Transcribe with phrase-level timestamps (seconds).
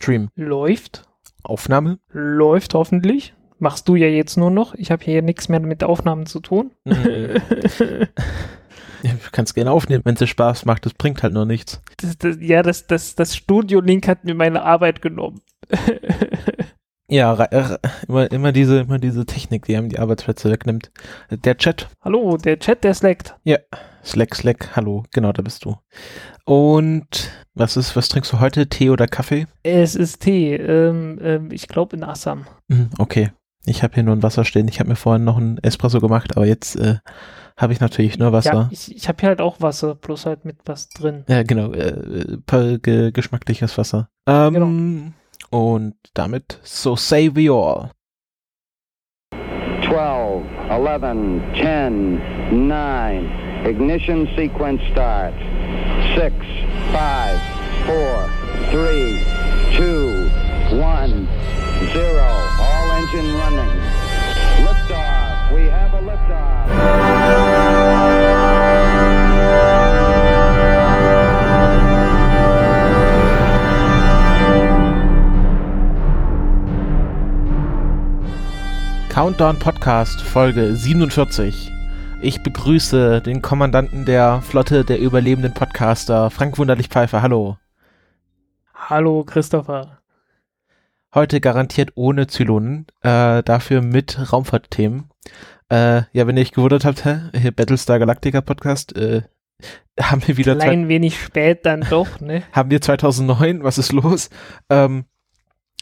[0.00, 0.30] Stream.
[0.34, 1.04] Läuft.
[1.42, 1.98] Aufnahme?
[2.10, 3.34] Läuft hoffentlich.
[3.58, 4.74] Machst du ja jetzt nur noch.
[4.74, 6.70] Ich habe hier nichts mehr mit Aufnahmen zu tun.
[6.84, 7.36] Mhm.
[9.02, 10.84] Ja, du kannst gerne aufnehmen, wenn es dir Spaß macht.
[10.84, 11.80] Das bringt halt nur nichts.
[11.96, 15.40] Das, das, ja, das, das, das Studio-Link hat mir meine Arbeit genommen.
[17.10, 17.34] Ja,
[18.06, 20.90] immer, immer diese, immer diese Technik, die einem die Arbeitsplätze wegnimmt.
[21.30, 23.36] Der Chat, Hallo, der Chat, der slackt.
[24.04, 25.76] Slack, Slack, hallo, genau, da bist du.
[26.44, 28.66] Und was ist, was trinkst du heute?
[28.68, 29.46] Tee oder Kaffee?
[29.62, 30.54] Es ist Tee.
[30.54, 32.46] Ähm, ähm, ich glaube in Assam.
[32.68, 33.30] Mhm, okay.
[33.66, 34.68] Ich habe hier nur ein Wasser stehen.
[34.68, 36.96] Ich habe mir vorhin noch ein Espresso gemacht, aber jetzt äh,
[37.58, 38.68] habe ich natürlich nur Ja, Wasser.
[38.72, 41.24] ich, ich habe hier halt auch Wasser, bloß halt mit was drin.
[41.28, 44.08] Ja, genau, äh, ge geschmackliches Wasser.
[44.26, 45.12] Ähm, Genau.
[45.50, 47.90] Und damit, so say we all.
[49.82, 53.66] 12, 11, 10, 9.
[53.66, 55.34] Ignition sequence start.
[56.14, 56.34] 6,
[56.92, 57.40] 5,
[57.86, 58.30] 4,
[58.70, 59.24] 3,
[59.76, 60.30] 2,
[60.78, 61.28] 1,
[61.92, 62.20] 0.
[62.60, 63.72] All engine running.
[64.64, 65.52] Liftoff.
[65.52, 67.49] We have a liftoff.
[79.10, 81.72] Countdown Podcast Folge 47.
[82.22, 87.20] Ich begrüße den Kommandanten der Flotte der überlebenden Podcaster, Frank Wunderlich Pfeiffer.
[87.20, 87.58] Hallo.
[88.72, 89.98] Hallo, Christopher.
[91.12, 95.10] Heute garantiert ohne Zylonen, äh, dafür mit Raumfahrtthemen.
[95.68, 99.22] Äh, ja, wenn ihr euch gewundert habt, hä, hier Battlestar Galactica Podcast, äh,
[100.00, 102.44] haben wir wieder Klein wenig spät dann doch, ne?
[102.52, 104.30] haben wir 2009, was ist los?
[104.70, 105.04] Ähm,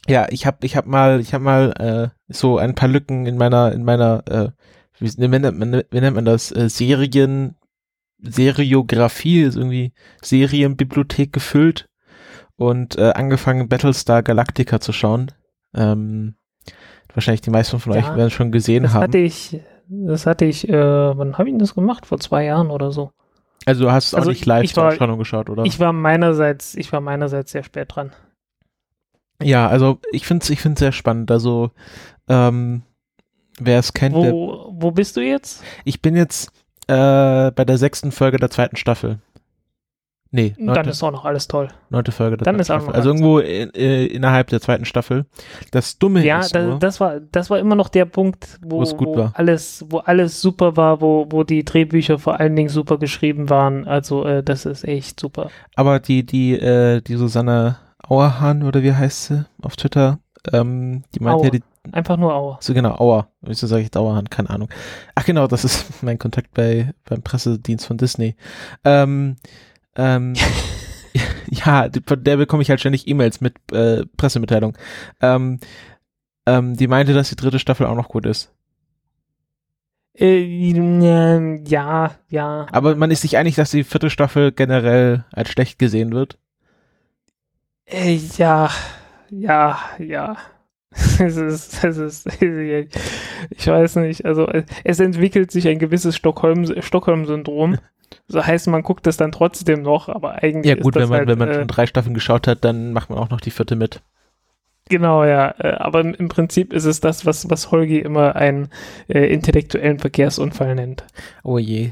[0.08, 3.36] ja, ich habe ich hab mal, ich habe mal äh, so ein paar Lücken in
[3.36, 4.48] meiner, in meiner, äh,
[4.98, 7.56] wie, nennt man, wie nennt man das, äh, Serien,
[8.20, 11.88] Seriografie, ist irgendwie Serienbibliothek gefüllt
[12.56, 15.30] und äh, angefangen Battlestar Galactica zu schauen.
[15.74, 16.34] Ähm,
[17.14, 19.02] wahrscheinlich die meisten von Ja, euch werden es schon gesehen Das haben.
[19.02, 22.06] hatte ich, das hatte ich, äh, wann habe ich das gemacht?
[22.06, 23.10] Vor zwei Jahren oder so.
[23.66, 25.64] also du hast auch also nicht live zur Ausstrahlung geschaut, oder?
[25.64, 28.12] Ich war meinerseits, ich war meinerseits sehr spät dran.
[29.42, 31.30] Ja, also ich finde es ich find's sehr spannend.
[31.30, 31.70] Also
[32.28, 32.82] ähm,
[33.58, 35.62] wer es kennt, Wo, wo bist du jetzt?
[35.84, 36.50] Ich bin jetzt
[36.86, 39.18] äh, bei der sechsten Folge der zweiten Staffel.
[40.30, 41.68] Nee, Dann neunte, ist auch noch alles toll.
[41.88, 45.24] neunte Folge der dann ist auch noch Also irgendwo in, äh, innerhalb der zweiten Staffel.
[45.70, 48.76] Das Dumme Ja, ist da, nur, das war, das war immer noch der Punkt, wo,
[48.76, 49.32] Wo es gut wo war.
[49.36, 53.86] alles, wo alles super war, wo, wo die Drehbücher vor allen Dingen super geschrieben waren.
[53.88, 55.48] Also äh, das ist echt super.
[55.76, 57.76] aber die, die, äh, die Susanne
[58.08, 60.18] Auerhahn oder wie heißt sie auf Twitter,
[60.52, 62.58] ähm, die meinte ja die, Einfach nur Auer.
[62.60, 63.28] so genau, Auer.
[63.40, 64.28] Wieso sage ich Auerhahn?
[64.28, 64.68] Keine Ahnung.
[65.14, 68.36] Ach genau, das ist mein Kontakt bei, beim Pressedienst von Disney.
[68.84, 69.36] Ähm,
[69.96, 70.34] ähm,
[71.50, 74.76] ja, die- von der bekomme ich halt ständig E-Mails mit äh, Pressemitteilung.
[75.20, 75.60] Ähm,
[76.46, 78.52] ähm, die meinte, dass die dritte Staffel auch noch gut ist.
[80.14, 82.66] Äh, ja, ja.
[82.72, 86.38] Aber man ist sich einig, dass die vierte Staffel generell als schlecht gesehen wird.
[87.90, 88.70] Äh, ja,
[89.30, 90.36] ja, ja.
[91.20, 94.48] Es ist, es ist, ich weiß nicht, also
[94.84, 97.78] es entwickelt sich ein gewisses Stockholm, Stockholm-Syndrom.
[98.26, 101.28] So heißt, man guckt das dann trotzdem noch, aber eigentlich Ja gut, wenn man, halt,
[101.28, 103.76] wenn man äh, schon drei Staffeln geschaut hat, dann macht man auch noch die vierte
[103.76, 104.00] mit.
[104.88, 105.54] Genau, ja.
[105.58, 108.68] äh, Aber im- im Prinzip ist es das, was, was Holgi immer einen
[109.08, 111.04] äh, intellektuellen Verkehrsunfall nennt.
[111.44, 111.90] Oh je.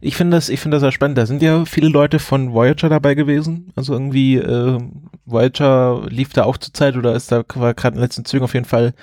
[0.00, 1.18] Ich finde das, ich finde das sehr spannend.
[1.18, 3.72] Da sind ja viele Leute von Voyager dabei gewesen.
[3.76, 4.78] Also irgendwie, äh,
[5.26, 8.54] Voyager lief da auch zur Zeit oder ist da gerade in den letzten Zügen auf
[8.54, 8.94] jeden Fall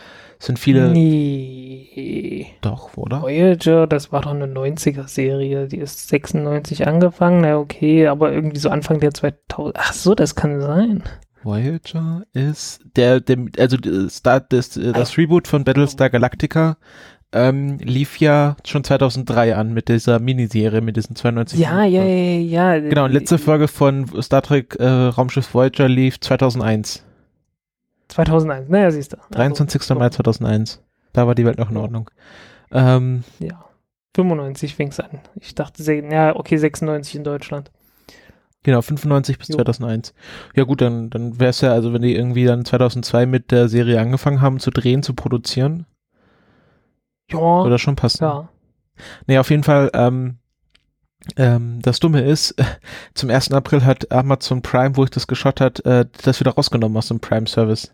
[0.41, 2.47] sind viele Nee.
[2.61, 3.21] doch, oder?
[3.21, 5.67] Voyager, das war doch eine 90er-Serie.
[5.67, 7.41] Die ist 96 angefangen.
[7.41, 9.75] Na okay, aber irgendwie so Anfang der 2000.
[9.77, 11.03] Ach so, das kann sein.
[11.43, 16.77] Voyager ist der, der also äh, Start des, äh, das Reboot von Battlestar Galactica
[17.33, 22.73] ähm, lief ja schon 2003 an mit dieser Miniserie mit diesen 92 Ja, ja, ja,
[22.75, 22.79] ja.
[22.79, 27.03] Genau, und letzte Folge von Star Trek äh, Raumschiff Voyager lief 2001.
[28.09, 28.69] 2001.
[28.69, 29.17] Naja, siehst du.
[29.17, 29.81] Also, 23.
[29.81, 30.81] so, Mai 2001.
[31.13, 32.09] Da war die Welt noch in Ordnung.
[32.71, 33.65] Ähm, Ja.
[34.15, 35.19] 95 fing es an.
[35.39, 37.71] Ich dachte, ja, okay, 96 in Deutschland.
[38.63, 39.55] genau, 95 bis Jo.
[39.55, 40.13] 2001.
[40.53, 43.69] Ja gut, dann, dann wäre es ja, also wenn die irgendwie dann 2002 mit der
[43.69, 45.85] Serie angefangen haben zu drehen, zu produzieren,
[47.33, 48.23] Ja, das schon passen.
[48.23, 48.49] ja.
[49.27, 50.37] Nee, auf jeden Fall, ähm,
[51.37, 52.55] ähm, das Dumme ist,
[53.13, 53.51] zum 1.
[53.51, 57.19] April hat Amazon Prime, wo ich das geschaut hat, äh, das wieder rausgenommen aus dem
[57.19, 57.93] Prime-Service.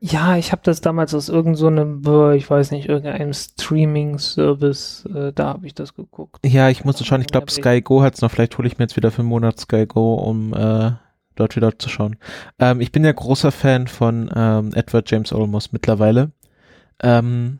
[0.00, 5.32] Ja, ich habe das damals aus irgendeinem, so äh, ich weiß nicht, irgendeinem Streaming-Service, äh,
[5.32, 6.38] da habe ich das geguckt.
[6.46, 8.96] Ja, ich musste schauen, ich glaube Sky Go hat's noch, vielleicht hole ich mir jetzt
[8.96, 10.92] wieder für einen Monat Sky Go, um äh,
[11.34, 12.16] dort wieder zu schauen.
[12.60, 16.30] Ähm, ich bin ja großer Fan von ähm, Edward James Olmos mittlerweile.
[17.02, 17.58] Ähm,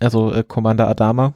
[0.00, 1.34] also äh, Commander Adama.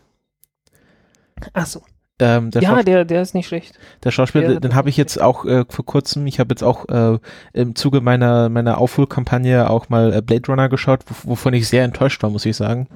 [1.52, 1.82] Ach so.
[2.20, 3.78] Ähm, der Ja, Schaus- der, der ist nicht schlecht.
[4.02, 6.88] Der Schauspieler, Der- den habe ich jetzt auch äh, vor kurzem, ich habe jetzt auch
[6.88, 7.18] äh,
[7.52, 11.84] im Zuge meiner meiner Aufholkampagne auch mal äh, Blade Runner geschaut, wo, wovon ich sehr
[11.84, 12.88] enttäuscht war, muss ich sagen.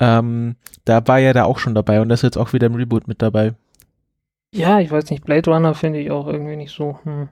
[0.00, 2.74] Ähm, da war er da auch schon dabei und das ist jetzt auch wieder im
[2.74, 3.54] Reboot mit dabei.
[4.52, 6.98] Ja, ich weiß nicht, Blade Runner finde ich auch irgendwie nicht so.
[7.04, 7.28] Hm.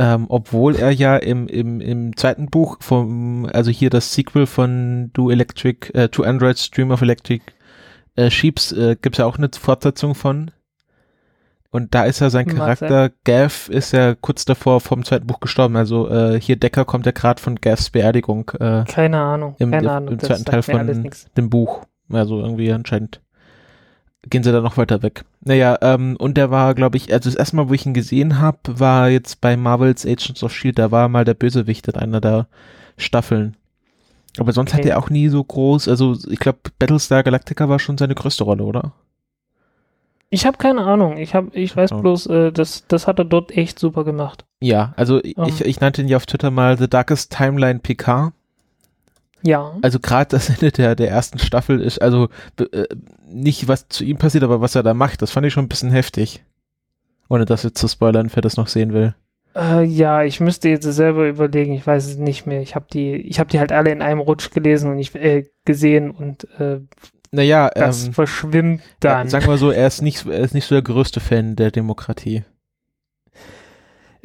[0.00, 5.10] Ähm, obwohl er ja im, im, im zweiten Buch vom, also hier das Sequel von
[5.12, 7.42] Do Electric, äh, To Android Stream of Electric
[8.14, 10.52] äh, Sheeps, äh, gibt's ja auch eine Fortsetzung von.
[11.70, 15.74] Und da ist ja sein Charakter, Gav, ist ja kurz davor vom zweiten Buch gestorben.
[15.76, 19.56] Also äh, hier Decker kommt ja gerade von Gavs Beerdigung, äh, Keine Ahnung.
[19.58, 20.18] Im- keine im Ahnung.
[20.18, 21.82] das zweiten Teil von- dem Buch.
[22.10, 23.20] Also irgendwie anscheinend
[24.28, 25.24] gehen sie da noch weiter weg.
[25.44, 28.40] Naja, ähm, und der war, glaube ich, also das erste Mal, wo ich ihn gesehen
[28.40, 32.20] habe, war jetzt bei Marvels Agents of S.H.I.E.L.D., da war mal der Bösewicht in einer
[32.20, 32.46] der
[32.96, 33.56] Staffeln.
[34.38, 34.90] Aber sonst hat Okay.
[34.90, 38.64] er auch nie so groß, also ich glaube, Battlestar Galactica war schon seine größte Rolle,
[38.64, 38.92] oder?
[40.30, 41.16] Ich habe keine Ahnung.
[41.16, 41.96] Ich habe, ich weiß Ja.
[42.00, 44.44] bloß, äh, das, das hat er dort echt super gemacht.
[44.60, 45.52] Ja, also ich, Ähm.
[45.64, 48.32] ich nannte ihn ja auf Twitter mal The Darkest Timeline PK.
[49.42, 49.76] Ja.
[49.82, 52.86] Also gerade das Ende der, der ersten Staffel ist, also äh,
[53.28, 55.68] nicht was zu ihm passiert, aber was er da macht, das fand ich schon ein
[55.68, 56.44] bisschen heftig.
[57.28, 59.14] Ohne das jetzt zu spoilern, wer das noch sehen will.
[59.54, 61.72] Äh, ja, ich müsste jetzt selber überlegen.
[61.74, 62.62] Ich weiß es nicht mehr.
[62.62, 65.44] Ich habe die, ich habe die halt alle in einem Rutsch gelesen und ich äh,
[65.64, 66.80] gesehen und äh,
[67.30, 69.26] Naja, das ähm, verschwimmt dann.
[69.26, 71.70] äh, sagen wir so, er ist nicht, er ist nicht so der größte Fan der
[71.70, 72.44] Demokratie.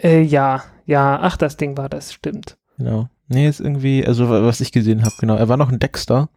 [0.01, 1.19] Äh, ja, ja.
[1.21, 2.57] Ach, das Ding war das, stimmt.
[2.77, 3.09] Genau.
[3.33, 5.35] Nee, ist irgendwie, also wa- was ich gesehen habe, genau.
[5.35, 6.29] Er war noch ein Dexter.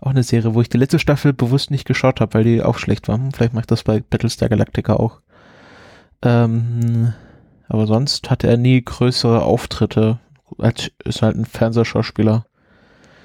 [0.00, 2.78] Auch eine Serie, wo ich die letzte Staffel bewusst nicht geschaut habe, weil die auch
[2.78, 3.18] schlecht war.
[3.34, 5.20] Vielleicht mache ich das bei Battlestar Galactica auch.
[6.22, 7.12] Ähm,
[7.68, 10.18] aber sonst hatte er nie größere Auftritte.
[10.58, 12.46] Als ist halt ein Fernsehschauspieler.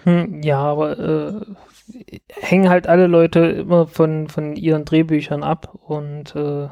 [0.06, 1.42] Hm, ja, aber äh,
[2.30, 6.70] hängen halt alle Leute immer von, von ihren Drehbüchern ab und äh,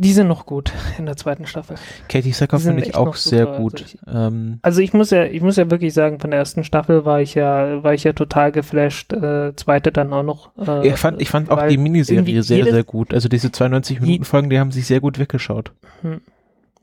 [0.00, 1.76] die sind noch gut in der zweiten Staffel.
[2.08, 3.74] Katie Sackhoff finde ich auch sehr gut.
[3.74, 6.62] also ich- ähm, Also ich muss ja, ich muss ja wirklich sagen, von der ersten
[6.62, 10.50] Staffel war ich ja, war ich ja total geflasht, äh, zweite dann auch noch.
[10.56, 13.12] Äh, ich fand, ich fand auch die Miniserie sehr, sehr gut.
[13.12, 15.72] Also diese 92 Minuten Folgen, die haben sich sehr gut weggeschaut.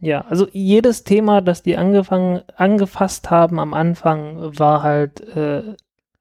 [0.01, 5.63] Ja, also jedes Thema, das die angefangen, angefasst haben am Anfang, war halt, äh,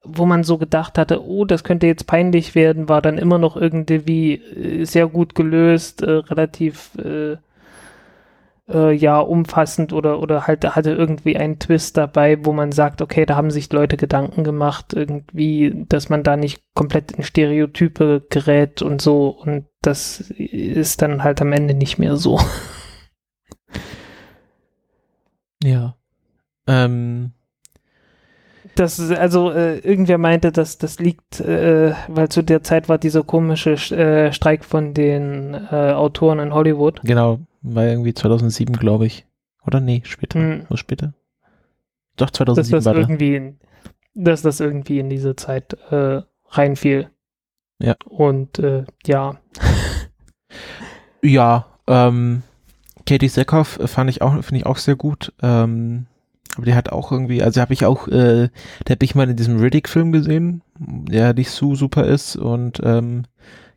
[0.05, 3.57] wo man so gedacht hatte, oh, das könnte jetzt peinlich werden, war dann immer noch
[3.57, 7.37] irgendwie äh, sehr gut gelöst, äh, relativ äh,
[8.67, 13.25] äh, ja umfassend oder oder halt hatte irgendwie einen Twist dabei, wo man sagt, okay,
[13.25, 18.81] da haben sich Leute Gedanken gemacht, irgendwie, dass man da nicht komplett in Stereotype gerät
[18.81, 22.39] und so und das ist dann halt am Ende nicht mehr so.
[25.63, 25.95] Ja.
[26.67, 27.34] Ähm,
[28.75, 32.97] Das ist, also äh, irgendwer meinte, dass das liegt, äh, weil zu der Zeit war
[32.97, 37.01] dieser komische äh, Streik von den äh, Autoren in Hollywood.
[37.03, 39.25] genau, war irgendwie 2007, glaube ich.
[39.65, 40.39] Oder nee, später.
[40.39, 40.65] Hm.
[40.69, 41.13] Was später?
[42.17, 43.59] Doch, Dass 2007 das war irgendwie, in,
[44.13, 47.09] dass das irgendwie in diese Zeit äh, reinfiel.
[47.79, 47.95] Ja.
[48.05, 49.39] Und äh, ja,
[51.25, 52.43] Ja, ähm,
[53.07, 55.33] Katie Sackhoff äh, fand ich auch, finde ich auch sehr gut.
[55.41, 56.05] Ähm,
[56.55, 58.49] aber die hat auch irgendwie, also habe ich auch, äh,
[58.87, 63.23] der habe ich mal in diesem Riddick-Film gesehen, der nicht so super ist und ähm,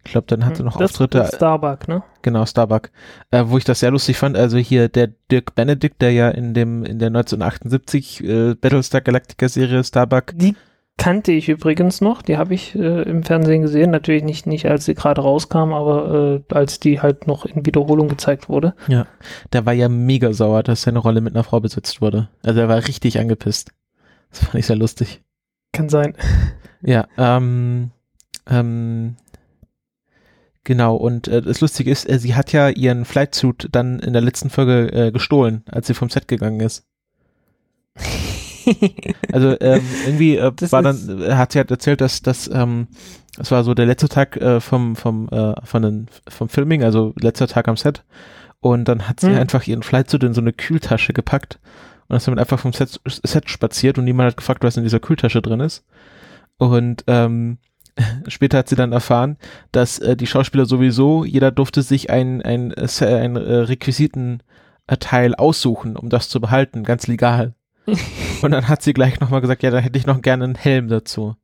[0.05, 2.03] ich glaube, dann hatte noch Hm, das Auftritte, Starbuck, ne?
[2.23, 2.91] genau, Starbuck,
[3.31, 4.39] äh, wo ich das sehr lustig fand.
[4.39, 9.85] Also hier der Dirk Benedict, der ja in dem, in der 1978 äh, Battlestar Galactica-Serie
[9.85, 10.57] Starbuck Die
[10.99, 14.85] kannte ich übrigens noch, die habe ich äh, im Fernsehen gesehen, natürlich nicht, nicht als
[14.85, 18.75] sie gerade rauskam, aber äh, als die halt noch in Wiederholung gezeigt wurde.
[19.53, 22.29] der war ja mega sauer, dass seine Rolle mit einer Frau besetzt wurde.
[22.43, 23.71] Also er war richtig angepisst.
[24.31, 25.23] Das fand ich sehr lustig.
[25.73, 26.15] Kann sein.
[26.81, 27.91] Ja, ähm,
[28.49, 29.17] ähm,
[30.63, 34.23] genau, und äh, das Lustige ist, äh, sie hat ja ihren Flightsuit dann in der
[34.23, 36.87] letzten Folge äh, gestohlen, als sie vom Set gegangen ist.
[39.33, 42.89] Also ähm, irgendwie äh, Das war dann, äh, hat sie halt erzählt, dass das, ähm,
[43.37, 47.15] das war so der letzte Tag äh, vom, vom, äh, von den, vom Filming, also
[47.21, 48.05] letzter Tag am Set.
[48.61, 49.39] Und dann hat sie Hm.
[49.39, 51.61] einfach ihren Flightsuit in so eine Kühltasche gepackt
[52.09, 54.99] und ist damit einfach vom Set, Set spaziert und niemand hat gefragt, was in dieser
[55.01, 55.85] Kühltasche drin ist.
[56.57, 57.59] Und ähm,
[58.29, 59.37] später hat sie dann erfahren,
[59.71, 65.35] dass äh, die Schauspieler sowieso, jeder durfte sich ein, ein, äh, Se- ein äh, Requisitenteil
[65.37, 67.55] aussuchen, um das zu behalten, ganz legal.
[68.43, 70.89] Und dann hat sie gleich nochmal gesagt, ja, da hätte ich noch gerne einen Helm
[70.89, 71.37] dazu.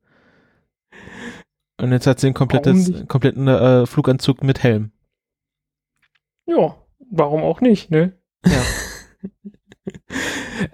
[1.80, 4.92] Und jetzt hat sie einen komplettes, kompletten äh, Fluganzug mit Helm.
[6.46, 6.76] Ja,
[7.10, 8.12] warum auch nicht, ne?
[8.46, 8.62] Ja.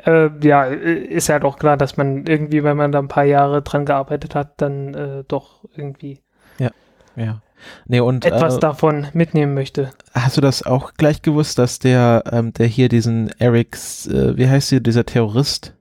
[0.27, 3.63] äh, ja, ist ja doch klar, dass man irgendwie, wenn man da ein paar Jahre
[3.63, 6.21] dran gearbeitet hat, dann äh, doch irgendwie
[7.17, 7.43] Ja.
[7.87, 9.91] Nee, und etwas äh, davon mitnehmen möchte.
[10.13, 14.49] hast du das auch gleich gewusst, dass der, ähm, der hier diesen Erics, äh, wie
[14.49, 15.75] heißt hier, dieser Terrorist?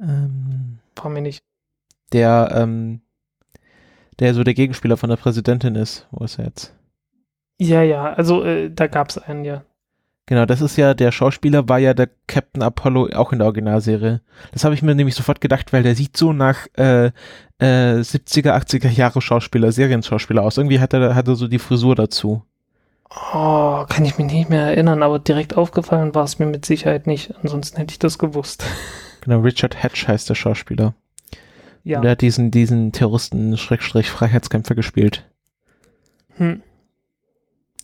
[0.00, 1.42] Ähm, Frag mich nicht.
[2.12, 3.00] der, ähm,
[4.18, 6.06] der so der Gegenspieler von der Präsidentin ist.
[6.10, 6.74] Wo ist er jetzt?
[7.58, 9.62] Ja, ja, also äh, da gab es einen, ja.
[10.30, 14.20] Genau, das ist ja, der Schauspieler war ja der Captain Apollo auch in der Originalserie.
[14.52, 17.06] Das habe ich mir nämlich sofort gedacht, weil der sieht so nach äh,
[17.58, 20.56] äh, 70er, 80er Jahre Schauspieler, Serienschauspieler aus.
[20.56, 22.44] Irgendwie hat er, hat er so die Frisur dazu.
[23.10, 27.08] Oh, kann ich mich nicht mehr erinnern, aber direkt aufgefallen war es mir mit Sicherheit
[27.08, 27.34] nicht.
[27.42, 28.64] Ansonsten hätte ich das gewusst.
[29.22, 30.94] Genau, Richard Hatch heißt der Schauspieler.
[31.84, 31.98] Ja.
[31.98, 35.28] Und der hat diesen, diesen Terroristen, Schrägstrich, Freiheitskämpfer gespielt.
[36.36, 36.62] Hm.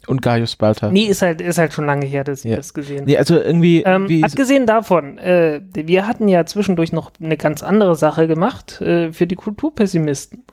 [0.06, 0.90] Und Gaius Balta.
[0.90, 2.56] Nee, ist halt, ist halt schon lange her, dass ich Ja.
[2.56, 7.36] das gesehen Nee, also irgendwie, Ähm, abgesehen davon, äh, wir hatten ja zwischendurch noch eine
[7.36, 10.44] ganz andere Sache gemacht äh, für die Kulturpessimisten.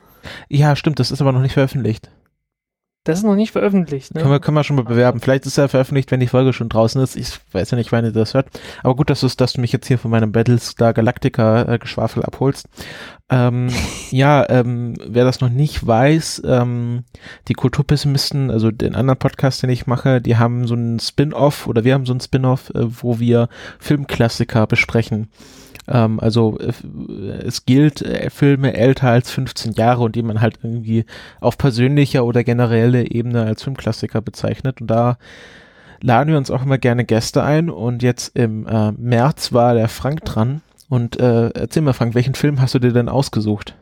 [0.49, 2.09] ja, stimmt, das ist aber noch nicht veröffentlicht.
[3.05, 4.13] Das ist noch nicht veröffentlicht.
[4.13, 4.39] Können, wir, Ne?
[4.39, 5.19] können wir schon mal bewerben.
[5.19, 7.17] Vielleicht ist er veröffentlicht, wenn die Folge schon draußen ist.
[7.17, 8.47] Ich weiß ja nicht, wann ihr das hört.
[8.81, 12.67] Aber gut, dass, dass du mich jetzt hier von meinem Battlestar Galactica äh, Geschwafel abholst.
[13.29, 13.67] Ähm,
[14.11, 17.03] ja, ähm, wer das noch nicht weiß, ähm,
[17.49, 21.83] die Kulturpessimisten, also den anderen Podcast, den ich mache, die haben so einen Spin-off oder
[21.83, 25.27] wir haben so einen Spin-off, äh, wo wir Filmklassiker besprechen.
[25.87, 26.71] Ähm, also äh,
[27.45, 31.05] es gilt äh, Filme älter als 15 Jahre und die man halt irgendwie
[31.39, 34.81] auf persönlicher oder generelle Ebene als Filmklassiker bezeichnet.
[34.81, 35.17] Und da
[36.01, 37.69] laden wir uns auch immer gerne Gäste ein.
[37.69, 40.61] Und jetzt im äh, März war der Frank dran.
[40.89, 43.75] Und äh, erzähl mal, Frank, welchen Film hast du dir denn ausgesucht?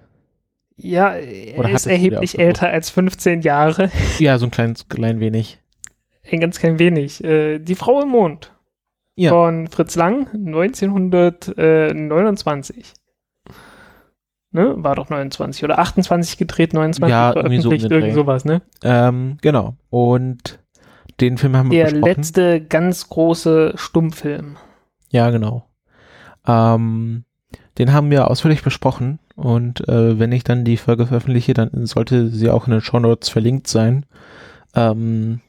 [0.78, 3.92] Ja, er ist erheblich älter als 15 Jahre.
[4.18, 5.60] Ja, so ein kleines, klein wenig.
[6.32, 7.24] Ein ganz klein wenig.
[7.24, 8.52] Äh, die Frau im Mond
[9.16, 9.32] Ja.
[9.32, 12.94] von Fritz Lang, 1929.
[14.54, 14.74] Ne?
[14.78, 17.96] War doch 29 oder 28 gedreht, 29 Ja, irgendwie so veröffentlicht, den Dreh.
[18.00, 18.62] irgend sowas, ne?
[18.84, 19.76] Ähm, genau.
[19.90, 20.60] Und
[21.22, 22.16] den Film haben wir Der besprochen.
[22.16, 24.58] letzte ganz große Stummfilm.
[25.10, 25.66] Ja, genau.
[26.46, 27.24] Ähm,
[27.78, 32.28] den haben wir ausführlich besprochen und äh, wenn ich dann die Folge veröffentliche, dann sollte
[32.30, 34.06] sie auch in den Shownotes verlinkt sein.
[34.76, 35.40] Ähm,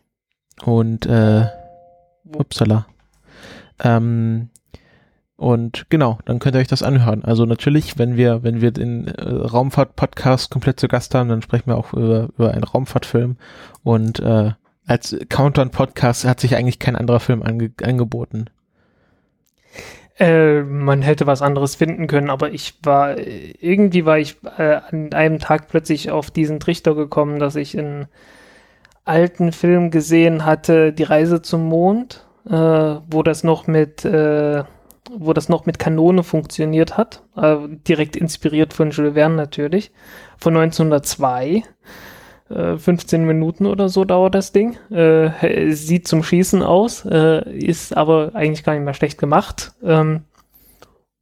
[0.64, 1.46] und äh,
[2.36, 2.86] upsala.
[3.82, 4.50] Ähm,
[5.36, 7.24] und genau, dann könnt ihr euch das anhören.
[7.24, 11.66] Also natürlich, wenn wir, wenn wir den äh, Raumfahrt-Podcast komplett zu Gast haben, dann sprechen
[11.66, 13.36] wir auch über, über einen Raumfahrtfilm.
[13.82, 14.52] Und äh,
[14.86, 18.46] als Countdown-Podcast hat sich eigentlich kein anderer Film ange angeboten.
[20.18, 25.12] Äh, man hätte was anderes finden können, aber ich war, irgendwie war ich äh, an
[25.12, 28.06] einem Tag plötzlich auf diesen Trichter gekommen, dass ich einen
[29.04, 34.64] alten Film gesehen hatte, Die Reise zum Mond, äh, wo das noch mit, äh,
[35.10, 37.56] wo das noch mit Kanone funktioniert hat, äh,
[37.88, 39.92] direkt inspiriert von Jules Verne natürlich,
[40.38, 41.62] von 1902.
[42.50, 44.76] Äh, 15 Minuten oder so dauert das Ding.
[44.90, 49.72] Äh, sieht zum Schießen aus, äh, ist aber eigentlich gar nicht mehr schlecht gemacht.
[49.82, 50.24] Ähm,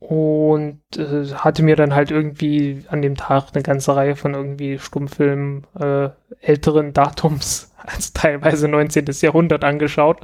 [0.01, 4.79] und äh, hatte mir dann halt irgendwie an dem Tag eine ganze Reihe von irgendwie
[4.79, 6.09] Stummfilmen äh,
[6.41, 9.05] älteren Datums, als teilweise 19.
[9.21, 10.19] Jahrhundert angeschaut.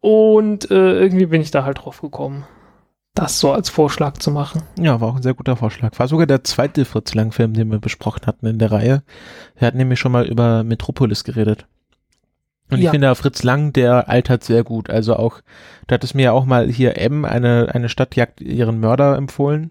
[0.00, 2.44] Und äh, irgendwie bin ich da halt drauf gekommen,
[3.14, 4.62] das so als Vorschlag zu machen.
[4.78, 5.98] Ja, war auch ein sehr guter Vorschlag.
[5.98, 9.02] War sogar der zweite Fritz Lang-Film, den wir besprochen hatten in der Reihe.
[9.58, 11.66] Wir hatten nämlich schon mal über Metropolis geredet.
[12.70, 12.92] Und ich Ja.
[12.92, 14.88] finde, Fritz Lang, der altert sehr gut.
[14.90, 15.40] Also auch,
[15.88, 19.70] du hattest mir ja auch mal hier M, eine, eine Stadt jagt ihren Mörder empfohlen.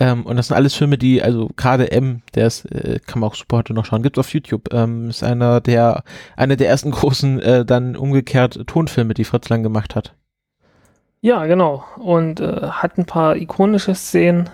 [0.00, 3.28] Ähm, und das sind alles Filme, die, also gerade M, der ist, äh, kann man
[3.28, 4.72] auch super heute noch schauen, gibt's auf YouTube.
[4.72, 6.04] Ähm, ist einer der,
[6.36, 10.14] einer der ersten großen, äh, dann umgekehrt Tonfilme, die Fritz Lang gemacht hat.
[11.20, 11.84] Ja, genau.
[11.98, 14.48] Und äh, hat ein paar ikonische Szenen.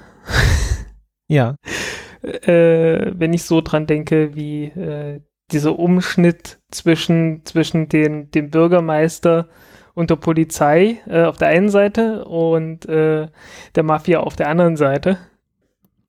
[1.29, 1.55] Ja.
[2.23, 5.21] äh, wenn ich so dran denke, wie äh,
[5.53, 9.49] dieser Umschnitt zwischen, zwischen den, dem Bürgermeister
[9.95, 13.29] und der Polizei äh, auf der einen Seite und äh,
[13.77, 15.19] der Mafia auf der anderen Seite.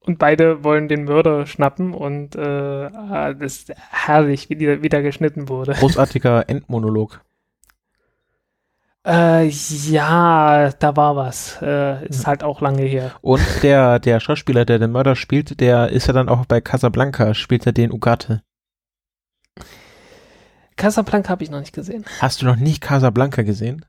[0.08, 5.02] Und beide wollen den Mörder schnappen und äh, ah, das ist herrlich, wie die wieder
[5.02, 5.74] geschnitten wurde.
[5.80, 7.22] Großartiger Endmonolog.
[9.06, 11.62] Äh, ja, da war was.
[11.62, 13.12] Äh, ist halt auch lange her.
[13.22, 17.34] Und der, der Schauspieler, der den Mörder spielt, der ist ja dann auch bei Casablanca,
[17.34, 18.44] spielt er den Ugarte.
[20.78, 22.06] Casablanca habe ich noch nicht gesehen.
[22.20, 23.86] Hast du noch nicht Casablanca gesehen?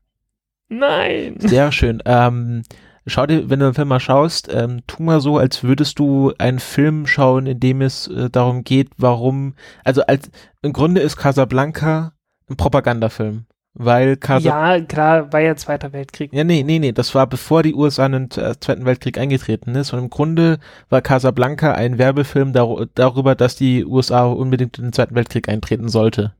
[0.69, 1.37] Nein.
[1.39, 2.03] Sehr schön.
[2.05, 2.63] Ähm,
[3.09, 6.33] schau dir, wenn du den Film mal schaust, ähm, tu mal so, als würdest du
[6.39, 10.31] einen Film schauen, in dem es äh, darum geht, warum, also als,
[10.63, 12.13] im Grunde ist Casablanca
[12.49, 13.47] ein Propagandafilm.
[13.75, 16.33] weil Casa Ja, klar, war ja Zweiter Weltkrieg.
[16.33, 19.75] Ja, nee, nee, nee, das war bevor die USA in den äh, Zweiten Weltkrieg eingetreten
[19.77, 19.93] ist.
[19.93, 24.93] Und im Grunde war Casablanca ein Werbefilm dar darüber, dass die USA unbedingt in den
[24.93, 26.35] Zweiten Weltkrieg eintreten sollte.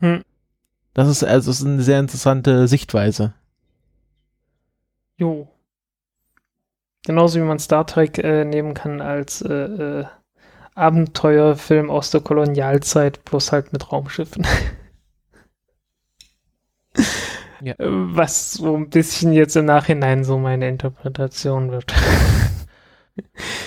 [0.00, 0.22] Hm.
[0.94, 3.32] Das ist also das ist eine sehr interessante Sichtweise.
[5.16, 5.48] Jo.
[7.04, 10.04] Genauso wie man Star Trek äh, nehmen kann als äh, äh,
[10.74, 14.46] Abenteuerfilm aus der Kolonialzeit, bloß halt mit Raumschiffen.
[17.60, 17.74] Ja.
[17.78, 21.92] Was so ein bisschen jetzt im Nachhinein so meine Interpretation wird.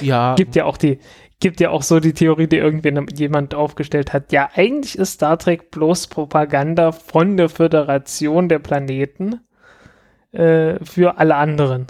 [0.01, 1.00] Ja, gibt ja auch die,
[1.39, 4.32] gibt ja auch so die Theorie, die irgendwann jemand aufgestellt hat.
[4.32, 9.42] Ja, eigentlich ist Star Trek bloß Propaganda von der Föderation der Planeten
[10.32, 11.88] äh, für alle anderen.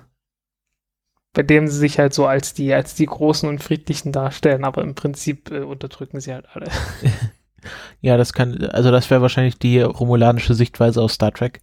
[1.35, 4.81] Bei dem sie sich halt so als die, als die Großen und Friedlichen darstellen, aber
[4.81, 6.67] im Prinzip äh, unterdrücken sie halt alle.
[8.01, 11.61] ja, das kann, also das wäre wahrscheinlich die romulanische Sichtweise aus Star Trek.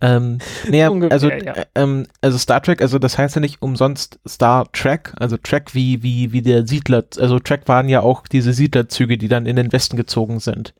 [0.00, 1.36] Ähm, nee, Ungefähr, also, ja.
[1.36, 5.74] äh, ähm, also Star Trek, also das heißt ja nicht umsonst Star Trek, also Trek
[5.74, 9.56] wie, wie, wie der Siedler, also Trek waren ja auch diese Siedlerzüge, die dann in
[9.56, 10.74] den Westen gezogen sind.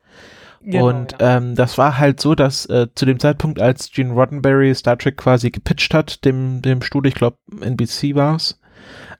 [0.65, 1.37] Genau, und ja.
[1.37, 5.17] ähm, das war halt so, dass äh, zu dem Zeitpunkt, als Gene Roddenberry Star Trek
[5.17, 8.59] quasi gepitcht hat, dem, dem Studio, ich glaube NBC war's,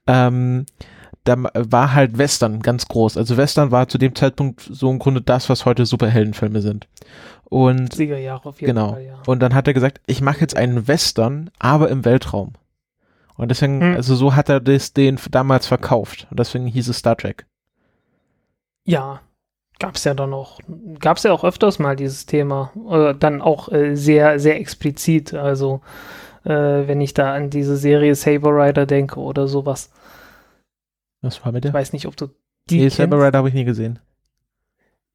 [0.07, 0.65] ähm,
[1.23, 3.17] da war halt Western ganz groß.
[3.17, 6.87] Also Western war zu dem Zeitpunkt so im Grunde das, was heute Superheldenfilme sind.
[7.45, 8.93] Und 70er Jahre auf jeden genau.
[8.93, 9.21] Fall, ja.
[9.25, 12.53] Und dann hat er gesagt, ich mache jetzt einen Western, aber im Weltraum.
[13.37, 13.95] Und deswegen, Hm.
[13.95, 16.27] also so hat er das den damals verkauft.
[16.29, 17.45] Und deswegen hieß es Star Trek.
[18.85, 19.21] Ja,
[19.79, 20.59] gab's ja dann auch,
[20.99, 22.71] gab's ja auch öfters mal dieses Thema.
[22.89, 25.33] Äh, dann auch äh, sehr, sehr explizit.
[25.33, 25.81] Also,
[26.43, 26.49] äh,
[26.87, 29.91] wenn ich da an diese Serie Saber Rider denke oder sowas.
[31.21, 31.73] Was war mit Ich der?
[31.79, 32.27] weiß nicht, ob du
[32.69, 32.89] die Nee.
[32.89, 33.99] Saber Rider habe ich nie gesehen.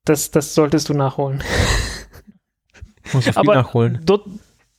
[0.05, 1.43] Das, das solltest du nachholen.
[3.13, 4.01] Muss ich Aber nachholen.
[4.05, 4.27] dort,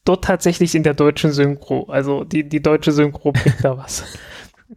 [0.06, 1.84] dort tatsächlich in der deutschen Synchro.
[1.90, 4.04] Also die, die deutsche Synchro bringt da was.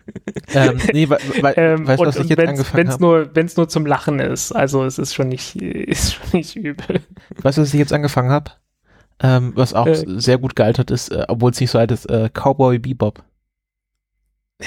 [0.54, 3.02] ähm, nee, weil, weil, Ähm, weißt du, was ich jetzt wenn's, angefangen wenn's habe?
[3.04, 4.52] nur, wenn's nur zum Lachen ist.
[4.52, 7.00] Also es ist schon nicht, ist schon nicht übel.
[7.42, 8.52] Weißt du, was ich jetzt angefangen habe?
[9.20, 10.04] Ähm, was auch Äh.
[10.18, 13.22] sehr gut gealtert ist, äh, obwohl es nicht so alt ist, äh, Cowboy Bebop.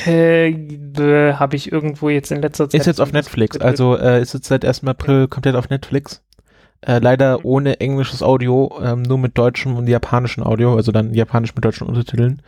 [0.06, 2.82] Äh, äh, Habe ich irgendwo jetzt in letzter Zeit.
[2.82, 4.84] Ist jetzt auf Netflix, also äh, ist jetzt seit 1.
[4.86, 6.22] April komplett auf Netflix.
[6.82, 11.56] Äh, leider ohne englisches Audio, ähm, nur mit deutschem und japanischem Audio, also dann japanisch
[11.56, 12.42] mit deutschen Untertiteln.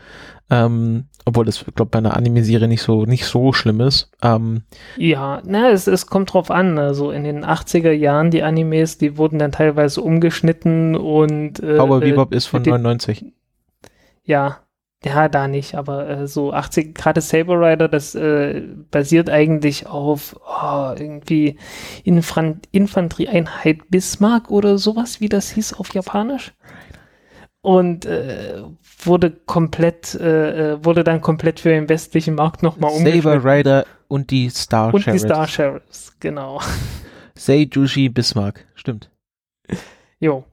[0.52, 4.12] Ähm, obwohl das, glaube bei einer Anime-Serie nicht so, nicht so schlimm ist.
[4.24, 4.64] Ähm,
[4.98, 6.78] Ja, na, es, es kommt drauf an.
[6.80, 11.60] Also in den 80er Jahren, die Animes, die wurden dann teilweise umgeschnitten und.
[11.60, 13.26] Äh, Cowboy äh, Bebop ist von die- 99.
[14.24, 14.60] Ja,
[15.04, 20.36] ja, da nicht, aber äh, so 80, gerade Saber Rider, das äh, basiert eigentlich auf
[20.46, 21.58] oh, irgendwie
[22.04, 26.54] Infan Infanterieeinheit Bismarck oder sowas, wie das hieß auf Japanisch.
[27.62, 28.62] Und äh,
[29.04, 33.50] wurde komplett, äh, äh, wurde dann komplett für den westlichen Markt nochmal Saber umgeschnitten.
[33.50, 35.24] Rider und die Star Und die Sheriffs.
[35.24, 36.62] Star Sheriffs, genau.
[37.36, 39.10] Seijushi Bismarck, stimmt.
[40.20, 40.44] Jo.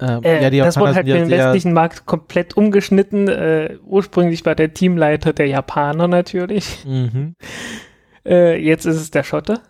[0.00, 3.28] Ähm, Äh, ja, die das wurde halt für den westlichen Markt komplett umgeschnitten.
[3.28, 6.84] Äh, ursprünglich war der Teamleiter der Japaner natürlich.
[6.84, 7.34] mhm.
[8.26, 9.60] Äh, jetzt ist es der Schotte.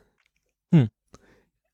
[0.72, 0.88] Hm.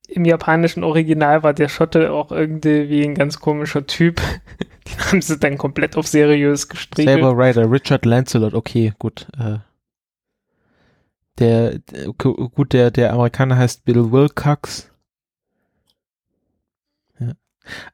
[0.09, 4.21] Im japanischen Original war der Schotte auch irgendwie wie ein ganz komischer Typ.
[4.89, 7.23] Den haben sie dann komplett auf seriös gestriegelt.
[7.23, 9.27] Saber Rider, Richard Lancelot, okay, gut.
[9.39, 9.59] Äh,
[11.39, 11.81] der,
[12.17, 14.89] gut, der, der Amerikaner heißt Bill Wilcox.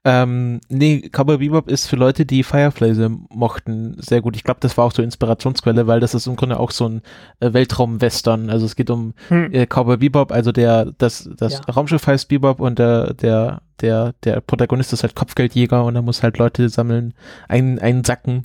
[0.05, 4.37] Ähm, nee, Cowboy Bebop ist für Leute, die Firefly mochten, sehr gut.
[4.37, 7.03] Ich glaube, das war auch so Inspirationsquelle, weil das ist im Grunde auch so ein
[7.41, 8.51] äh, Weltraum-Western.
[8.51, 9.53] Also es geht um Hm.
[9.53, 11.61] äh, Cowboy Bebop, also der, das, das Ja.
[11.75, 16.23] Raumschiff heißt Bebop und der, der, der, der Protagonist ist halt Kopfgeldjäger und er muss
[16.23, 17.15] halt Leute sammeln,
[17.49, 18.45] einen, einen Sacken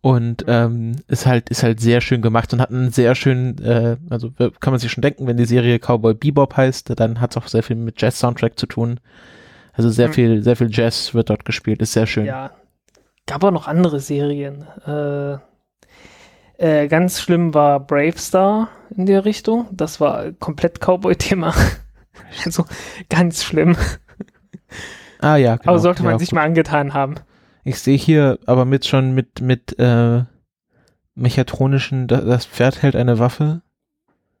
[0.00, 3.96] und ähm, ist halt, ist halt sehr schön gemacht und hat einen sehr schönen, äh,
[4.10, 4.30] also
[4.60, 7.46] kann man sich schon denken, wenn die Serie Cowboy Bebop heißt, dann hat es auch
[7.46, 8.98] sehr viel mit Jazz-Soundtrack zu tun.
[9.72, 10.12] Also sehr Hm.
[10.14, 12.26] viel, sehr viel Jazz wird dort gespielt, ist sehr schön.
[12.26, 12.50] Ja.
[13.26, 14.66] Gab auch noch andere Serien.
[14.86, 15.38] Äh,
[16.58, 19.66] äh, ganz schlimm war Brave Star in der Richtung.
[19.72, 21.54] Das war komplett Cowboy-Thema.
[22.44, 22.64] Also
[23.08, 23.76] ganz schlimm.
[25.18, 25.70] Ah ja, genau.
[25.72, 26.36] Aber sollte man ja, sich gut.
[26.36, 27.14] mal angetan haben.
[27.64, 30.24] Ich sehe hier aber mit schon mit, mit äh,
[31.14, 33.62] mechatronischen, da- das Pferd hält eine Waffe.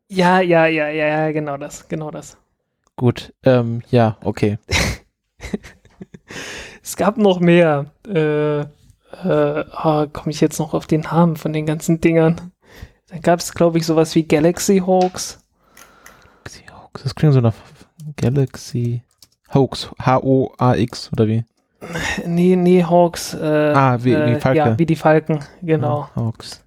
[0.08, 2.36] Ja, ja, ja, ja, ja, genau das, genau das.
[2.96, 4.58] Gut, ähm, ja, okay.
[6.82, 7.86] Es gab noch mehr.
[8.08, 8.64] Äh, äh,
[9.22, 12.52] ah, komme ich jetzt noch auf den Namen von den ganzen Dingern?
[13.08, 15.38] Dann gab es, glaube ich, sowas wie Galaxy Hawks.
[16.44, 17.54] Galaxy Hoax, das klingt so nach
[18.16, 19.02] Galaxy
[19.54, 21.44] Hoax, H-O-A-X oder wie?
[22.24, 23.34] Nee, nee, Hawks.
[23.34, 24.58] Äh, Ah, wie- wie äh, Falke.
[24.58, 26.08] Ja, wie die Falken, genau.
[26.16, 26.64] Ja, Hawks.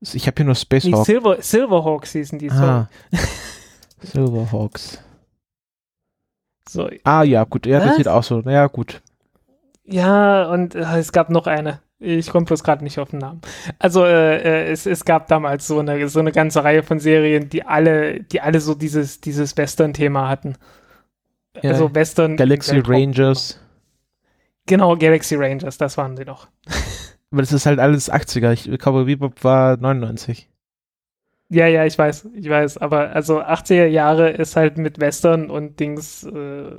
[0.00, 1.06] Ich habe hier nur Space Nee, Hawk.
[1.06, 2.50] Silver, Silverhawks hießen die.
[2.52, 2.88] Ah.
[4.02, 4.98] Silverhawks.
[6.68, 7.96] So, Ah ja, gut, ja, das Was?
[7.96, 8.40] sieht auch so.
[8.40, 9.00] Ja, gut.
[9.84, 11.80] Ja, und äh, es gab noch eine.
[12.00, 13.40] Ich komme bloß gerade nicht auf den Namen.
[13.78, 17.48] Also äh, äh, es, es gab damals so eine, so eine ganze Reihe von Serien,
[17.48, 20.54] die alle, die alle so dieses, dieses Western-Thema hatten.
[21.60, 22.36] Ja, also Western.
[22.36, 23.60] Galaxy Rangers.
[24.66, 26.46] Genau, Galaxy Rangers, das waren die noch.
[27.32, 28.52] Aber das ist halt alles 80er.
[28.52, 30.48] Ich glaube, Bebop war 99.
[31.50, 35.80] Ja, ja, ich weiß, ich weiß, aber also 80er Jahre ist halt mit Western und
[35.80, 36.70] Dings, äh,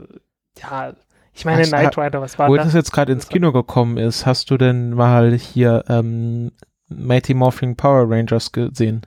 [0.61, 0.93] ja,
[1.33, 2.65] ich meine Hast- Knight Rider, was war Wo das?
[2.67, 6.51] das jetzt gerade ins Kino gekommen ist, hast du denn mal hier ähm,
[6.87, 9.01] Mighty Morphing Power Rangers gesehen?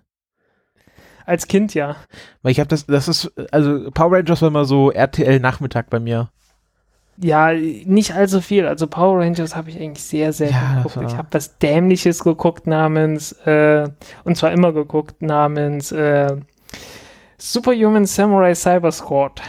[1.25, 1.95] Als Kind ja.
[2.43, 6.01] Weil ich habe das, das ist, also Power Rangers war immer so RTL Nachmittag bei
[6.01, 6.31] mir.
[7.19, 8.67] Ja, nicht allzu viel.
[8.67, 10.97] Also Power Rangers habe ich eigentlich sehr selten Ja, geguckt.
[10.97, 13.89] war- Ich habe was Dämliches geguckt namens, äh,
[14.25, 16.37] und zwar immer geguckt namens äh,
[17.39, 19.41] Superhuman Samurai Cyber Squad.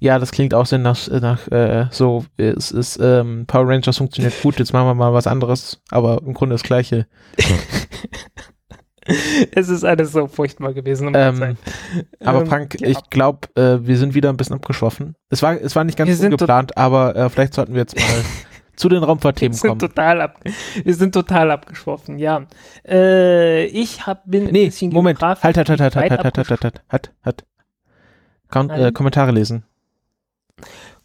[0.00, 4.34] Ja, das klingt auch sehr nach, nach äh, so, es ist, ähm, Power Rangers funktioniert
[4.42, 7.06] gut, jetzt machen wir mal was anderes, aber im Grunde das gleiche.
[9.54, 11.08] es ist alles so furchtbar gewesen.
[11.08, 11.56] Um Ähm.
[12.20, 12.88] Aber Ähm, Frank, ja.
[12.88, 15.16] ich glaube, äh, wir sind wieder ein bisschen abgeschwoffen.
[15.28, 18.04] Es war, es war nicht ganz sind geplant, aber äh, vielleicht sollten wir jetzt mal
[18.76, 19.78] zu den Raumfahrtthemen kommen.
[19.78, 20.40] total ab,
[20.82, 22.46] wir sind total abgeschworfen, ja.
[22.86, 26.36] Äh, ich hab, bin ein Nee, bisschen Moment, halt, halt, halt, halt, halt, halt, halt,
[26.36, 27.44] halt, halt, halt, halt.
[28.54, 28.94] Äh, Nein.
[28.94, 29.64] Kommentare lesen.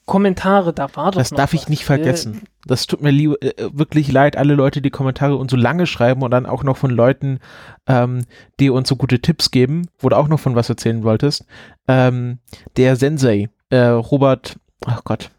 [0.08, 1.70] Kommentare, da war doch Das darf ich was.
[1.70, 2.42] nicht vergessen.
[2.66, 6.24] Das tut mir lieb, äh, wirklich leid, alle Leute, die Kommentare und so lange schreiben
[6.24, 7.40] und dann auch noch von Leuten,
[7.88, 8.24] ähm,
[8.60, 11.46] die uns so gute Tipps geben, wo du auch noch von was erzählen wolltest.
[11.88, 12.40] Ähm,
[12.78, 15.30] der Sensei, äh, Robert, ach Gott.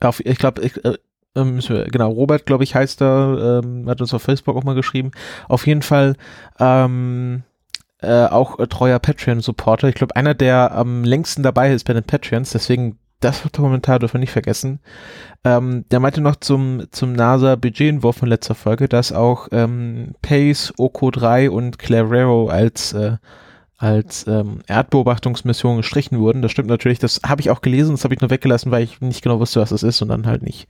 [0.00, 0.94] Auf, ich glaube, ich, äh,
[1.34, 4.74] äh, wir- genau, Robert, glaube ich, heißt er, ähm, hat uns auf Facebook auch mal
[4.74, 5.10] geschrieben.
[5.48, 6.16] Auf jeden Fall,
[6.58, 7.42] ähm,
[8.02, 9.88] äh, auch äh, treuer Patreon-Supporter.
[9.88, 14.14] Ich glaube, einer, der am längsten dabei ist bei den Patreons, deswegen das Kommentar dürfen
[14.14, 14.80] wir nicht vergessen.
[15.44, 21.10] Ähm, der meinte noch zum, zum NASA-Budgetentwurf von letzter Folge, dass auch ähm, Pace, Oko
[21.10, 23.16] 3 und Clarero als, äh,
[23.78, 26.42] als ähm, Erdbeobachtungsmission gestrichen wurden.
[26.42, 29.00] Das stimmt natürlich, das habe ich auch gelesen, das habe ich nur weggelassen, weil ich
[29.00, 30.68] nicht genau wusste, was das ist und dann halt nicht,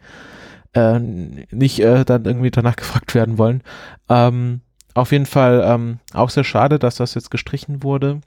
[0.75, 3.63] äh, nicht äh, dann irgendwie danach gefragt werden wollen.
[4.09, 4.61] Ähm,
[4.97, 8.21] auf jeden Fall ähm, auch sehr schade, dass das jetzt gestrichen wurde.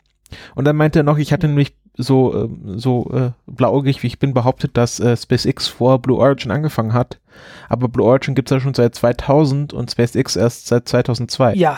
[0.56, 4.20] Und dann meinte er noch, ich hatte nämlich so, ähm, so äh, blauäugig wie ich
[4.20, 7.20] bin behauptet, dass äh, SpaceX vor Blue Origin angefangen hat.
[7.68, 11.56] Aber Blue Origin gibt's ja schon seit 2000 und SpaceX erst seit 2002.
[11.56, 11.78] Ja.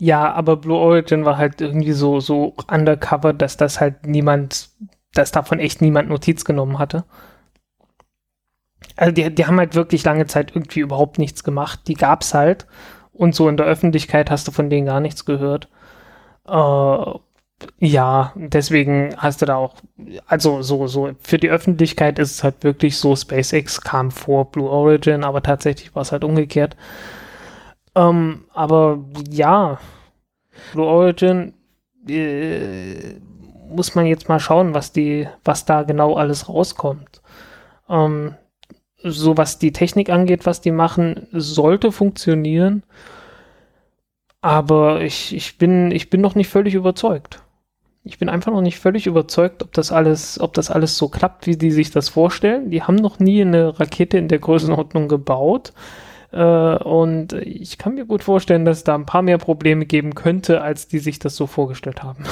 [0.00, 4.68] Ja, aber Blue Origin war halt irgendwie so, so undercover, dass das halt niemand,
[5.12, 7.04] dass davon echt niemand Notiz genommen hatte.
[8.94, 11.80] Also die, die haben halt wirklich lange Zeit irgendwie überhaupt nichts gemacht.
[11.88, 12.66] Die gab's halt.
[13.18, 15.68] Und so in der Öffentlichkeit hast du von denen gar nichts gehört.
[16.48, 17.18] Äh,
[17.80, 19.74] ja, deswegen hast du da auch,
[20.28, 24.70] also so, so, für die Öffentlichkeit ist es halt wirklich so, SpaceX kam vor Blue
[24.70, 26.76] Origin, aber tatsächlich war es halt umgekehrt.
[27.96, 29.80] Ähm, aber ja,
[30.72, 31.54] Blue Origin
[32.08, 33.16] äh,
[33.68, 37.20] muss man jetzt mal schauen, was die, was da genau alles rauskommt.
[37.88, 38.36] Ähm,
[39.02, 42.82] so was die Technik angeht, was die machen, sollte funktionieren.
[44.40, 47.42] Aber ich, ich bin, ich bin noch nicht völlig überzeugt.
[48.04, 51.46] Ich bin einfach noch nicht völlig überzeugt, ob das alles, ob das alles so klappt,
[51.46, 52.70] wie die sich das vorstellen.
[52.70, 55.72] Die haben noch nie eine Rakete in der Größenordnung gebaut.
[56.32, 60.14] Äh, und ich kann mir gut vorstellen, dass es da ein paar mehr Probleme geben
[60.14, 62.24] könnte, als die sich das so vorgestellt haben.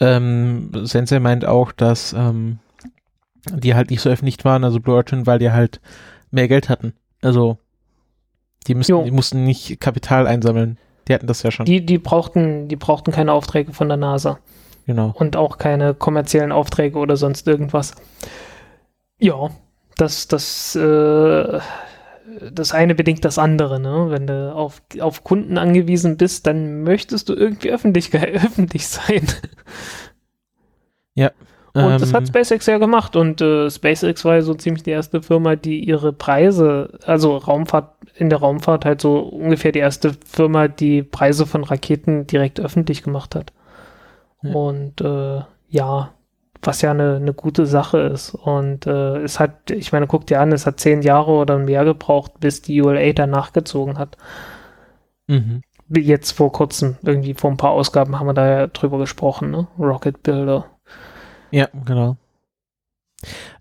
[0.00, 2.58] Ähm, Sensei meint auch, dass ähm,
[3.52, 5.80] die halt nicht so öffentlich waren, also Blue Origin, weil die halt
[6.30, 6.94] mehr Geld hatten.
[7.22, 7.58] Also
[8.66, 10.78] die, müssen, die mussten nicht Kapital einsammeln.
[11.08, 11.66] Die hatten das ja schon.
[11.66, 14.38] Die, die brauchten, die brauchten keine Aufträge von der NASA.
[14.86, 15.12] genau.
[15.16, 17.94] und auch keine kommerziellen Aufträge oder sonst irgendwas.
[19.18, 19.50] Ja,
[19.96, 21.60] das, das, äh,
[22.52, 24.06] das eine bedingt das andere, ne?
[24.10, 29.26] Wenn du auf, auf Kunden angewiesen bist, dann möchtest du irgendwie öffentlich, öffentlich sein.
[31.84, 34.90] Und das hat Ähm, SpaceX ja gemacht und äh, SpaceX war ja so ziemlich die
[34.90, 40.14] erste Firma, die ihre Preise, also Raumfahrt, in der Raumfahrt halt so ungefähr die erste
[40.24, 43.52] Firma, die Preise von Raketen direkt öffentlich gemacht hat.
[44.42, 44.52] Ja.
[44.54, 46.12] Und äh, ja,
[46.62, 48.34] was ja eine, eine gute Sache ist.
[48.34, 51.84] Und äh, es hat, ich meine, guck dir an, es hat zehn Jahre oder mehr
[51.84, 54.16] gebraucht, bis die ULA da nachgezogen hat.
[55.26, 55.62] mhm.
[55.88, 59.68] Jetzt vor kurzem, irgendwie vor ein paar Ausgaben haben wir da ja drüber gesprochen, ne?
[59.78, 60.64] Rocket Builder.
[61.50, 62.16] Ja, genau.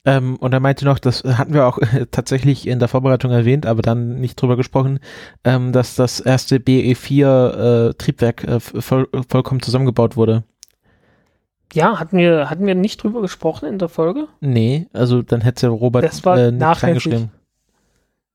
[0.04, 3.65] Ähm, und er meinte noch, das hatten wir auch äh, tatsächlich in der Vorbereitung erwähnt,
[3.65, 5.00] aber dann nicht drüber gesprochen,
[5.43, 10.43] ähm, dass das erste BE4 äh, äh, voll, vollkommen zusammengebaut wurde.
[11.74, 14.28] Ja, hatten wir, hatten wir nicht drüber gesprochen in der Folge?
[14.39, 17.32] Nee, also dann hätte Robert Das war äh, nicht reingeschrieben.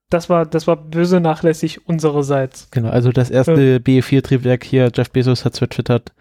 [0.09, 2.67] Das war, das war böse nachlässig unsererseits.
[2.71, 6.11] Genau, also das erste BE4-Triebwerk hier, Jeff Bezos hat es vertwittert,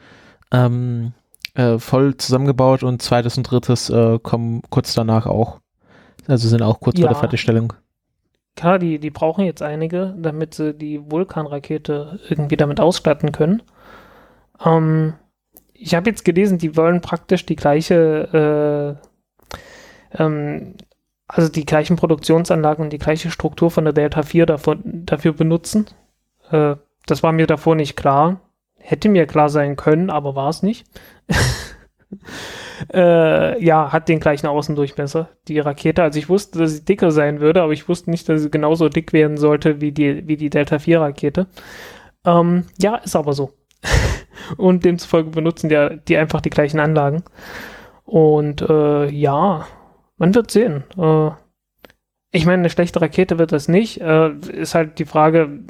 [0.53, 1.12] ähm,
[1.55, 5.61] äh, voll zusammengebaut und zweites und drittes äh, kommen kurz danach auch.
[6.27, 7.03] Also sind auch kurz Ja.
[7.03, 7.73] vor der Fertigstellung.
[8.57, 13.63] Klar, die, die brauchen jetzt einige, damit sie die Vulkan-Rakete irgendwie damit ausstatten können.
[14.65, 15.15] Ähm,
[15.73, 18.99] ich habe jetzt gelesen, die wollen praktisch die gleiche,
[20.13, 20.75] äh, ähm,
[21.27, 25.87] also die gleichen Produktionsanlagen und die gleiche Struktur von der Delta 4 davon, dafür benutzen.
[26.51, 28.41] Äh, das war mir davor nicht klar.
[28.81, 30.87] Hätte mir klar sein können, aber war es nicht.
[32.93, 36.03] äh, ja, hat den gleichen Außendurchmesser, die Rakete.
[36.03, 38.88] Also ich wusste, dass sie dicker sein würde, aber ich wusste nicht, dass sie genauso
[38.88, 41.47] dick werden sollte wie die, wie die Delta 4 Rakete.
[42.25, 43.53] Ähm, ja, ist aber so.
[44.57, 47.23] Und demzufolge benutzen die, die einfach die gleichen Anlagen.
[48.05, 49.66] Und äh, ja,
[50.16, 50.85] man wird sehen.
[50.99, 51.31] Äh,
[52.33, 54.01] ich meine, eine schlechte Rakete wird das nicht.
[54.01, 55.61] Äh, ist halt die Frage,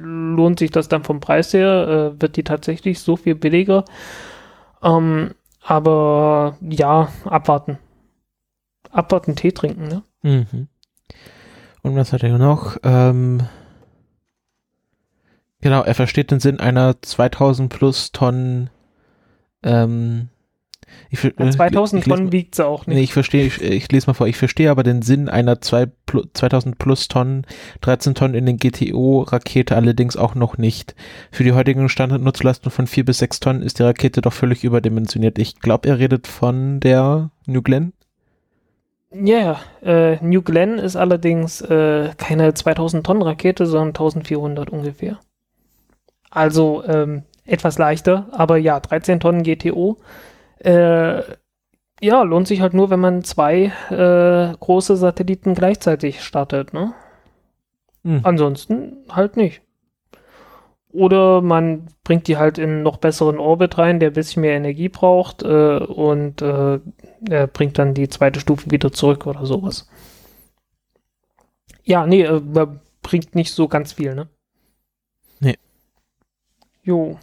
[0.00, 2.14] lohnt sich das dann vom Preis her?
[2.16, 3.84] Äh, wird die tatsächlich so viel billiger?
[4.82, 7.78] Ähm, aber ja, abwarten.
[8.90, 10.02] Abwarten, Tee trinken, ne?
[10.22, 10.68] Mhm.
[11.82, 12.76] Und was hat er noch?
[12.82, 13.42] Ähm,
[15.60, 18.70] genau, er versteht den Sinn einer 2000 plus Tonnen
[19.62, 20.28] ähm,
[21.10, 22.96] ich, Ja, 2000 ich lese Tonnen wiegt sie auch nicht.
[22.96, 25.86] Nee, ich verstehe, ich, ich lese mal vor, ich verstehe aber den Sinn einer zwei,
[26.06, 27.46] plu- 2000 plus Tonnen,
[27.80, 30.94] 13 Tonnen in den GTO-Rakete allerdings auch noch nicht.
[31.32, 35.38] Für die heutigen Standardnutzlasten von 4 bis 6 Tonnen ist die Rakete doch völlig überdimensioniert.
[35.38, 37.92] Ich glaube, er redet von der New Glenn.
[39.10, 45.18] Ja, äh, New Glenn ist allerdings äh, keine 2000 Tonnen Rakete, sondern 1400 ungefähr.
[46.30, 49.96] Also ähm, etwas leichter, aber ja, 13 Tonnen GTO.
[50.60, 51.22] Äh,
[52.00, 56.94] ja, lohnt sich halt nur, wenn man zwei äh, große Satelliten gleichzeitig startet, ne?
[58.04, 58.20] Hm.
[58.22, 59.62] Ansonsten halt nicht.
[60.90, 64.56] Oder man bringt die halt in einen noch besseren Orbit rein, der ein bisschen mehr
[64.56, 66.80] Energie braucht äh, und äh,
[67.28, 69.88] er bringt dann die zweite Stufe wieder zurück oder sowas.
[71.84, 72.40] Ja, nee, äh,
[73.02, 74.28] bringt nicht so ganz viel, ne?
[75.40, 75.56] Nee.
[76.82, 77.18] Jo.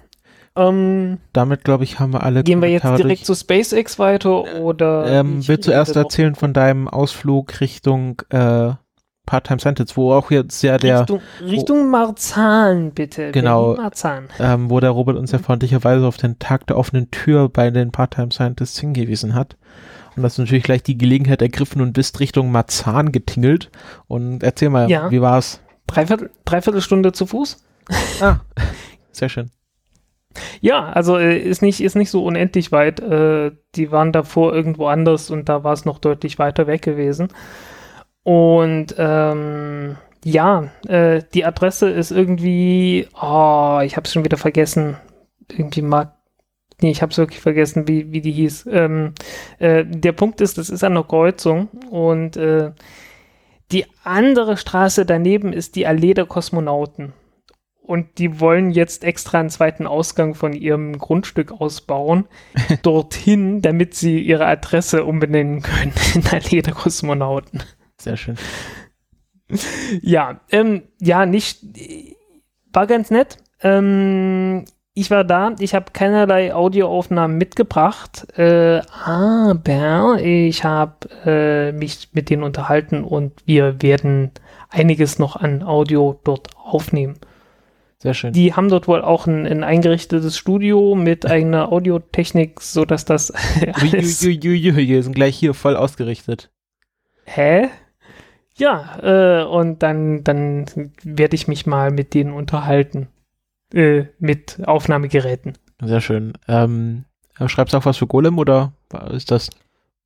[0.58, 3.26] Ähm, Damit, glaube ich, haben wir alle gehen wir jetzt direkt durch.
[3.26, 5.06] zu SpaceX weiter oder?
[5.08, 8.72] Ähm, ich willst du erst noch- erzählen von deinem Ausflug Richtung äh,
[9.26, 13.32] Part-Time Scientist, wo auch jetzt ja der, Richtung, Richtung Marzahn, bitte.
[13.32, 13.76] Genau.
[13.76, 14.28] Marzahn.
[14.40, 17.92] ähm, wo der Robert uns ja freundlicherweise auf den Tag der offenen Tür bei den
[17.92, 19.58] Part-Time Scientists hingewiesen hat.
[20.16, 23.70] Und das natürlich gleich die Gelegenheit ergriffen und bist Richtung Marzahn getingelt.
[24.08, 25.12] Und erzähl mal, Ja.
[25.12, 25.60] wie war's?
[25.88, 27.58] Dreiviertel, Dreiviertelstunde zu Fuß?
[28.22, 28.38] Ah,
[29.12, 29.50] sehr schön.
[30.62, 33.00] Ja, also äh, ist nicht, ist nicht so unendlich weit.
[33.00, 37.30] Äh, die waren davor irgendwo anders und da war es noch deutlich weiter weg gewesen.
[38.24, 44.98] Und ähm, ja, äh, die Adresse ist irgendwie, oh, ich habe es schon wieder vergessen.
[45.52, 46.16] Irgendwie mag,
[46.82, 48.68] nee, ich habe es wirklich vergessen, wie, wie die hieß.
[48.72, 49.14] Ähm,
[49.60, 52.72] äh, der Punkt ist, das ist an der Kreuzung und äh,
[53.72, 57.14] die andere Straße daneben ist die Allee der Kosmonauten.
[57.86, 62.26] Und die wollen jetzt extra einen zweiten Ausgang von ihrem Grundstück ausbauen,
[62.82, 67.64] dorthin, damit sie ihre Adresse umbenennen können in Allee der Kosmonauten.
[67.98, 68.38] Sehr schön.
[70.02, 71.62] Ja, ähm, ja, nicht,
[72.74, 73.38] war ganz nett.
[73.62, 74.66] Ähm,
[74.98, 82.30] ich war da, ich habe keinerlei Audioaufnahmen mitgebracht, äh, aber ich habe äh, mich mit
[82.30, 84.32] denen unterhalten und wir werden
[84.70, 87.18] einiges noch an Audio dort aufnehmen.
[88.06, 88.34] Sehr schön.
[88.34, 93.32] Die haben dort wohl auch ein, ein eingerichtetes Studio mit eigener Audiotechnik, so dass das
[93.74, 96.52] alles Uiuiuiui, wir sind gleich hier voll ausgerichtet.
[97.24, 97.70] Hä?
[98.58, 100.66] Ja, äh, und dann, dann
[101.02, 103.08] werde ich mich mal mit denen unterhalten.
[103.74, 105.58] Äh, mit Aufnahmegeräten.
[105.82, 106.34] Sehr schön.
[106.48, 107.06] Ähm,
[107.48, 108.74] schreibst du auch was für Golem oder
[109.10, 109.50] ist das?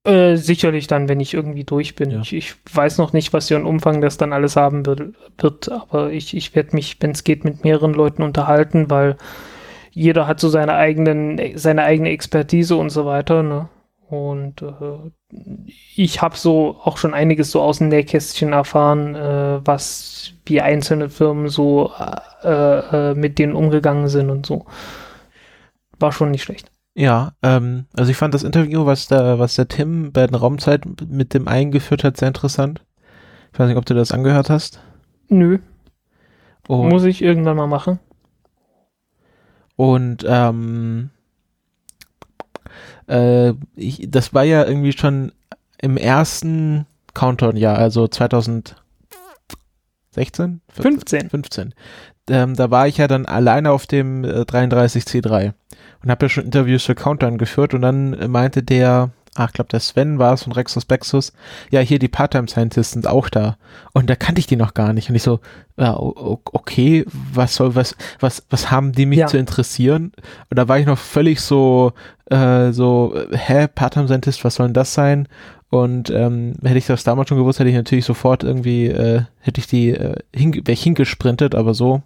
[0.05, 2.12] Äh, sicherlich dann, wenn ich irgendwie durch bin.
[2.12, 2.21] Ja.
[2.21, 5.69] Ich, ich weiß noch nicht, was für einen Umfang das dann alles haben wird, wird
[5.69, 9.17] aber ich, ich werde mich, wenn es geht, mit mehreren Leuten unterhalten, weil
[9.91, 13.67] jeder hat so seine eigenen, seine eigene Expertise und so weiter, ne?
[14.09, 15.12] Und äh,
[15.95, 21.09] ich habe so auch schon einiges so aus dem Nähkästchen erfahren, äh, was wie einzelne
[21.09, 21.91] Firmen so
[22.43, 24.65] äh, äh, mit denen umgegangen sind und so.
[25.99, 26.71] War schon nicht schlecht.
[26.99, 30.83] Ja, ähm, also ich fand das Interview, was der, was der Tim bei der Raumzeit
[31.07, 32.81] mit dem eingeführt hat, sehr interessant.
[33.53, 34.81] Ich weiß nicht, ob du das angehört hast.
[35.29, 35.59] Nö,
[36.67, 37.99] Und, muss ich irgendwann mal machen.
[39.77, 41.12] und ähm,
[43.07, 45.31] äh, ich, das war ja irgendwie schon
[45.77, 48.75] im ersten Countdown-Jahr, also 2016?
[50.67, 51.29] 15.
[51.29, 51.73] 15.
[52.29, 55.53] Ähm, da war ich ja dann alleine auf dem äh, 33C3
[56.03, 59.69] und habe ja schon Interviews für Countdown geführt und dann meinte der, ach, ich glaube
[59.69, 61.33] der Sven war es von Rexus Bexus,
[61.71, 63.57] ja, hier die Part-Time-Scientists sind auch da
[63.93, 65.39] und da kannte ich die noch gar nicht und ich so,
[65.77, 69.27] ja, okay, was soll, was, was, was haben die mich Ja.
[69.27, 70.12] zu interessieren?
[70.49, 71.93] Und da war ich noch völlig so,
[72.29, 75.27] äh, so, hä, Part-Time-Scientist, was soll denn das sein?
[75.71, 79.59] Und ähm, hätte ich das damals schon gewusst, hätte ich natürlich sofort irgendwie, äh, hätte
[79.62, 82.01] ich die, äh, hin, wäre ich hingesprintet, aber so,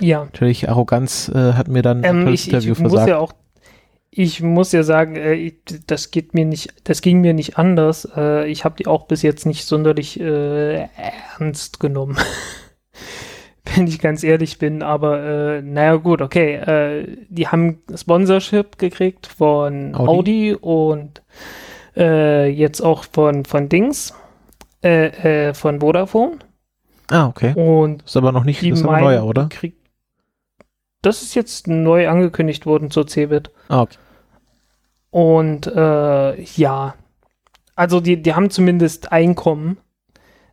[0.00, 0.24] Ja.
[0.24, 3.10] natürlich Arroganz äh, hat mir dann ein Ähm, tolles ich, Interview ich muss versagt.
[3.10, 3.32] ja auch,
[4.10, 5.54] ich muss ja sagen, äh, ich,
[5.86, 8.08] das geht mir nicht, das ging mir nicht anders.
[8.16, 10.88] Äh, ich habe die auch bis jetzt nicht sonderlich äh,
[11.38, 12.16] ernst genommen.
[13.76, 16.54] Wenn ich ganz ehrlich bin, aber äh, naja gut, okay.
[16.54, 20.54] Äh, die haben Sponsorship gekriegt von Audi.
[20.54, 21.22] Audi, und
[21.96, 24.14] äh, jetzt auch von, von Dings,
[24.82, 26.38] äh, äh, von Vodafone.
[27.10, 27.54] Ah, okay.
[27.54, 29.48] Und Ist aber noch nicht, ist aber neuer, oder?
[31.02, 33.50] das ist jetzt neu angekündigt worden zur CeBIT.
[33.68, 33.96] Ah, okay.
[35.10, 36.94] Und äh, ja,
[37.74, 39.78] also die, die haben zumindest Einkommen.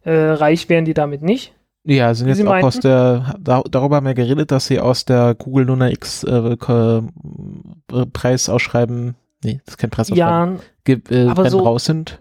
[0.03, 1.53] Äh, reich wären die damit nicht.
[1.83, 2.65] Ja, sind jetzt auch meinten?
[2.67, 6.31] aus der, da, darüber haben wir geredet, dass sie aus der Google Luna X äh,
[6.31, 7.01] äh,
[8.11, 12.19] Preisausschreiben, nee, das ist kein Preisausschreiben, Ja, äh, aber so- raus sind,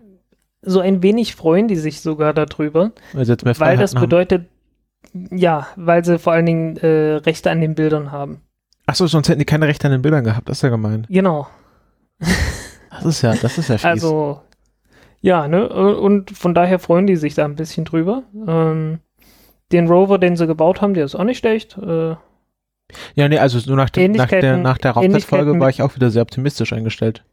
[0.65, 4.01] so ein wenig freuen die sich sogar darüber, mehr weil das Freiheiten haben.
[4.01, 4.49] bedeutet,
[5.31, 8.41] ja, weil sie vor allen Dingen äh, Rechte an den Bildern haben.
[8.87, 11.07] Achso, sonst hätten die keine Rechte an den Bildern gehabt, das ist ja gemein.
[11.09, 11.47] Genau.
[12.91, 13.85] Das ist ja, das ist ja fies.
[13.85, 14.41] Also,
[15.21, 15.69] ja, ne?
[15.69, 18.23] Und von daher freuen die sich da ein bisschen drüber.
[18.47, 19.01] Ähm,
[19.73, 21.77] den Rover, den sie gebaut haben, der ist auch nicht schlecht.
[21.79, 22.15] Äh,
[23.15, 26.11] ja, nee, also so nach, dem, nach der, nach der Raumzeitfolge war ich auch wieder
[26.11, 27.25] sehr optimistisch eingestellt.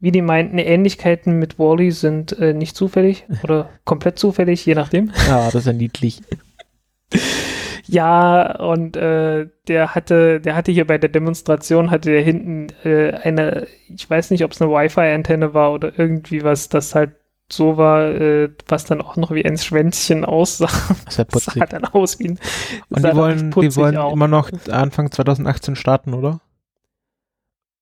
[0.00, 5.12] Wie die meinten, Ähnlichkeiten mit Wally sind äh, nicht zufällig oder komplett zufällig, je nachdem.
[5.28, 6.20] Ja, das ist ja niedlich.
[7.86, 13.12] Ja, und äh, der hatte, der hatte hier bei der Demonstration, hatte der hinten äh,
[13.12, 17.12] eine, ich weiß nicht, ob es eine Wi-Fi-Antenne war oder irgendwie was, das halt
[17.52, 20.70] so war, äh, was dann auch noch wie ein Schwänzchen aussah.
[21.04, 22.38] Das ja Das sah dann aus wie ein
[22.88, 24.12] Und die wollen, die wollen aus.
[24.14, 26.40] immer noch Anfang 2018 starten, oder?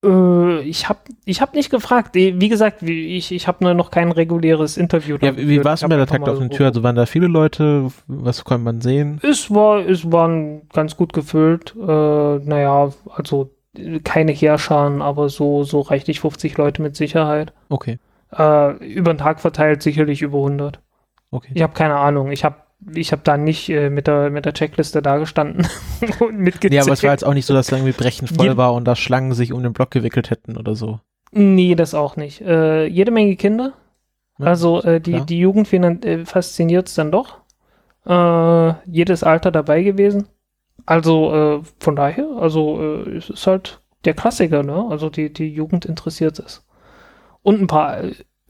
[0.03, 2.13] Äh, ich habe ich hab nicht gefragt.
[2.15, 5.17] Wie gesagt, ich, ich habe nur noch kein reguläres Interview.
[5.21, 6.67] Ja, wie, war es mit der Takt auf den so- Tür?
[6.67, 7.87] Also waren da viele Leute?
[8.07, 9.19] Was kann man sehen?
[9.23, 11.73] Es war, es waren ganz gut gefüllt.
[11.75, 13.51] Äh, naja, also
[14.03, 17.53] keine Heerscharen, aber so, so reichlich 50 Leute mit Sicherheit.
[17.69, 17.97] Okay,
[18.31, 20.79] Äh, über den Tag verteilt sicherlich über 100.
[21.31, 21.51] okay.
[21.55, 22.31] Ich habe keine Ahnung.
[22.31, 22.57] Ich habe
[22.93, 25.67] ich hab da nicht äh, mit, der, mit der Checkliste dagestanden
[26.19, 26.73] und mitgezählt.
[26.73, 28.73] Nee, aber es war jetzt auch nicht so, dass da irgendwie brechend voll Je- war
[28.73, 30.99] und da Schlangen sich um den Block gewickelt hätten oder so.
[31.31, 32.41] Nee, das auch nicht.
[32.41, 33.73] Äh, jede Menge Kinder.
[34.39, 35.25] Ja, Also äh, die, klar.
[35.25, 35.71] die Jugend
[36.05, 37.37] äh, fasziniert es dann doch.
[38.05, 40.27] Äh, jedes Alter dabei gewesen.
[40.85, 44.85] Also äh, von daher, also es ist halt der Klassiker, ne?
[44.89, 46.65] Also die, die Jugend interessiert es.
[47.41, 47.99] Und ein paar,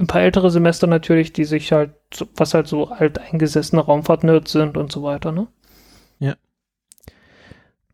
[0.04, 1.92] ein paar ältere Semester natürlich, die sich halt,
[2.36, 5.48] was halt so alteingesessene Raumfahrt-Nerds sind und so weiter, ne?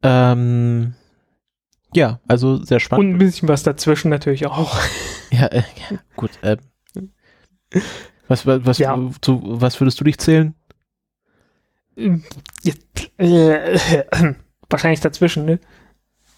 [0.02, 0.94] Ähm,
[1.94, 3.16] ja, also sehr Und spannend.
[3.16, 4.78] ein bisschen was dazwischen natürlich auch.
[5.32, 6.32] ja, äh, ja, gut.
[6.42, 6.60] Ähm,
[8.28, 8.98] was, was, was, Ja.
[9.22, 10.56] zu, was würdest du dich zählen?
[11.98, 13.78] äh,
[14.70, 15.60] wahrscheinlich dazwischen, ne?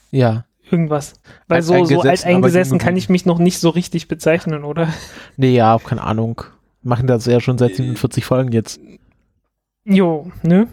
[0.10, 0.46] Ja.
[0.72, 1.14] Irgendwas.
[1.48, 4.88] Weil Alt so, so eingesessen, alteingesessen kann ich mich noch nicht so richtig bezeichnen, oder?
[5.38, 6.42] Nee, ja, keine Ahnung.
[6.82, 8.80] Machen das ja schon seit 47 Folgen jetzt.
[9.84, 10.68] Jo, ne?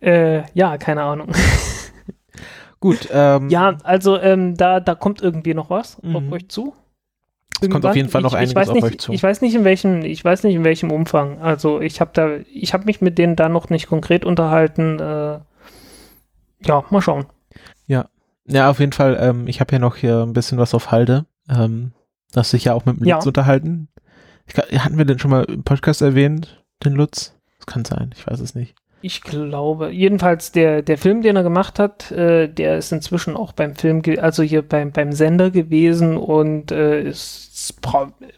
[0.00, 1.28] Äh, ja, keine Ahnung.
[2.80, 6.16] Gut, ähm, Ja, also ähm, da, da kommt irgendwie noch was Mhm.
[6.16, 6.74] auf euch zu.
[7.62, 9.12] Es kommt auf jeden Fall noch ich, einiges ich weiß auf nicht, euch zu.
[9.12, 11.38] Ich weiß nicht in welchem, ich weiß nicht in welchem Umfang.
[11.42, 14.98] Also ich habe da, ich habe mich mit denen da noch nicht konkret unterhalten.
[14.98, 15.38] Äh,
[16.66, 17.26] ja, mal schauen.
[17.86, 18.06] Ja,
[18.70, 19.16] auf jeden Fall.
[19.20, 21.26] Ähm, ich habe ja noch hier ein bisschen was auf Halde.
[21.48, 21.92] Ähm,
[22.32, 23.16] das sich ja auch mit dem Ja.
[23.16, 23.88] Lutz unterhalten.
[24.46, 27.34] Ich, hatten wir den schon mal im Podcast erwähnt, den Lutz?
[27.58, 28.74] Das kann sein, ich weiß es nicht.
[29.02, 33.52] Ich glaube, jedenfalls der, der Film, den er gemacht hat, äh, der ist inzwischen auch
[33.52, 37.78] beim Film, also hier beim, beim Sender gewesen und äh, ist,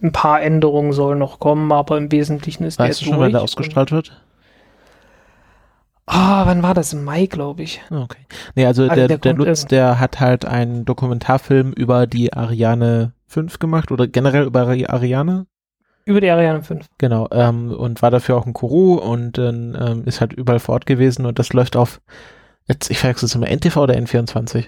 [0.03, 3.33] ein paar Änderungen sollen noch kommen, aber im Wesentlichen ist Weißt du der schon, wann
[3.33, 3.51] der durch.
[3.51, 4.23] ausgestrahlt wird?
[6.13, 6.93] Ah, wann war das?
[6.93, 7.81] Im Mai, glaube ich.
[7.91, 8.21] Ah, Okay.
[8.55, 13.13] Nee, also, Also der, der der Lutz, der hat halt einen Dokumentarfilm über die Ariane
[13.29, 15.47] 5 gemacht oder generell über Ariane.
[16.05, 16.87] Über die Ariane 5.
[16.99, 20.87] Genau, ähm, und war dafür auch ein Kuru und ähm, ist halt überall vor Ort
[20.87, 22.01] gewesen und das läuft auf,
[22.67, 24.67] jetzt, ich verwechsel es immer, NTV oder N24?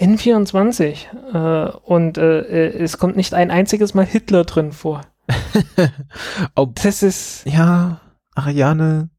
[0.00, 1.06] N24.
[1.34, 5.02] Äh, und äh, äh, es kommt nicht ein einziges Mal Hitler drin vor.
[6.54, 7.44] Ob, Das ist.
[7.46, 8.00] ja,
[8.34, 9.10] Ariane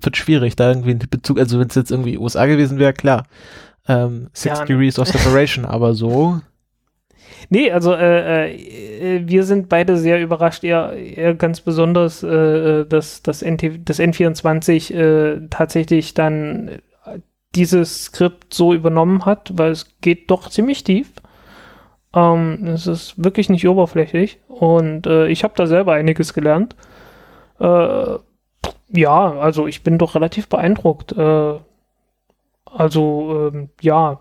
[0.00, 3.24] wird schwierig, da irgendwie einen Bezug, also wenn es jetzt irgendwie USA gewesen wäre, klar.
[3.88, 4.64] Ähm, Six Ja.
[4.64, 6.40] Degrees of Separation, aber so,
[7.48, 13.22] Nee, also äh, äh, wir sind beide sehr überrascht, eher, eher ganz besonders, äh, dass
[13.22, 16.68] das, NT, das N24 äh, tatsächlich dann
[17.04, 17.18] äh,
[17.54, 21.12] dieses Skript so übernommen hat, weil es geht doch ziemlich tief.
[22.14, 26.74] Ähm, es ist wirklich nicht oberflächlich und äh, ich habe da selber einiges gelernt.
[27.60, 28.16] Äh,
[28.88, 31.12] ja, also ich bin doch relativ beeindruckt.
[31.12, 31.54] Äh,
[32.64, 34.20] also ähm, ja,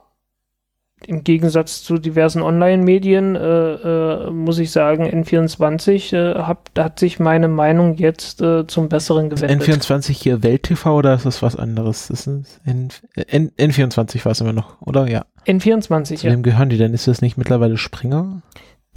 [1.07, 7.19] im Gegensatz zu diversen Online-Medien äh, äh, muss ich sagen, N24 äh, hab, hat sich
[7.19, 9.67] meine Meinung jetzt äh, zum Besseren gewendet.
[9.67, 12.09] N24 hier Welt-TV oder ist das was anderes?
[12.09, 12.89] Ist es N,
[13.27, 15.07] N, N24 war es immer noch, oder?
[15.07, 15.25] Ja.
[15.45, 16.33] N24, Zu ja.
[16.33, 16.93] wem gehören die denn?
[16.93, 18.41] Ist das nicht mittlerweile Springer?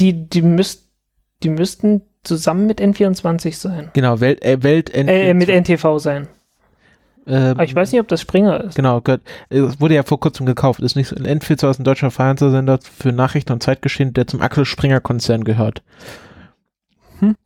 [0.01, 0.89] Die, die, müsst,
[1.43, 3.91] die müssten zusammen mit N24 sein.
[3.93, 5.09] Genau, Welt, äh, Welt N24.
[5.09, 6.29] Äh, mit NTV sein.
[7.27, 8.75] ähm, Aber ich weiß nicht, ob das Springer ist.
[8.75, 10.81] Genau, gehört, es wurde ja vor kurzem gekauft.
[10.81, 14.65] Ist nicht so, N24 ist ein deutscher Fernsehsender für Nachrichten und Zeitgeschehen, der zum Axel
[14.65, 15.83] Springer Konzern gehört.
[17.21, 17.37] Hm.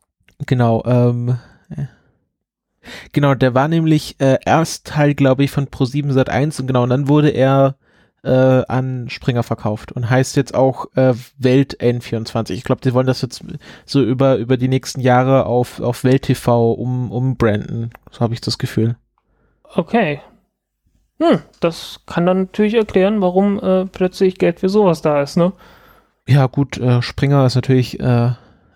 [0.45, 1.37] Genau, ähm,
[1.69, 1.85] äh.
[3.11, 6.83] genau, der war nämlich äh, erst Teil, glaube ich, von Pro7 Sat 1 und genau,
[6.83, 7.75] und dann wurde er
[8.23, 12.51] äh, an Springer verkauft und heißt jetzt auch äh, Welt N24.
[12.51, 13.43] Ich glaube, die wollen das jetzt
[13.85, 17.91] so über, über die nächsten Jahre auf, auf Welt TV um, umbranden.
[18.11, 18.95] So habe ich das Gefühl.
[19.75, 20.21] Okay.
[21.19, 25.53] Hm, das kann dann natürlich erklären, warum äh, plötzlich Geld für sowas da ist, ne?
[26.27, 28.31] Ja, gut, äh, Springer ist natürlich äh,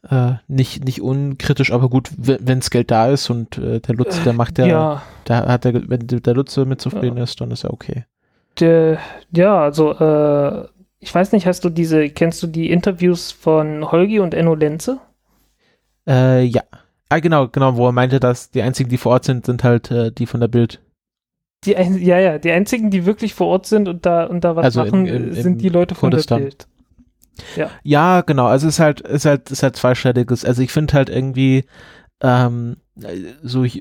[0.10, 4.22] äh, nicht, nicht unkritisch, aber gut, wenn wenns Geld da ist und äh, der Lutz,
[4.24, 7.64] der macht ja, Ja, da hat der, wenn der Lutz mit zufrieden ist, dann ist
[7.64, 8.06] er okay.
[8.60, 9.00] Der,
[9.32, 10.68] ja, also, äh,
[11.00, 15.00] ich weiß nicht, hast du diese, kennst du die Interviews von Holgi und Enno Lenze?
[16.08, 16.62] Äh, ja.
[17.10, 19.92] Ah, genau, genau, wo er meinte, dass die einzigen, die vor Ort sind, sind halt
[19.92, 20.82] äh, die von der Bild.
[21.66, 24.56] Die, ein- ja, ja, die einzigen, die wirklich vor Ort sind und da, und da
[24.56, 26.40] was Also machen, im- äh, sind im die Leute von Kurdistan.
[26.40, 26.68] der Bild.
[27.84, 30.44] Ja, genau, also es ist halt, ist halt, ist halt zweistelliges.
[30.44, 31.66] Also ich finde halt irgendwie,
[32.22, 32.78] ähm,
[33.44, 33.80] so, äh,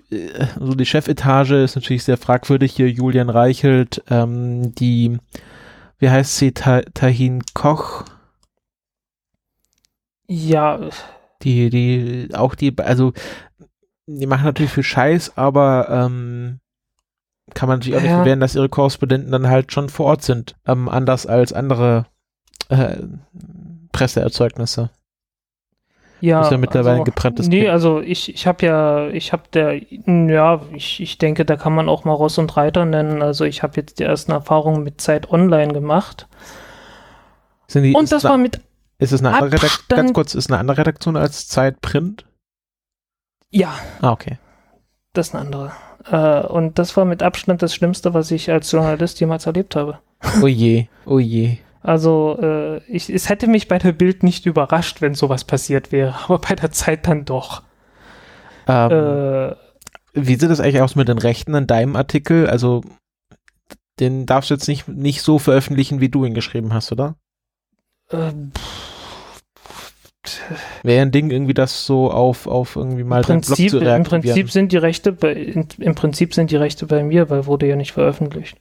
[0.60, 5.18] so die Chefetage ist natürlich sehr fragwürdig hier, Julian Reichelt, ähm, die,
[5.98, 8.04] wie heißt sie, Ta Tahin Koch,
[10.28, 10.80] Ja,
[11.42, 13.12] die, die, auch die, also,
[14.06, 16.60] die machen natürlich viel Scheiß, aber, ähm,
[17.54, 18.16] kann man natürlich auch nicht Ja.
[18.16, 22.06] verwehren, dass ihre Korrespondenten dann halt schon vor Ort sind, ähm, anders als andere,
[22.68, 22.96] äh,
[23.92, 24.90] Presseerzeugnisse.
[26.20, 26.42] Ja.
[26.42, 27.70] ist ja mittlerweile also, ein gebranntes Nee, Kind.
[27.70, 31.88] also ich, ich habe ja, ich habe der, ja, ich, ich denke, da kann man
[31.88, 33.22] auch mal Ross und Reiter nennen.
[33.22, 36.26] Also ich habe jetzt die ersten Erfahrungen mit Zeit Online gemacht.
[37.68, 38.60] Sind die, Und das eine- war mit,
[38.98, 39.96] Ist es eine andere Redaktion?
[39.96, 42.24] Ganz kurz, ist eine andere Redaktion als Zeit Print?
[43.50, 44.38] ja, Ah, okay.
[45.12, 45.72] das ist eine andere.
[46.10, 49.98] Äh, und das war mit Abstand das Schlimmste, was ich als Journalist jemals erlebt habe.
[50.42, 51.58] Oh je, oh je.
[51.86, 56.16] Also, äh, ich, es hätte mich bei der Bild nicht überrascht, wenn sowas passiert wäre,
[56.24, 57.62] aber bei der Zeit dann doch.
[58.66, 59.54] Ähm, Äh,
[60.14, 62.48] wie sieht es eigentlich aus mit den Rechten an deinem Artikel?
[62.48, 62.82] Also,
[64.00, 67.14] den darfst du jetzt nicht, nicht so veröffentlichen, wie du ihn geschrieben hast, oder?
[68.10, 68.32] äh,
[70.82, 73.78] Wäre ein Ding, irgendwie das so auf, auf irgendwie mal Im deinen Blog Prinzip, zu
[73.78, 74.22] Im reaktivieren.
[74.22, 77.68] Prinzip sind die Rechte bei, in, im Prinzip sind die Rechte bei mir, weil wurde
[77.68, 78.58] ja nicht veröffentlicht.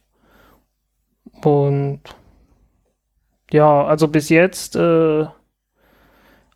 [1.42, 2.00] Und
[3.52, 5.26] ja, also bis jetzt, äh,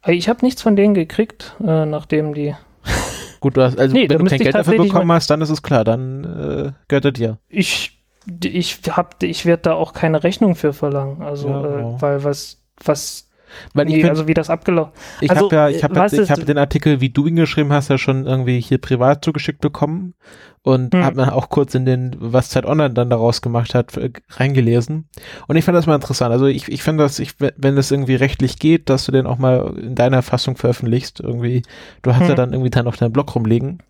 [0.07, 2.55] ich habe nichts von denen gekriegt, äh, nachdem die.
[3.41, 5.63] Gut, du hast, also Nee, wenn du kein Geld dafür bekommen hast, dann ist es
[5.63, 7.39] klar, dann äh, gehört er dir.
[7.49, 8.03] Ich,
[8.45, 11.23] ich hab, ich werde da auch keine Rechnung für verlangen.
[11.23, 11.97] Also, Ja, genau.
[11.97, 13.30] äh, weil was, was,
[13.75, 14.93] Weil ich nee, find, also wie das abgelaufen.
[15.21, 17.89] Ich Also, habe ja, ich habe ich hab den Artikel, wie du ihn geschrieben hast,
[17.89, 20.15] ja schon irgendwie hier privat zugeschickt bekommen
[20.63, 21.01] und Hm.
[21.01, 25.09] habe dann auch kurz in den, was Zeit Online dann daraus gemacht hat, äh, reingelesen.
[25.47, 26.33] Und ich fand das mal interessant.
[26.33, 29.39] Also ich, ich finde, dass ich, wenn es irgendwie rechtlich geht, dass du den auch
[29.39, 31.21] mal in deiner Fassung veröffentlichst.
[31.21, 31.63] Irgendwie,
[32.03, 32.35] du hast ja Hm.
[32.35, 33.83] dann irgendwie dann auf deinem Blog rumliegen.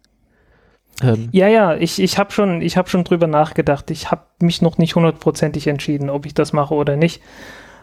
[1.02, 3.90] Ähm, Ja, ja, ich, ich habe schon, ich hab schon drüber nachgedacht.
[3.92, 7.22] Ich habe mich noch nicht hundertprozentig entschieden, ob ich das mache oder nicht.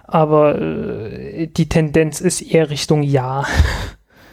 [0.08, 3.46] Aber äh, die Tendenz ist eher Richtung Ja.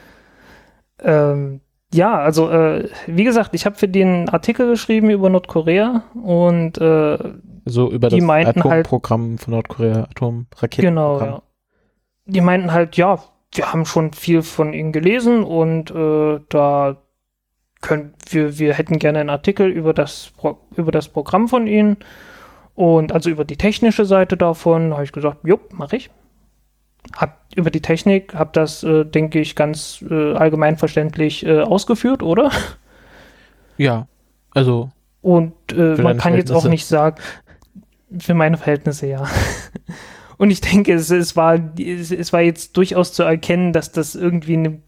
[1.01, 1.61] ähm,
[1.93, 7.19] ja, also äh, wie gesagt, ich habe für den Artikel geschrieben über Nordkorea und äh,
[7.67, 10.95] so über Die das halt- Atomprogramm von Nordkorea, Atomraketenprogramm.
[10.95, 11.43] Genau, ja.
[12.27, 13.23] Die meinten halt, ja,
[13.53, 16.97] wir haben schon viel von ihnen gelesen und äh, da
[17.81, 21.99] können wir, wir hätten gerne einen Artikel über das, Pro über das Programm von ihnen
[22.75, 26.11] und also über die technische Seite davon habe ich gesagt, jo, mache ich.
[27.17, 32.23] Hab über die Technik, habe das, äh, denke ich, ganz äh, allgemein verständlich äh, ausgeführt,
[32.23, 32.51] oder?
[33.77, 34.09] Ja,
[34.51, 34.91] also.
[35.21, 37.21] Und äh, man kann jetzt auch nicht sagen,
[38.19, 39.27] für meine Verhältnisse ja.
[40.37, 44.17] Und ich denke, es, es, war, es, es, war jetzt durchaus zu erkennen, dass das
[44.17, 44.81] irgendwie eine,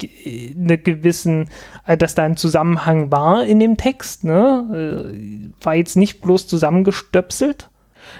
[0.57, 1.51] eine gewissen,
[1.87, 5.13] äh, dass da ein Zusammenhang war in dem Text, ne?
[5.15, 7.71] Äh, war jetzt nicht bloß zusammengestöpselt.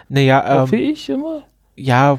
[0.09, 1.45] Naja, hoffe ähm, ich immer.
[1.75, 2.19] Ja,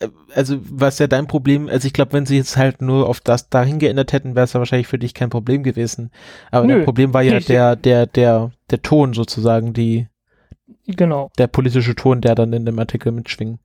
[0.00, 3.20] äh, also was ja dein Problem, also ich glaube, wenn sie jetzt halt nur auf
[3.20, 6.10] das dahin geändert hätten, wäre es ja wahrscheinlich für dich kein Problem gewesen.
[6.50, 10.08] Aber Nö, dein Problem war ja der, der, der, der Ton sozusagen, die,
[10.86, 11.30] genau.
[11.38, 13.60] der politische Ton, der dann in dem Artikel mitschwingt.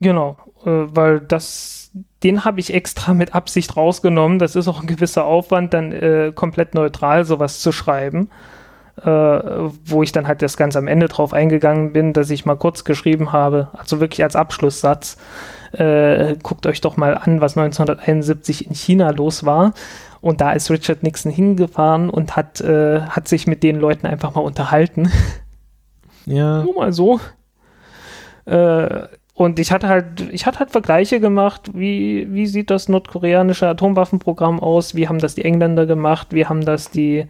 [0.00, 1.90] Genau, äh, weil das,
[2.22, 4.38] den habe ich extra mit Absicht rausgenommen.
[4.38, 8.30] Das ist auch ein gewisser Aufwand, dann äh, komplett neutral sowas zu schreiben.
[9.04, 12.56] Äh, wo ich dann halt das ganz am Ende drauf eingegangen bin, dass ich mal
[12.56, 15.18] kurz geschrieben habe, also wirklich als Abschlusssatz,
[15.72, 19.72] äh, guckt euch doch mal an, was 1971 in China los war.
[20.20, 24.34] Und da ist Richard Nixon hingefahren und hat, äh, hat sich mit den Leuten einfach
[24.34, 25.10] mal unterhalten.
[26.26, 26.62] Ja.
[26.62, 27.20] Nur mal so.
[28.44, 33.66] Äh, und ich hatte halt, ich hatte halt Vergleiche gemacht, wie, wie sieht das nordkoreanische
[33.66, 37.28] Atomwaffenprogramm aus, wie haben das die Engländer gemacht, wie haben das die,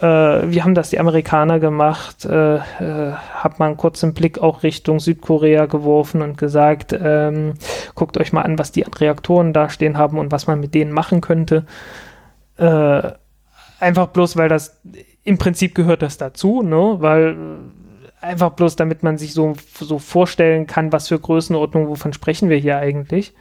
[0.00, 4.62] äh, wie haben das die Amerikaner gemacht, äh, äh, hab mal einen kurzen Blick auch
[4.62, 7.54] Richtung Südkorea geworfen und gesagt, ähm,
[7.94, 10.92] guckt euch mal an, was die Reaktoren da stehen haben und was man mit denen
[10.92, 11.64] machen könnte.
[12.56, 13.12] Äh,
[13.80, 14.80] einfach bloß, weil das
[15.22, 16.96] im Prinzip gehört das dazu, ne?
[16.98, 17.36] Weil
[18.20, 22.56] einfach bloß, damit man sich so, so vorstellen kann, was für Größenordnung, wovon sprechen wir
[22.56, 23.34] hier eigentlich.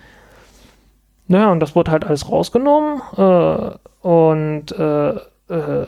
[1.27, 5.09] Naja, und das wurde halt alles rausgenommen äh, und äh,
[5.49, 5.87] äh,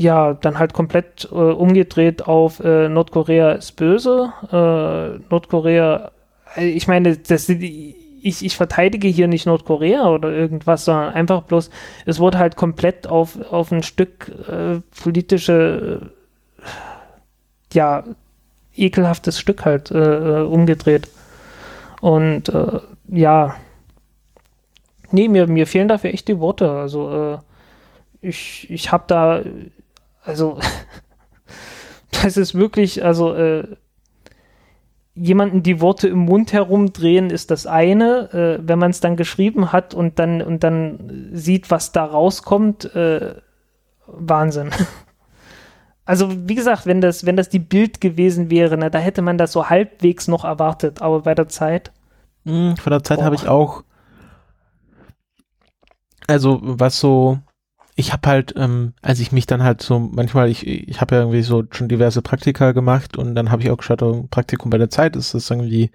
[0.00, 4.32] ja, dann halt komplett äh, umgedreht auf äh, Nordkorea ist böse.
[4.50, 6.10] Äh, Nordkorea,
[6.56, 11.70] ich meine, das, ich, ich verteidige hier nicht Nordkorea oder irgendwas, sondern einfach bloß,
[12.06, 14.32] es wurde halt komplett auf, auf ein Stück
[15.02, 16.10] politische
[17.72, 18.04] ja,
[18.74, 21.08] ekelhaftes Stück halt äh, äh, umgedreht.
[22.00, 23.56] Und äh, ja,
[25.10, 26.70] nee, mir, mir fehlen dafür echt die Worte.
[26.70, 27.38] Also äh,
[28.22, 29.42] ich, ich habe da,
[30.22, 30.58] also
[32.22, 33.76] das ist wirklich, also äh,
[35.14, 39.72] jemanden die Worte im Mund herumdrehen ist das eine, äh, wenn man es dann geschrieben
[39.72, 43.34] hat und dann und dann sieht, was da rauskommt, äh,
[44.06, 44.70] Wahnsinn.
[46.06, 49.38] Also, wie gesagt, wenn das, wenn das die Bild gewesen wäre, ne, da hätte man
[49.38, 51.92] das so halbwegs noch erwartet, aber bei der Zeit.
[52.44, 53.84] Hm, von der Zeit habe ich auch.
[56.26, 57.38] Also, was so
[57.96, 61.22] ich habe halt, ähm, als ich mich dann halt so, manchmal, ich, ich habe ja
[61.22, 64.90] irgendwie so schon diverse Praktika gemacht und dann habe ich auch geschaut, Praktikum bei der
[64.90, 65.90] Zeit, ist das irgendwie,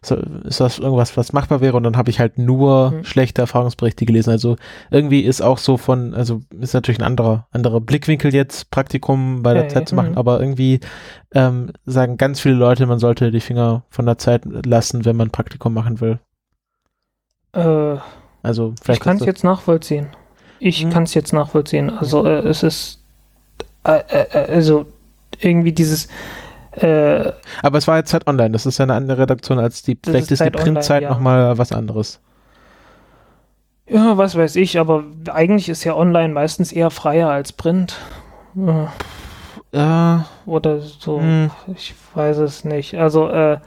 [0.00, 3.04] ist das irgendwas, was machbar wäre und dann habe ich halt nur mhm.
[3.04, 4.30] schlechte Erfahrungsberichte gelesen.
[4.30, 4.56] Also
[4.90, 9.54] irgendwie ist auch so von, also ist natürlich ein anderer, anderer Blickwinkel jetzt, Praktikum bei
[9.54, 10.18] der ja, Zeit zu machen, mhm.
[10.18, 10.80] aber irgendwie
[11.34, 15.30] ähm, sagen ganz viele Leute, man sollte die Finger von der Zeit lassen, wenn man
[15.30, 16.18] Praktikum machen will.
[17.52, 17.98] Äh,
[18.42, 19.00] also vielleicht.
[19.00, 20.08] Ich kann es jetzt nachvollziehen.
[20.64, 20.90] Ich hm.
[20.90, 21.90] kann es jetzt nachvollziehen.
[21.90, 22.98] Also äh, es ist
[23.84, 24.86] äh, äh, äh also
[25.38, 26.08] irgendwie dieses
[26.72, 29.96] äh, aber es war jetzt Zeit Online, das ist ja eine andere Redaktion als die,
[30.02, 31.10] vielleicht ist, ist die Printzeit ja.
[31.10, 32.18] nochmal was anderes.
[33.86, 37.96] Ja, was weiß ich, aber eigentlich ist ja online meistens eher freier als Print.
[39.72, 40.24] Ja.
[40.46, 41.50] Oder so, hm.
[41.76, 42.94] ich weiß es nicht.
[42.94, 43.58] Also, äh,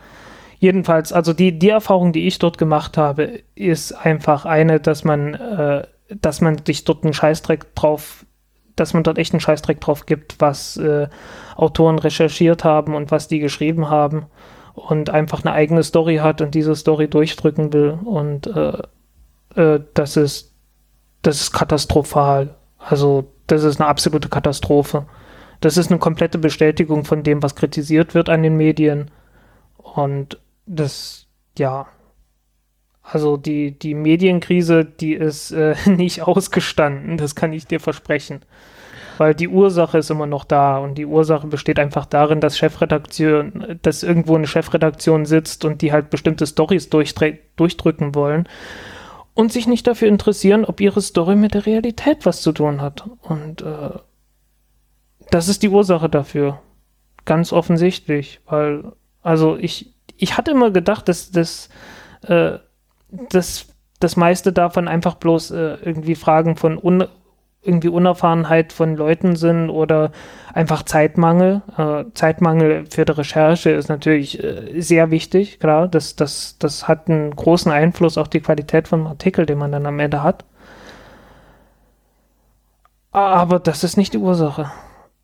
[0.59, 5.35] jedenfalls, also die, die Erfahrung, die ich dort gemacht habe, ist einfach eine, dass man
[5.35, 8.26] äh, dass man sich dort einen Scheißdreck drauf,
[8.76, 11.08] dass man dort echt einen Scheißdreck drauf gibt, was äh,
[11.55, 14.28] Autoren recherchiert haben und was die geschrieben haben
[14.74, 18.82] und einfach eine eigene Story hat und diese Story durchdrücken will und äh,
[19.55, 20.53] äh, das ist
[21.24, 22.55] das ist katastrophal.
[22.78, 25.08] Also das ist eine absolute Katastrophe.
[25.60, 29.10] Das ist eine komplette Bestätigung von dem, was kritisiert wird an den Medien
[29.78, 31.26] und das
[31.58, 31.88] ja
[33.10, 38.41] also die, die Medienkrise, die ist äh, nicht ausgestanden, das kann ich dir versprechen.
[39.18, 43.80] Weil die Ursache ist immer noch da und die Ursache besteht einfach darin, dass Chefredaktion,
[43.82, 48.47] dass irgendwo eine Chefredaktion sitzt und die halt bestimmte Stories durchdrücken wollen
[49.34, 53.10] und sich nicht dafür interessieren, ob ihre Story mit der Realität was zu tun hat.
[53.22, 53.97] Und äh,
[55.32, 56.60] das ist die Ursache dafür.
[57.26, 58.91] Ganz offensichtlich, weil,
[59.24, 61.70] also ich, ich hatte immer gedacht, dass das
[62.22, 62.60] äh,
[63.10, 63.68] dass
[63.99, 67.08] das meiste davon einfach bloß äh, irgendwie Fragen von un
[67.64, 70.12] irgendwie Unerfahrenheit von Leuten sind oder
[70.53, 71.62] einfach Zeitmangel.
[71.78, 75.88] Äh, Zeitmangel für die Recherche ist natürlich äh, sehr wichtig, klar.
[75.89, 79.86] Das, das, das hat einen großen Einfluss auf die Qualität vom Artikel, den man dann
[79.86, 80.45] am Ende hat.
[83.12, 84.72] Aber das ist nicht die Ursache.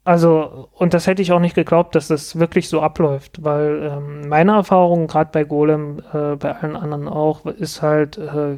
[0.05, 4.27] Also, und das hätte ich auch nicht geglaubt, dass das wirklich so abläuft, weil ähm,
[4.27, 8.57] meine Erfahrung, gerade bei Golem, äh, bei allen anderen auch, ist halt, äh,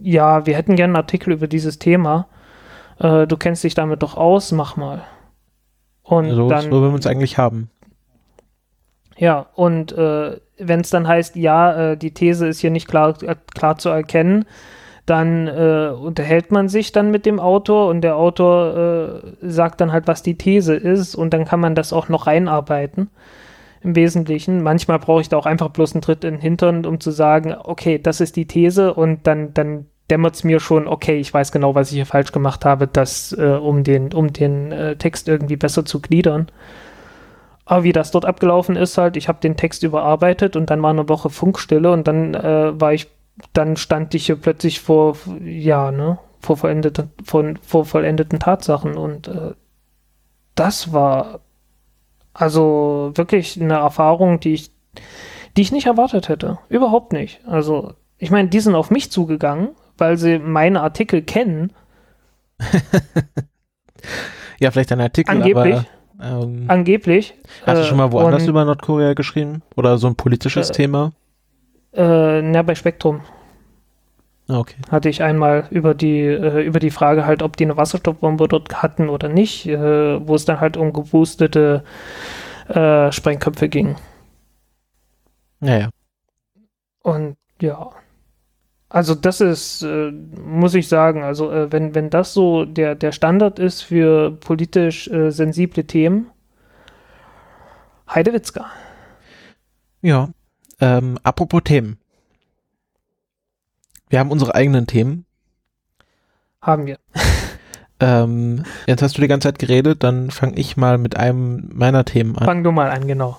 [0.00, 2.26] ja, wir hätten gerne einen Artikel über dieses Thema.
[2.98, 5.02] Äh, du kennst dich damit doch aus, mach mal.
[6.02, 7.70] Und so, dann, so wollen wir uns eigentlich haben.
[9.18, 13.14] Ja, und äh, wenn es dann heißt, ja, äh, die These ist hier nicht klar,
[13.54, 14.46] klar zu erkennen,
[15.06, 19.92] dann äh, unterhält man sich dann mit dem Autor und der Autor äh, sagt dann
[19.92, 23.10] halt, was die These ist und dann kann man das auch noch reinarbeiten
[23.82, 24.62] im Wesentlichen.
[24.62, 27.54] Manchmal brauche ich da auch einfach bloß einen Tritt in den Hintern, um zu sagen,
[27.64, 31.50] okay, das ist die These und dann, dann dämmert es mir schon, okay, ich weiß
[31.50, 35.28] genau, was ich hier falsch gemacht habe, das, äh, um den, um den äh, Text
[35.28, 36.46] irgendwie besser zu gliedern.
[37.64, 40.90] Aber wie das dort abgelaufen ist, halt, ich habe den Text überarbeitet und dann war
[40.90, 43.08] eine Woche Funkstille und dann äh, war ich
[43.52, 49.28] dann stand ich hier plötzlich vor, ja, ne, vor vollendeten, vor, vor vollendeten Tatsachen und
[49.28, 49.52] äh,
[50.54, 51.40] das war
[52.34, 54.70] also wirklich eine Erfahrung, die ich,
[55.56, 56.58] die ich nicht erwartet hätte.
[56.68, 57.40] Überhaupt nicht.
[57.46, 61.72] Also, ich meine, die sind auf mich zugegangen, weil sie meine Artikel kennen.
[64.60, 65.74] ja, vielleicht ein Artikel, Angeblich.
[66.18, 67.34] aber ähm, Angeblich.
[67.66, 69.62] Hast du schon mal woanders und, über Nordkorea geschrieben?
[69.76, 71.12] Oder so ein politisches äh, Thema?
[71.92, 73.20] Äh, na, bei Spektrum.
[74.48, 74.76] Ah, okay.
[74.90, 78.82] Hatte ich einmal über die, äh, über die Frage halt, ob die eine Wasserstoffbombe dort
[78.82, 81.84] hatten oder nicht, äh, wo es dann halt um geboostete
[82.68, 83.96] äh, Sprengköpfe ging.
[85.60, 85.90] Naja.
[87.02, 87.90] Und ja.
[88.88, 93.12] Also das ist, äh, muss ich sagen, also äh, wenn, wenn das so der, der
[93.12, 96.30] Standard ist für politisch äh, sensible Themen,
[98.06, 98.66] Heidewitzka.
[100.02, 100.28] Ja,
[100.82, 101.96] ähm, apropos Themen.
[104.10, 105.24] Wir haben unsere eigenen Themen.
[106.60, 106.98] Haben wir.
[108.00, 112.04] ähm, jetzt hast du die ganze Zeit geredet, dann fange ich mal mit einem meiner
[112.04, 112.44] Themen an.
[112.44, 113.38] Fang du mal an, genau.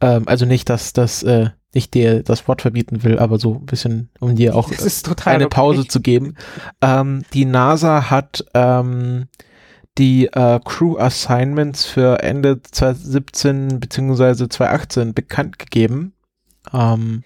[0.00, 3.66] Ähm, also nicht, dass das äh, nicht dir das Wort verbieten will, aber so ein
[3.66, 4.70] bisschen, um dir auch
[5.24, 5.48] eine okay.
[5.48, 6.36] Pause zu geben.
[6.80, 9.26] Ähm, die NASA hat ähm,
[9.98, 14.48] die äh, Crew Assignments für Ende 2017 bzw.
[14.48, 16.14] 2018 bekannt gegeben.
[16.72, 17.24] Ähm,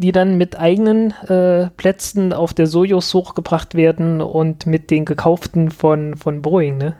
[0.00, 5.70] die dann mit eigenen äh, Plätzen auf der Sojus hochgebracht werden und mit den gekauften
[5.70, 6.96] von, von Boeing, ne?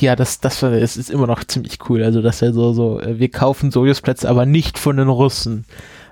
[0.00, 2.02] Ja, das, das, das ist immer noch ziemlich cool.
[2.02, 5.64] Also, dass er so, so, äh, wir kaufen Sojus-Plätze, aber nicht von den Russen.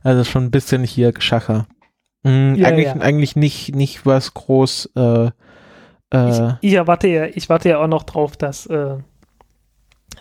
[0.03, 1.67] Also schon ein bisschen hier Geschacher.
[2.23, 2.97] Mhm, ja, eigentlich, ja.
[2.97, 5.31] eigentlich nicht, nicht was groß, äh,
[6.13, 8.97] äh, ich, ich, erwarte ja, ich warte ja auch noch drauf, dass, äh,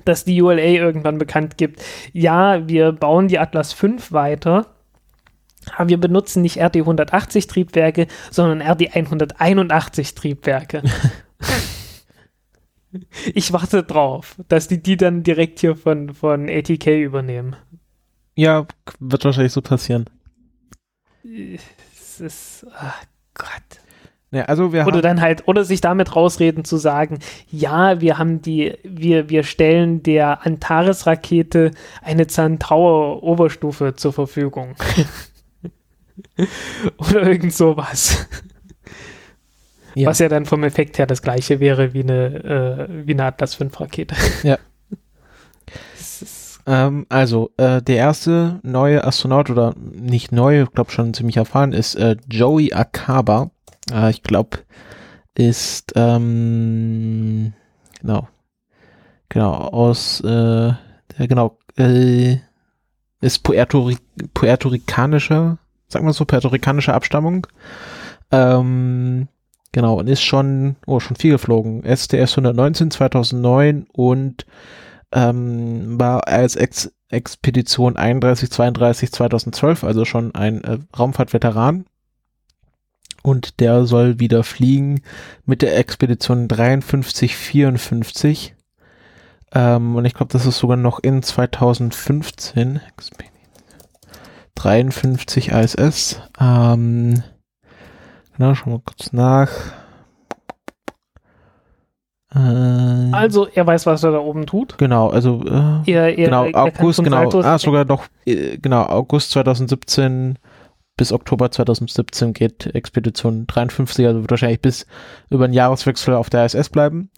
[0.06, 1.82] dass die ULA irgendwann bekannt gibt,
[2.14, 4.68] ja, wir bauen die Atlas 5 weiter,
[5.76, 10.84] aber wir benutzen nicht RD 180 Triebwerke, sondern RD 181 Triebwerke.
[13.34, 17.56] ich warte drauf, dass die die dann direkt hier von, von ATK übernehmen.
[18.36, 18.66] Ja,
[19.00, 20.06] wird wahrscheinlich so passieren.
[21.94, 23.89] Es ist, oh Gott.
[24.32, 27.18] Ja, also wir oder dann halt, oder sich damit rausreden zu sagen,
[27.50, 31.72] ja, wir haben die, wir, wir stellen der Antares-Rakete
[32.04, 34.76] eine Centaur-Oberstufe zur Verfügung.
[36.98, 38.28] oder irgend sowas.
[39.96, 40.10] Ja.
[40.10, 43.56] Was ja dann vom Effekt her das gleiche wäre wie eine, äh, wie eine Atlas
[43.56, 44.16] 5 Rakete.
[44.44, 44.60] Ja.
[46.68, 51.74] ähm, also, äh, der erste neue Astronaut oder nicht neu, ich glaube schon ziemlich erfahren,
[51.74, 53.50] ist äh, Joey Akaba
[53.92, 54.60] äh, ich glaube,
[55.36, 57.54] ist, ähm,
[58.02, 58.28] genau,
[59.30, 60.74] genau, aus, äh,
[61.18, 62.38] genau, äh,
[63.22, 63.92] ist Puerto,
[64.34, 67.48] Puerto Ricanischer, sagen wir so, Puerto Ricanischer Abstammung.
[68.32, 69.28] Ähm,
[69.72, 71.84] genau, und ist schon, oh, schon viel geflogen.
[71.84, 74.46] STS 119 2009 und
[75.12, 81.86] ähm, war als Ex Expedition 31, 32 2012, also schon ein äh, Raumfahrtveteran
[83.24, 85.02] und der soll wieder fliegen
[85.46, 88.56] mit der Expedition 5354.
[89.52, 92.82] Ähm, und ich glaube, das ist sogar noch in 2015.
[94.56, 96.22] 53 ISS.
[96.40, 97.24] Ähm,
[98.38, 99.50] genau, schon mal kurz nach.
[102.36, 104.78] Äh, also, er weiß, was er da oben tut.
[104.78, 110.38] Genau, also äh, er, er, genau, August, genau, ah, sogar noch, äh, genau, August 2017
[111.00, 114.86] bis Oktober 2017 geht Expedition 53, also wird wahrscheinlich bis
[115.30, 117.10] über den Jahreswechsel auf der ISS bleiben.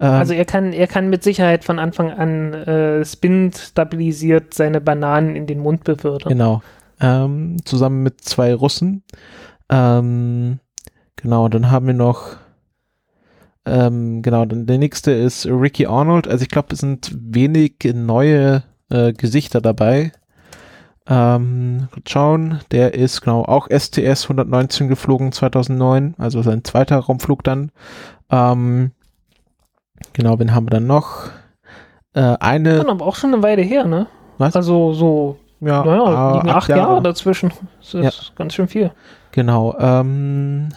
[0.00, 4.80] Ähm, also er kann, er kann mit Sicherheit von Anfang an äh, spin stabilisiert seine
[4.80, 6.28] Bananen in den Mund befördern.
[6.28, 6.62] Genau.
[7.00, 9.02] Ähm, zusammen mit zwei Russen.
[9.68, 10.60] Ähm,
[11.16, 12.36] genau, dann haben wir noch
[13.66, 16.28] ähm, genau, dann der nächste ist Ricky Arnold.
[16.28, 20.12] Also ich glaube, es sind wenig neue äh, Gesichter dabei.
[21.10, 27.72] Ähm, schauen, der ist genau auch STS 119 geflogen 2009, also sein zweiter Raumflug dann.
[28.30, 28.92] Ähm,
[30.12, 31.30] genau, wen haben wir dann noch?
[32.12, 32.76] Äh, eine.
[32.76, 34.06] Das aber auch schon eine Weile her, ne?
[34.36, 34.54] Was?
[34.54, 36.80] Also so, ja, naja, äh, liegen acht Jahre.
[36.82, 37.52] Jahre dazwischen.
[37.78, 38.34] Das ist ja.
[38.36, 38.92] ganz schön viel.
[39.32, 39.76] Genau.
[39.78, 40.68] Ähm,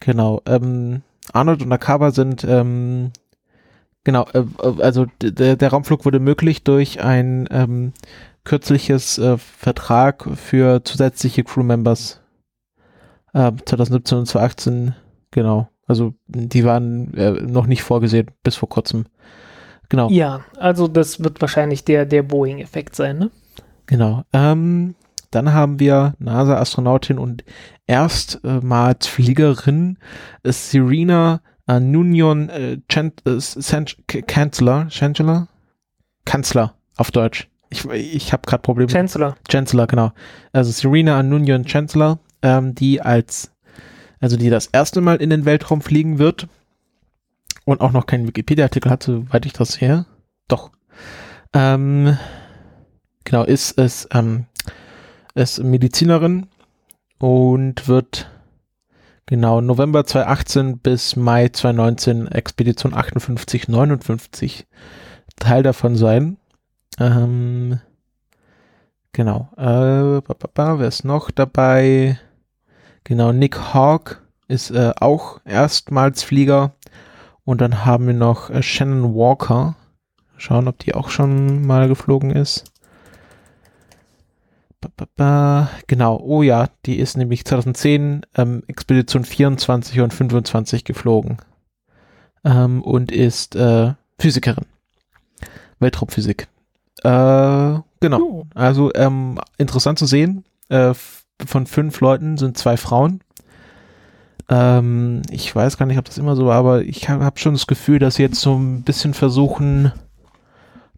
[0.00, 0.40] genau.
[0.46, 1.02] Ähm,
[1.32, 3.12] Arnold und Akaba sind ähm,
[4.06, 4.44] Genau, äh,
[4.80, 7.92] also der, der Raumflug wurde möglich durch ein ähm,
[8.44, 12.20] kürzliches äh, Vertrag für zusätzliche Crewmembers.
[13.34, 14.94] Äh, 2017 und 2018,
[15.32, 15.68] genau.
[15.88, 19.06] Also die waren äh, noch nicht vorgesehen bis vor kurzem.
[19.88, 20.08] Genau.
[20.08, 23.32] Ja, also das wird wahrscheinlich der, der Boeing-Effekt sein, ne?
[23.86, 24.22] Genau.
[24.32, 24.94] Ähm,
[25.32, 27.42] dann haben wir NASA-Astronautin und
[27.88, 29.98] erstmals Fliegerin
[30.44, 35.48] Serena Uh, Nunion äh, äh, Chancellor, Chancellor?
[36.24, 37.48] Kanzler auf Deutsch.
[37.70, 38.90] Ich, ich habe gerade Probleme.
[38.90, 39.36] Chancellor.
[39.50, 40.12] Chancellor, genau.
[40.52, 43.52] Also Serena Nunion Chancellor, ähm, die als,
[44.20, 46.48] also die das erste Mal in den Weltraum fliegen wird
[47.64, 50.06] und auch noch keinen Wikipedia-Artikel hat, soweit ich das sehe.
[50.46, 50.70] Doch.
[51.52, 52.16] Ähm,
[53.24, 54.46] genau, ist, ist, ähm,
[55.34, 56.46] ist Medizinerin
[57.18, 58.30] und wird
[59.26, 64.66] Genau, November 2018 bis Mai 2019 Expedition 58, 59
[65.34, 66.36] Teil davon sein.
[67.00, 67.80] Ähm,
[69.12, 69.48] genau.
[69.56, 72.20] Äh, ba, ba, ba, wer ist noch dabei?
[73.02, 76.76] Genau, Nick Hawk ist äh, auch erstmals Flieger.
[77.44, 79.74] Und dann haben wir noch äh, Shannon Walker.
[80.36, 82.72] Schauen, ob die auch schon mal geflogen ist.
[85.86, 91.38] Genau, oh ja, die ist nämlich 2010 ähm, Expedition 24 und 25 geflogen
[92.44, 94.64] ähm, und ist äh, Physikerin.
[95.78, 96.48] Weltraumphysik.
[97.02, 100.94] Äh, genau, also ähm, interessant zu sehen, äh,
[101.44, 103.20] von fünf Leuten sind zwei Frauen.
[104.48, 107.54] Ähm, ich weiß gar nicht, ob das immer so war, aber ich habe hab schon
[107.54, 109.92] das Gefühl, dass sie jetzt so ein bisschen versuchen,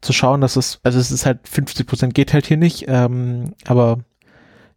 [0.01, 3.55] zu schauen, dass es, also es ist halt 50 Prozent geht halt hier nicht, ähm,
[3.66, 3.99] aber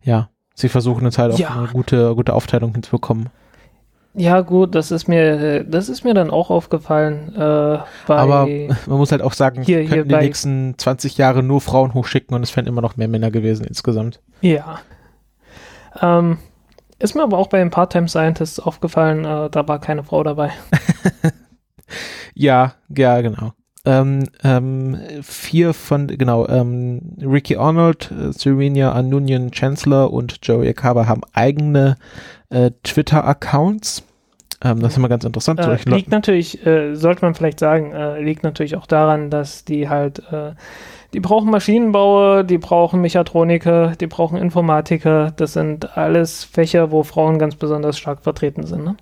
[0.01, 1.49] ja, sie versuchen jetzt halt auch ja.
[1.49, 3.29] eine gute, gute Aufteilung hinzubekommen.
[4.13, 7.33] Ja, gut, das ist mir, das ist mir dann auch aufgefallen.
[7.33, 11.93] Äh, Aber man muss halt auch sagen, hier, könnten die nächsten 20 Jahre nur Frauen
[11.93, 14.19] hochschicken und es wären immer noch mehr Männer gewesen insgesamt.
[14.41, 14.79] Ja.
[16.01, 16.39] Ähm,
[16.99, 20.51] ist mir aber auch bei den Part-Time Scientists aufgefallen, äh, da war keine Frau dabei.
[22.33, 23.53] ja, ja, genau
[23.83, 31.07] ähm, ähm, vier von, genau, ähm, Ricky Arnold, äh, Serena Anunion Chancellor und Joey Akaba
[31.07, 31.97] haben eigene
[32.49, 34.03] äh, Twitter-Accounts.
[34.63, 35.59] Ähm, das ist immer ganz interessant.
[35.59, 36.11] Äh, liegt Leuten.
[36.11, 40.51] natürlich, äh, sollte man vielleicht sagen, äh, liegt natürlich auch daran, dass die halt, äh,
[41.13, 45.33] die brauchen Maschinenbauer, die brauchen Mechatroniker, die brauchen Informatiker.
[45.35, 48.83] Das sind alles Fächer, wo Frauen ganz besonders stark vertreten sind.
[48.83, 48.95] Ne?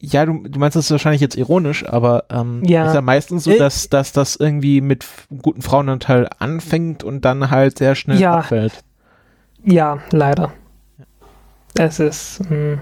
[0.00, 2.86] Ja, du, du meinst das wahrscheinlich jetzt ironisch, aber ähm, ja.
[2.86, 5.04] ist ja meistens so, äh, dass, dass das irgendwie mit
[5.42, 8.38] guten Frauenanteil anfängt und dann halt sehr schnell ja.
[8.38, 8.82] abfällt.
[9.62, 10.52] Ja, leider.
[11.76, 12.80] Es ist mh, hm,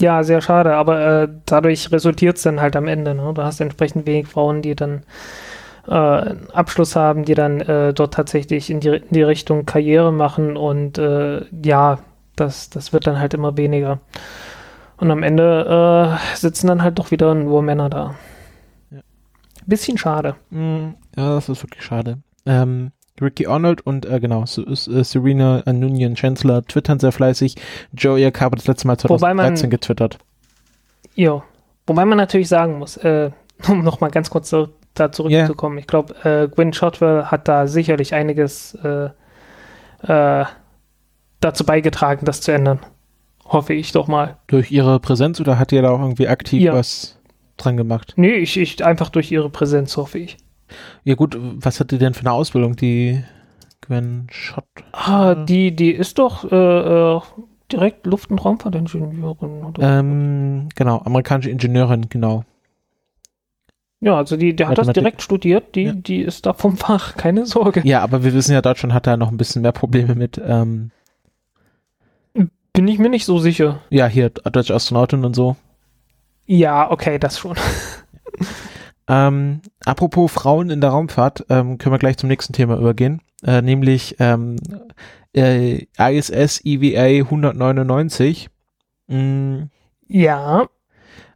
[0.00, 3.14] ja sehr schade, aber äh, dadurch resultiert es dann halt am Ende.
[3.14, 3.32] Ne?
[3.34, 5.02] Du hast entsprechend wenig Frauen, die dann
[5.86, 5.92] äh,
[6.52, 10.98] Abschluss haben, die dann äh, dort tatsächlich in die, in die Richtung Karriere machen und
[10.98, 11.98] äh, ja,
[12.36, 13.98] das, das wird dann halt immer weniger.
[14.98, 18.14] Und am Ende äh, sitzen dann halt doch wieder nur Männer da.
[18.90, 18.98] Ja.
[19.66, 20.34] Bisschen schade.
[20.50, 22.18] Mm, ja, das ist wirklich schade.
[22.46, 22.90] Ähm,
[23.20, 27.54] Ricky Arnold und äh, genau, äh, Serena Anunion Chancellor twittern sehr fleißig.
[27.92, 30.18] Joey Akaba das letzte Mal 2013 man, getwittert.
[31.14, 31.42] Ja,
[31.86, 33.30] wobei man natürlich sagen muss, äh,
[33.68, 35.80] um nochmal ganz kurz so, da zurückzukommen, yeah.
[35.80, 39.10] ich glaube, äh, Gwyn Shotwell hat da sicherlich einiges äh,
[40.02, 40.44] äh,
[41.40, 42.80] dazu beigetragen, das zu ändern.
[43.48, 44.36] Hoffe ich doch mal.
[44.46, 46.74] Durch ihre Präsenz oder hat ihr da auch irgendwie aktiv ja.
[46.74, 47.18] was
[47.56, 48.14] dran gemacht?
[48.16, 50.36] Nee, ich, ich einfach durch ihre Präsenz, hoffe ich.
[51.04, 53.24] Ja gut, was hat die denn für eine Ausbildung, die
[53.80, 54.64] Gwen Schott?
[54.92, 57.20] Ah, die, die ist doch äh, äh
[57.72, 59.74] direkt Luft- und Raumfahrtingenieurin.
[59.78, 62.44] Ähm, genau, amerikanische Ingenieurin, genau.
[64.00, 65.02] Ja, also die, der hat das Mathematik.
[65.02, 65.92] direkt studiert, die, Ja.
[65.92, 67.82] die ist da vom Fach, keine Sorge.
[67.84, 70.92] Ja, aber wir wissen ja, Deutschland hat da noch ein bisschen mehr Probleme mit, ähm,
[72.78, 73.80] Bin ich mir nicht so sicher.
[73.90, 75.56] ja, hier deutsche Astronautin und so.
[76.46, 77.56] Ja, okay, das schon.
[79.10, 83.62] Ähm, apropos Frauen in der Raumfahrt, ähm, können wir gleich zum nächsten Thema übergehen, äh,
[83.62, 84.56] nämlich ähm,
[85.34, 88.50] äh, ISS EVA 199.
[89.06, 89.68] Mh,
[90.06, 90.66] Ja,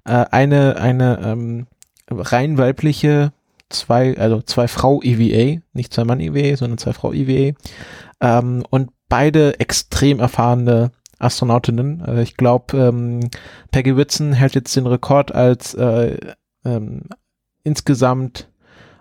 [0.05, 1.67] äh, eine eine ähm,
[2.11, 3.33] rein weibliche
[3.71, 7.57] zwei also zwei Frau EVA nicht zwei Mann EVA sondern zwei Frau EVA
[8.21, 13.31] ähm, und beide extrem erfahrene Astronautinnen äh, ich glaube ähm,
[13.71, 16.19] Peggy Whitson hält jetzt den Rekord als äh,
[16.65, 17.03] ähm,
[17.65, 18.49] insgesamt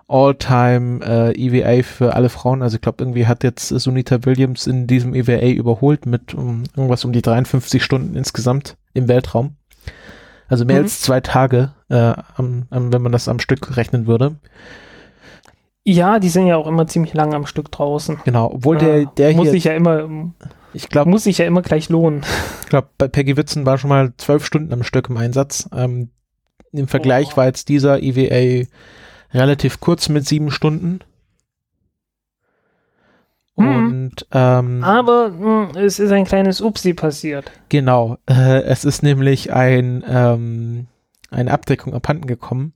[0.08, 4.88] All-Time äh, EVA für alle Frauen also ich glaube irgendwie hat jetzt Sunita Williams in
[4.88, 9.56] diesem EVA überholt mit um, irgendwas um die 53 Stunden insgesamt im Weltraum
[10.52, 10.84] also mehr Mhm.
[10.84, 14.36] als zwei Tage, äh, am, am, wenn man das am Stück rechnen würde.
[15.84, 18.20] Ja, die sind ja auch immer ziemlich lang am Stück draußen.
[18.24, 20.08] Genau, obwohl der, der muss hier, sich ja immer,
[20.74, 22.22] ich glaube, muss sich ja immer gleich lohnen.
[22.62, 25.70] ich glaub, bei Peggy Whitson war schon mal zwölf Stunden am Stück im Einsatz.
[25.76, 26.10] Ähm,
[26.72, 27.38] Im Vergleich Oh.
[27.38, 28.68] war jetzt dieser EVA
[29.34, 31.00] relativ kurz mit sieben Stunden.
[33.58, 33.68] Mhm.
[33.68, 37.52] Und ähm, Aber mh, es ist ein kleines Upsi passiert.
[37.70, 40.88] Genau, äh, es ist nämlich ein, ähm,
[41.30, 42.74] eine Abdeckung abhanden gekommen.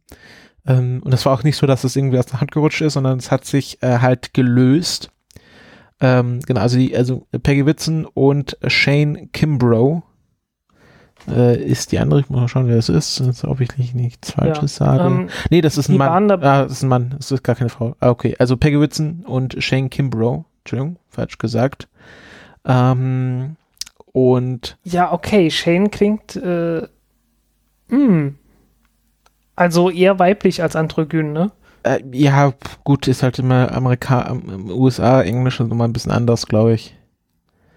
[0.67, 2.93] Ähm, und es war auch nicht so, dass es irgendwie aus der Hand gerutscht ist,
[2.93, 5.11] sondern es hat sich äh, halt gelöst.
[6.01, 10.03] Ähm, genau, also, die, also Peggy Whitson und Shane Kimbrough
[11.29, 12.19] äh, ist die andere.
[12.19, 15.03] Ich muss mal schauen, wer das ist, dass ob ich nicht nichts Falsches sage.
[15.03, 16.29] Ähm, nee, das ist ein Mann.
[16.31, 17.95] Ah, das ist ein Mann, das ist gar keine Frau.
[17.99, 20.45] Ah, okay, also Peggy Whitson und Shane Kimbrough.
[20.59, 21.87] Entschuldigung, falsch gesagt.
[22.65, 23.55] Ähm,
[24.11, 26.87] und ja, okay, Shane klingt, äh,
[27.89, 28.33] mh.
[29.55, 31.51] Also eher weiblich als androgyn, ne?
[31.83, 32.53] Äh, ja,
[32.83, 36.95] gut, ist halt immer Amerika, ähm, USA, Englisch ist immer ein bisschen anders, glaube ich.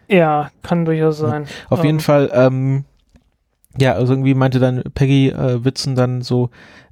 [0.09, 1.47] Ja, kann durchaus sein.
[1.69, 2.85] Auf Ähm, jeden Fall, ähm,
[3.79, 6.51] ja, also irgendwie meinte dann Peggy äh, Witzen dann so,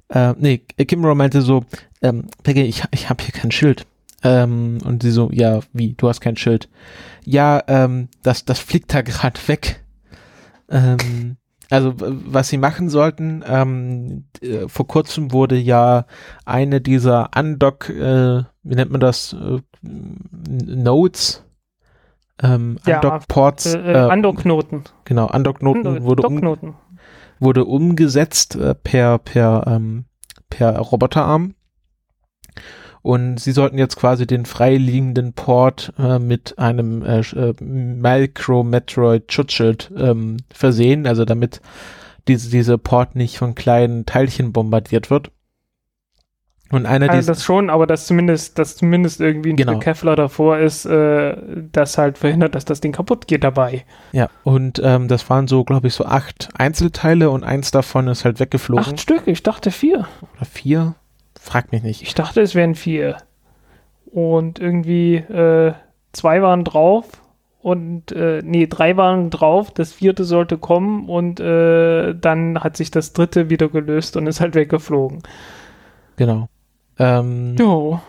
[0.09, 1.63] äh, nee, Kimbrough meinte so,
[2.01, 3.85] ähm, Peggy, ich, ich habe hier kein Schild.
[4.23, 6.69] Ähm, und sie so, ja, wie, du hast kein Schild.
[7.25, 9.83] Ja, ähm, das, das fliegt da gerade weg.
[10.69, 11.37] Ähm,
[11.69, 16.05] also, was sie machen sollten, ähm, äh, vor kurzem wurde ja
[16.45, 21.43] eine dieser Undock, äh, wie nennt man das, äh, Nodes,
[22.41, 24.83] ähm, Ja, Undock-Ports, Äh, äh, Andoknoten.
[25.05, 26.75] genau, Undock-Noten wurde, um,
[27.39, 30.05] wurde umgesetzt äh, per, per, ähm,
[30.49, 31.53] per Roboterarm.
[33.07, 40.35] Und sie sollten jetzt quasi den freiliegenden Port äh, mit einem äh, äh, Micro-Metroid-Schutzschild ähm,
[40.53, 41.61] versehen, also damit
[42.27, 45.31] diese, diese Port nicht von kleinen Teilchen bombardiert wird.
[46.69, 49.71] Und einer Also das schon, aber dass zumindest, dass zumindest irgendwie ein Genau.
[49.71, 51.37] Stück Kevlar davor ist, äh,
[51.71, 53.85] das halt verhindert, dass das Ding kaputt geht dabei.
[54.11, 58.25] ja, und ähm, das waren so, glaube ich, so acht Einzelteile und eins davon ist
[58.25, 58.83] halt weggeflogen.
[58.83, 60.09] Acht Stück, ich dachte vier.
[60.35, 60.95] oder vier?
[61.39, 62.01] Frag mich nicht.
[62.01, 63.17] Ich dachte, es wären vier.
[64.05, 65.73] Und irgendwie äh,
[66.11, 67.21] zwei waren drauf
[67.61, 72.91] und äh, nee, drei waren drauf, das vierte sollte kommen und äh, dann hat sich
[72.91, 75.21] das dritte wieder gelöst und ist halt weggeflogen.
[76.15, 76.47] Genau.
[76.97, 77.99] Ähm, Jo.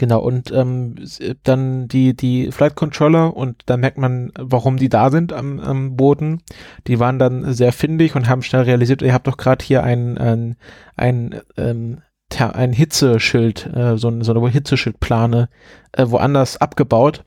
[0.00, 4.88] Genau, und ähm, s- dann die, die Flight Controller und da merkt man, warum die
[4.88, 6.40] da sind am, am Boden.
[6.86, 10.16] Die waren dann sehr findig und haben schnell realisiert, ihr habt doch gerade hier ein,
[10.16, 10.56] ein,
[10.96, 11.98] ein, ähm,
[12.38, 15.48] ein Hitzeschild, äh, so, ein- so eine Hitzeschildplane
[15.92, 17.24] äh, woanders abgebaut.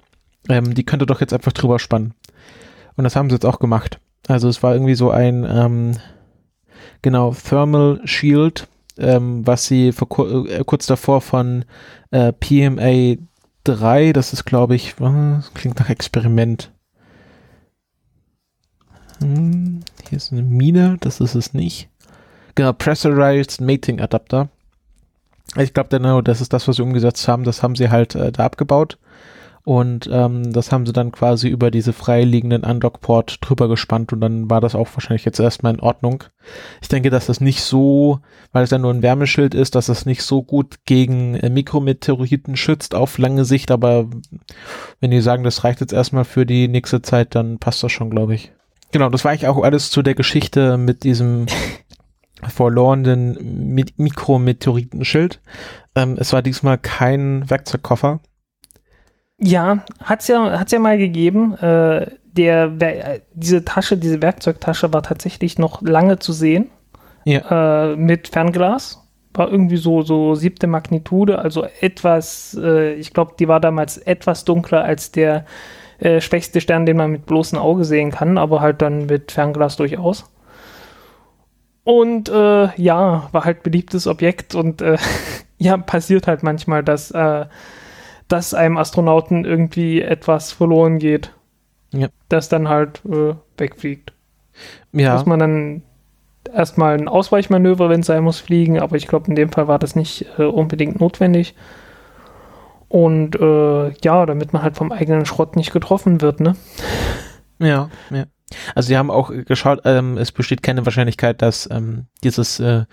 [0.48, 2.14] Ähm, die könnt ihr doch jetzt einfach drüber spannen.
[2.96, 4.00] Und das haben sie jetzt auch gemacht.
[4.28, 5.98] Also es war irgendwie so ein, ähm,
[7.02, 8.68] genau, Thermal Shield,
[9.02, 11.66] ähm, was sie vor, äh, kurz davor von
[12.12, 13.22] äh, PMA
[13.64, 16.72] 3, das ist glaube ich, was, klingt nach Experiment.
[19.20, 21.90] Hm, hier ist eine Mine, das ist es nicht.
[22.56, 24.50] Genau, Pressurized Mating Adapter.
[25.58, 27.44] Ich glaube, genau, das ist das, was sie umgesetzt haben.
[27.44, 28.98] Das haben sie halt äh, da abgebaut.
[29.64, 34.50] Und ähm, das haben sie dann quasi über diese freiliegenden Undock-Port drüber gespannt und dann
[34.50, 36.24] war das auch wahrscheinlich jetzt erstmal in Ordnung.
[36.82, 38.20] Ich denke, dass das nicht so,
[38.52, 42.56] weil es ja nur ein Wärmeschild ist, dass das nicht so gut gegen äh, Mikrometeoriten
[42.56, 44.08] schützt auf lange Sicht, aber
[45.00, 48.10] wenn die sagen, das reicht jetzt erstmal für die nächste Zeit, dann passt das schon,
[48.10, 48.52] glaube ich.
[48.92, 51.46] Genau, das war eigentlich auch alles zu der Geschichte mit diesem
[52.44, 55.40] verlorenen Mi Mikrometeoritenschild.
[55.96, 58.22] Ähm, es war diesmal kein Werkzeugkoffer.
[59.44, 61.56] Ja, hat's ja, hat's ja mal gegeben.
[61.58, 62.68] Äh, der,
[63.34, 66.70] diese Tasche, diese Werkzeugtasche war tatsächlich noch lange zu sehen.
[67.94, 69.00] äh, mit Fernglas.
[69.34, 74.44] War irgendwie so, so siebte Magnitude, also etwas, äh, ich glaube, die war damals etwas
[74.44, 75.46] dunkler als der
[76.00, 79.78] äh, schwächste Stern, den man mit bloßem Auge sehen kann, aber halt dann mit Fernglas
[79.78, 80.26] durchaus.
[81.84, 84.98] Und äh, ja, war halt beliebtes Objekt und äh,
[85.58, 87.12] ja, passiert halt manchmal, dass,
[88.32, 91.34] dass einem Astronauten irgendwie etwas verloren geht.
[91.94, 92.08] Ja.
[92.30, 94.14] Das dann halt äh, wegfliegt.
[94.94, 95.14] Ja.
[95.14, 95.84] Muss man dann
[96.54, 99.80] erstmal ein Ausweichmanöver, wenn es sein muss, fliegen, aber ich glaube, in dem Fall war
[99.80, 101.56] das nicht äh, unbedingt notwendig.
[102.88, 106.56] Und äh, ja, damit man halt vom eigenen Schrott nicht getroffen wird, ne?
[107.60, 108.26] Ja, ja.
[108.76, 112.86] Also sie haben auch geschaut, ähm, es besteht keine Wahrscheinlichkeit, dass ähm, dieses, äh,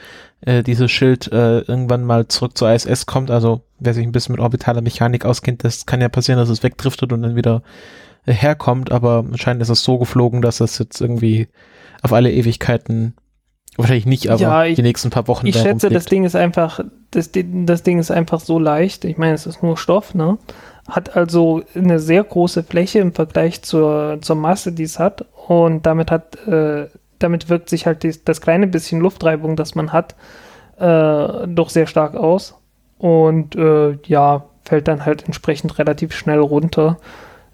[0.42, 3.30] äh, dieses Schild äh, irgendwann mal zurück zur ISS kommt.
[3.30, 6.62] Also wer sich ein bisschen mit orbitaler Mechanik auskennt, das kann ja passieren, dass es
[6.62, 7.62] wegdriftet und dann wieder
[8.26, 11.48] äh, herkommt, aber anscheinend ist es so geflogen, dass das jetzt irgendwie
[12.02, 13.14] auf alle Ewigkeiten
[13.76, 16.10] wahrscheinlich nicht, aber Ja, ich- die nächsten paar Wochen Ich schätze, das rumfliegt.
[16.10, 16.80] Ding ist einfach,
[17.12, 19.04] das, das Ding ist einfach so leicht.
[19.04, 20.36] Ich meine, es ist nur Stoff, ne?
[20.88, 25.26] Hat also eine sehr große Fläche im Vergleich zur, zur Masse, die es hat.
[25.46, 29.92] Und damit hat, äh, damit wirkt sich halt dies, das kleine bisschen Luftreibung, das man
[29.92, 30.14] hat,
[30.78, 32.54] äh, doch sehr stark aus.
[32.98, 36.98] Und äh, ja, fällt dann halt entsprechend relativ schnell runter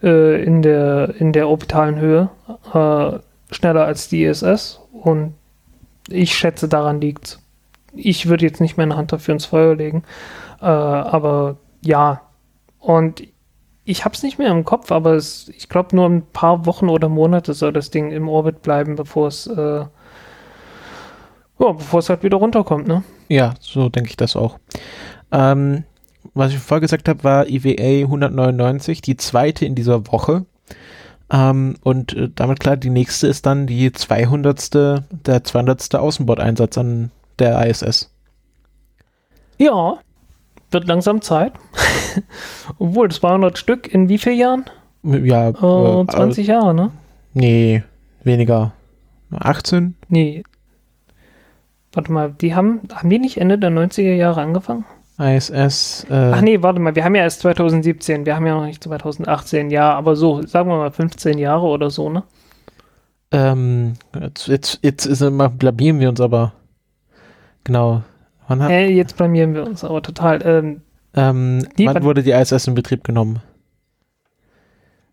[0.03, 2.29] äh, in, der, in der orbitalen Höhe.
[2.73, 3.19] Äh,
[3.55, 4.81] schneller als die ISS.
[4.93, 5.35] Und
[6.09, 7.41] ich schätze, daran liegt's.
[7.95, 10.03] Ich würde jetzt nicht meine Hand dafür ins Feuer legen.
[10.61, 12.21] Äh, aber ja.
[12.85, 13.23] Und
[13.85, 16.91] ich habe es nicht mehr im Kopf, aber es, ich glaube, nur ein paar Wochen
[16.91, 19.89] oder Monate soll das Ding im Orbit bleiben, bevor es, äh, ja,
[21.59, 23.03] bevor es halt wieder runterkommt, ne?
[23.29, 24.59] Ja, so denke ich das auch.
[25.33, 25.85] Ähm,
[26.35, 30.45] was ich vorher gesagt habe, war IWA 199, die zweite in dieser Woche.
[31.31, 34.75] Ähm, und äh, damit klar, die nächste ist dann die 200.
[35.11, 35.95] der 200.
[35.95, 38.11] Außenbordeinsatz an der ISS.
[39.57, 40.01] Ja,
[40.75, 41.53] wird langsam Zeit.
[42.79, 44.65] Obwohl, 200 Stück in wie vielen Jahren?
[45.03, 46.91] Ja, Äh, äh, 20 Jahre, ne?
[47.33, 47.83] nee,
[48.23, 48.73] weniger.
[49.33, 49.95] 18?
[50.09, 50.43] Nee.
[51.93, 54.85] Warte mal, die haben, haben die nicht Ende der 90er Jahre angefangen?
[55.19, 56.07] ISS.
[56.11, 58.83] Äh, Ach nee, warte mal, wir haben ja erst 2017, wir haben ja noch nicht
[58.83, 62.25] 2018, ja, aber so, sagen wir mal 15 Jahre oder so, ne?
[63.31, 66.53] ähm, jetzt, jetzt, jetzt ist immer, blamieren wir uns aber.
[67.65, 68.03] Genau.
[68.49, 70.41] Wann, hat, Äh, jetzt blamieren wir uns aber total.
[70.45, 70.83] Ähm,
[71.15, 73.41] ähm, die- wann wurde die ISS in Betrieb genommen?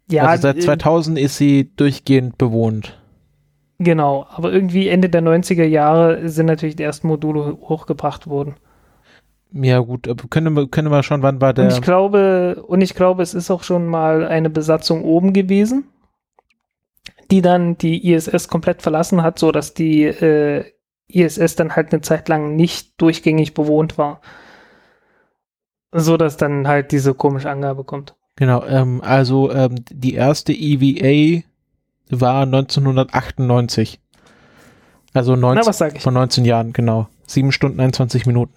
[0.09, 2.97] ja, also seit äh, 2000 ist sie durchgehend bewohnt.
[3.79, 8.55] genau, aber irgendwie Ende der 90er Jahre sind natürlich die ersten Module hochgebracht worden.
[9.53, 11.65] Ja gut, aber können wir, können wir schauen, wann war der...
[11.65, 15.86] Und ich glaube, und ich glaube, es ist auch schon mal eine Besatzung oben gewesen,
[17.32, 20.65] die dann die ISS komplett verlassen hat, so dass die äh,
[21.16, 24.22] ISS dann halt eine Zeit lang nicht durchgängig bewohnt war.
[25.91, 28.16] So dass dann halt diese komische Angabe kommt.
[28.38, 31.43] Genau, ähm, also ähm, die erste EVA
[32.09, 33.99] war 1998.
[35.14, 37.07] Also 19, Na, vor 19 Jahren, genau.
[37.28, 38.53] 7 Stunden 21 Minuten.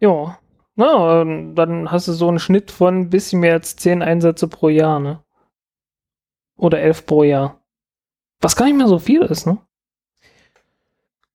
[0.00, 0.38] Ja.
[0.74, 4.48] Na, ähm, dann hast du so einen Schnitt von ein bisschen mehr als 10 Einsätze
[4.48, 5.22] pro Jahr, ne?
[6.56, 7.60] Oder 11 pro Jahr.
[8.40, 9.58] Was gar nicht mehr so viel ist, ne?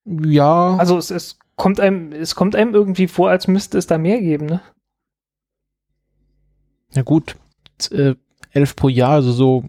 [0.07, 3.97] Ja, Also es, es kommt einem, es kommt einem irgendwie vor, als müsste es da
[3.97, 4.61] mehr geben, ne?
[6.93, 7.35] na gut.
[7.91, 8.15] Äh,
[8.51, 9.65] 11 pro Jahr, also so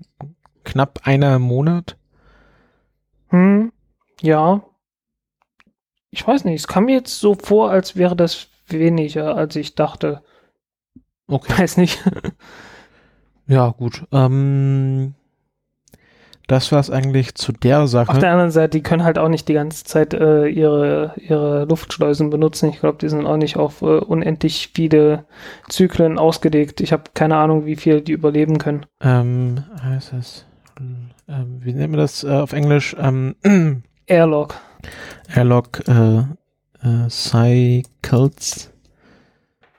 [0.64, 1.97] knapp einer im Monat.
[3.28, 3.72] Hm,
[4.22, 4.62] ja.
[6.11, 9.74] Ich weiß nicht, es kam mir jetzt so vor, als wäre das weniger, als ich
[9.74, 10.22] dachte.
[11.26, 11.53] Okay.
[11.59, 12.03] Weiß nicht.
[13.51, 14.07] Ja, gut.
[14.12, 15.14] Ähm,
[16.49, 18.11] das war es eigentlich zu der Sache.
[18.11, 21.66] Auf der anderen Seite, die können halt auch nicht die ganze Zeit äh, ihre, ihre
[21.66, 22.70] Luftschleusen benutzen.
[22.70, 25.26] Ich glaube, die sind auch nicht auf äh, unendlich viele
[25.68, 26.80] Zyklen ausgelegt.
[26.80, 28.86] Ich habe keine Ahnung, wie viel die überleben können.
[29.03, 30.46] ähm, heißt es,
[31.28, 32.96] ähm, wie nennen wir das äh, auf Englisch?
[32.99, 33.36] Ähm,
[34.07, 34.55] Airlock.
[35.34, 36.20] Airlock äh,
[36.82, 38.72] äh, Cycles.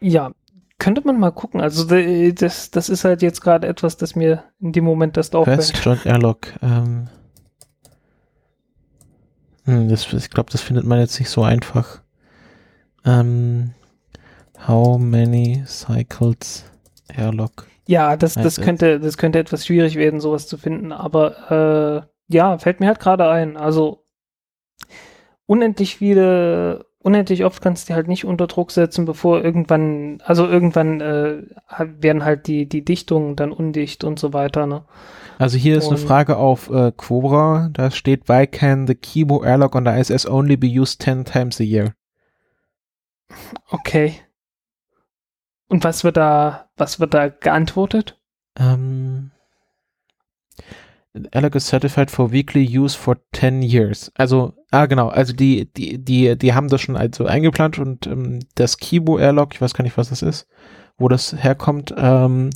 [0.01, 0.31] Ja,
[0.79, 1.61] könnte man mal gucken.
[1.61, 1.83] Also
[2.31, 5.57] das, das ist halt jetzt gerade etwas, das mir in dem Moment das auffällt.
[5.57, 6.53] Fast Joint Airlock.
[6.61, 7.07] Ähm,
[9.65, 12.01] hm, das, ich glaube, das findet man jetzt nicht so einfach.
[13.05, 13.71] Ähm,
[14.67, 16.65] how many cycles
[17.07, 17.67] Airlock?
[17.85, 18.65] Ja, das, das Heißt es.
[18.65, 20.91] könnte, das könnte etwas schwierig werden, sowas zu finden.
[20.91, 23.57] Aber äh, ja, fällt mir halt gerade ein.
[23.57, 24.05] Also
[25.45, 30.47] unendlich viele unendlich oft kannst du die halt nicht unter Druck setzen, bevor irgendwann, also
[30.47, 31.43] irgendwann äh,
[31.77, 34.83] werden halt die, die Dichtungen dann undicht und so weiter, ne?
[35.37, 39.43] Also hier ist Und- eine Frage auf äh, Quora, da steht, why can the Kibo
[39.43, 41.93] airlock on the ISS only be used 10 times a year?
[43.69, 44.15] Okay.
[45.69, 48.19] Und was wird da, was wird da geantwortet?
[48.57, 49.31] Ähm,
[51.31, 54.11] airlock is certified for weekly use for 10 years.
[54.15, 58.39] Also, ah genau, also die, die, die, die haben das schon also eingeplant und ähm,
[58.55, 60.47] das Kibo Airlock, ich weiß gar nicht, was das ist,
[60.97, 62.51] wo das herkommt, ähm,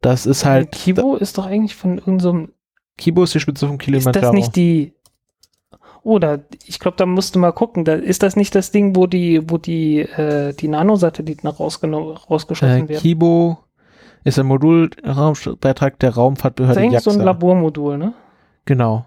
[0.00, 2.52] das ist halt, Kibo ist doch eigentlich von irgendeinem,
[2.98, 4.26] Kibo ist die Spitze vom ist Kilimanjaro.
[4.26, 4.94] das nicht die,
[6.02, 9.06] oder ich glaube, da musst du mal gucken, da, ist das nicht das Ding, wo
[9.06, 13.00] die, wo die, äh, die Nanosatelliten rausgeschossen äh, werden?
[13.00, 13.58] Kibo
[14.24, 17.20] ist ein Modulraumbeitrag der Das ist Raumfahrtbehörde eigentlich so ein.
[17.20, 18.14] Labormodul, ne?
[18.64, 19.06] Genau.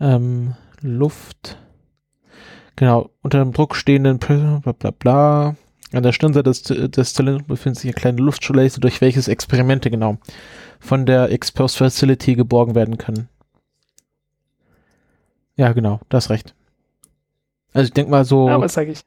[0.00, 1.58] Ähm, Luft.
[2.76, 5.56] Genau, unter dem Druck stehenden bla bla bla.
[5.92, 10.18] An der Stirnseite des, des Zylinders befindet sich eine kleine Luftschleuse, durch welches Experimente genau
[10.80, 13.28] von der Exposed Facility geborgen werden können.
[15.56, 16.54] Ja, genau, das recht.
[17.72, 18.48] Also ich denke mal so.
[18.48, 19.02] Ja, was sag ich?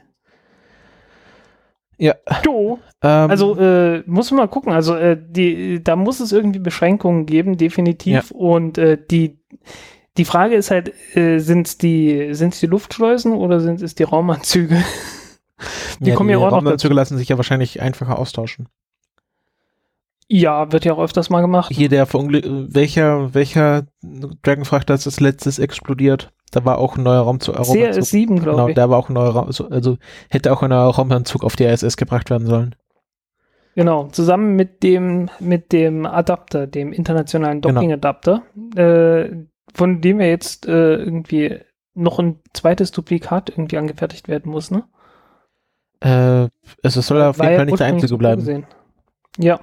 [2.01, 2.15] Ja.
[2.43, 2.79] Jo.
[3.03, 4.73] ähm, Also äh, muss man mal gucken.
[4.73, 8.31] Also äh, die, da muss es irgendwie Beschränkungen geben, definitiv.
[8.31, 9.37] Und äh, die
[10.17, 14.03] die Frage ist halt, äh, sind es die sind's die Luftschleusen oder sind es die
[14.03, 14.83] Raumanzüge?
[15.99, 18.67] die kommen ja auch noch Raumanzüge lassen sich ja wahrscheinlich einfacher austauschen.
[20.27, 21.71] ja, wird ja auch öfters mal gemacht.
[21.71, 23.83] Hier der Verunglück, welcher, welcher
[24.41, 26.33] Dragonfrachter ist als letztes explodiert?
[26.51, 27.55] Da war auch ein neuer Raumzug.
[27.55, 28.03] Raumanzug.
[28.03, 28.75] CS7, glaube Genau, ich.
[28.75, 29.97] da war auch ein neuer Raum, also,
[30.29, 32.75] hätte auch ein neuer Raumanzug auf die ISS gebracht werden sollen.
[33.75, 37.75] Genau, zusammen mit dem mit dem Adapter, dem internationalen Genau.
[37.75, 38.41] Docking-Adapter,
[38.75, 39.29] äh,
[39.73, 41.59] von dem ja jetzt äh, irgendwie
[41.93, 44.83] noch ein zweites Duplikat irgendwie angefertigt werden muss, ne?
[46.01, 46.49] Äh,
[46.83, 48.41] also es soll ja auf jeden Fall nicht der einzige bleiben.
[48.41, 48.65] vorgesehen.
[49.37, 49.59] Ja,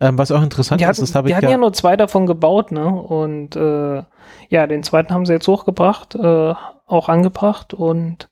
[0.00, 1.72] Ähm, was auch interessant die ist, hatten, das habe die ich hatten ja, ja, nur
[1.72, 2.86] zwei davon gebaut, ne?
[2.86, 4.02] Und äh,
[4.48, 6.54] ja, den zweiten haben sie jetzt hochgebracht, äh,
[6.86, 8.28] auch angebracht und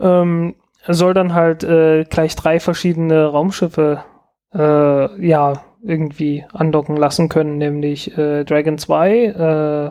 [0.00, 0.54] ähm,
[0.88, 4.02] soll dann halt äh, gleich drei verschiedene Raumschiffe
[4.54, 9.90] äh, ja irgendwie andocken lassen können, nämlich äh, Dragon 2, äh,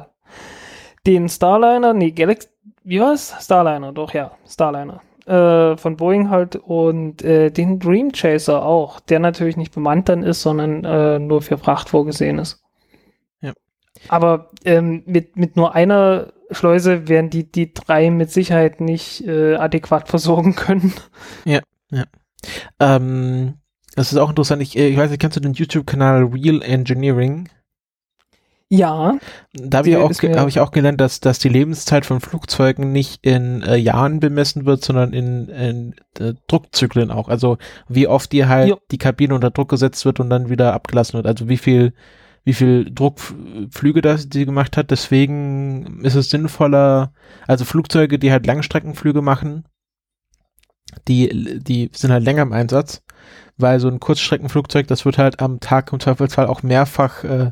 [1.07, 2.49] den Starliner, nee, Galaxy,
[2.83, 3.35] wie war's?
[3.39, 5.01] Starliner, doch, ja, Starliner.
[5.29, 10.23] Äh, von Boeing halt und äh, den Dream Chaser auch, der natürlich nicht bemannt dann
[10.23, 12.63] ist, sondern äh, nur für Fracht vorgesehen ist.
[13.39, 13.53] Ja.
[14.07, 19.53] Aber ähm, mit, mit nur einer Schleuse werden die, die drei mit Sicherheit nicht äh,
[19.53, 20.93] adäquat versorgen können.
[22.79, 23.53] ähm,
[23.95, 24.63] das ist auch interessant.
[24.63, 27.49] Ich, äh, ich weiß nicht, kennst du den YouTube-Kanal Real Engineering?
[28.71, 29.17] Ja,
[29.53, 33.25] Da habe ich, auch hab ich auch gelernt, dass, dass die Lebenszeit von Flugzeugen nicht
[33.25, 37.29] in äh, Jahren bemessen wird, sondern in, in äh, Druckzyklen auch.
[37.29, 37.57] Also
[37.87, 38.77] wie oft die halt Ja.
[38.91, 41.25] die Kabine unter Druck gesetzt wird und dann wieder abgelassen wird.
[41.25, 41.93] Also wie viel,
[42.43, 44.91] wie viel Druckflüge das die gemacht hat.
[44.91, 47.13] Deswegen ist es sinnvoller,
[47.47, 49.65] also Flugzeuge, die halt Langstreckenflüge machen,
[51.07, 53.03] die, die sind halt länger im Einsatz,
[53.57, 57.51] weil so ein Kurzstreckenflugzeug, das wird halt am Tag im Zweifelsfall auch mehrfach äh,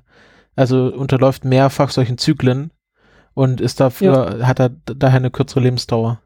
[0.57, 2.71] also unterläuft mehrfach solchen Zyklen
[3.33, 6.19] und ist dafür, hat er daher eine kürzere Lebensdauer.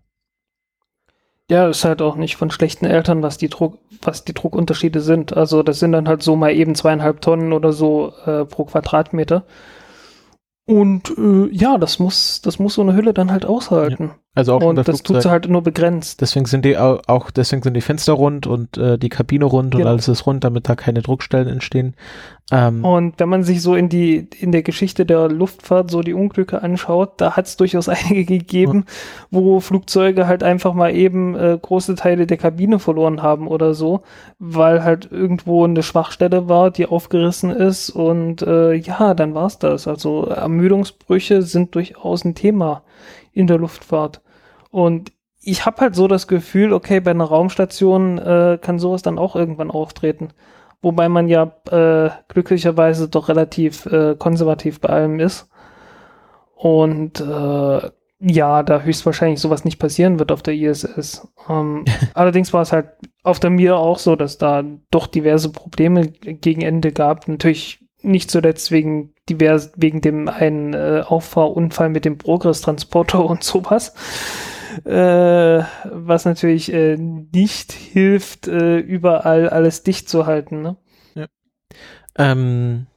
[1.50, 5.36] Ja, ist halt auch nicht von schlechten Eltern, was die Druck, was die Druckunterschiede sind.
[5.36, 9.44] Also das sind dann halt so mal eben zweieinhalb Tonnen oder so äh, pro Quadratmeter.
[10.66, 14.12] Und äh, ja, das muss, das muss so eine Hülle dann halt aushalten.
[14.34, 15.24] Also auch und das tut Flugzeug.
[15.24, 16.22] sie halt nur begrenzt.
[16.22, 19.76] Deswegen sind die au- auch, deswegen sind die Fenster rund und äh, die Kabine rund
[19.76, 19.90] und Genau.
[19.92, 21.96] alles ist rund, damit da keine Druckstellen entstehen.
[22.50, 26.14] Ähm, Und wenn man sich so in die, in der Geschichte der Luftfahrt so die
[26.14, 28.86] Unglücke anschaut, da hat es durchaus einige gegeben,
[29.32, 34.04] wo Flugzeuge halt einfach mal eben äh, große Teile der Kabine verloren haben oder so,
[34.40, 39.90] weil halt irgendwo eine Schwachstelle war, die aufgerissen ist und äh, ja, dann war's das.
[39.90, 42.84] Also Ermüdungsbrüche sind durchaus ein Thema
[43.34, 44.22] in der Luftfahrt.
[44.70, 49.18] Und ich habe halt so das Gefühl, okay, bei einer Raumstation äh, kann sowas dann
[49.18, 50.30] auch irgendwann auftreten.
[50.82, 55.50] Wobei man ja äh, glücklicherweise doch relativ äh, konservativ bei allem ist.
[56.56, 57.90] Und äh,
[58.24, 61.28] ja, da höchstwahrscheinlich sowas nicht passieren wird auf der ISS.
[61.50, 62.90] Ähm, allerdings war es halt
[63.24, 67.28] auf der Mir auch so, dass da doch diverse Probleme gegen Ende gab.
[67.28, 73.94] Natürlich nicht zuletzt wegen divers, wegen dem einen äh, Auffahrunfall mit dem Progress-Transporter und sowas.
[74.86, 80.62] Äh, was natürlich äh, nicht hilft, äh, überall alles dicht zu halten.
[80.62, 80.78] Ne?
[82.18, 82.88] ähm,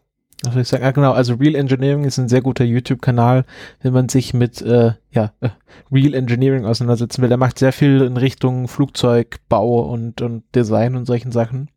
[0.43, 0.85] was soll ich sagen?
[0.85, 3.44] Ah, genau, also Real Engineering ist ein sehr guter YouTube-Kanal,
[3.81, 5.51] wenn man sich mit äh, ja, äh,
[5.90, 7.28] Real Engineering auseinandersetzen will.
[7.28, 11.70] Der macht sehr viel in Richtung Flugzeugbau und, und Design und solchen Sachen.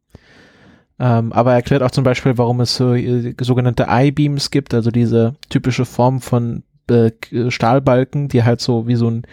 [1.00, 4.90] Ähm, aber er erklärt auch zum Beispiel, warum es so äh, sogenannte I-Beams gibt, also
[4.90, 7.12] diese typische Form von äh,
[7.50, 9.24] Stahlbalken, die halt so wie so ein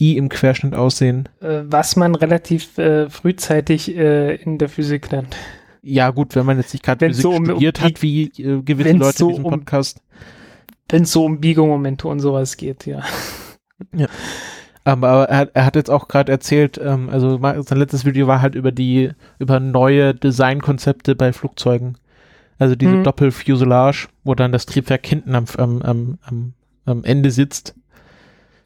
[0.00, 1.28] I im Querschnitt aussehen.
[1.40, 5.36] Äh, was man relativ äh, frühzeitig äh, in der Physik lernt.
[5.82, 8.62] Ja, gut, wenn man jetzt nicht gerade Physik so um, studiert um, hat, wie äh,
[8.62, 10.02] gewisse Leute so in diesem um- Podcast.
[10.88, 13.02] Wenn es so um Biegemomente und sowas geht, ja.
[13.92, 14.08] Aber,
[14.84, 18.40] aber er, hat- er hat jetzt auch gerade erzählt, ähm, also sein letztes Video war
[18.42, 21.98] halt über die, über neue Designkonzepte bei Flugzeugen.
[22.58, 23.04] Also diese Mhm.
[23.04, 26.54] Doppelfuselage, wo dann das Triebwerk hinten am, am, am, am,
[26.84, 27.74] am Ende sitzt.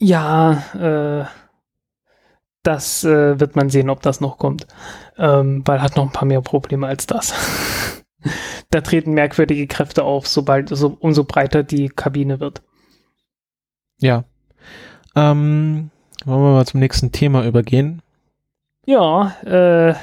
[0.01, 1.27] Ja, äh,
[2.63, 4.67] das äh, wird man sehen, ob das noch kommt.
[5.17, 7.33] Ähm, weil hat noch ein paar mehr Probleme als das.
[8.71, 12.63] da treten merkwürdige Kräfte auf, sobald so, umso breiter die Kabine wird.
[14.01, 14.25] Ja.
[15.17, 15.91] Ähm,
[16.25, 18.03] wollen wir mal zum nächsten Thema übergehen?
[18.87, 19.95] Ja, äh,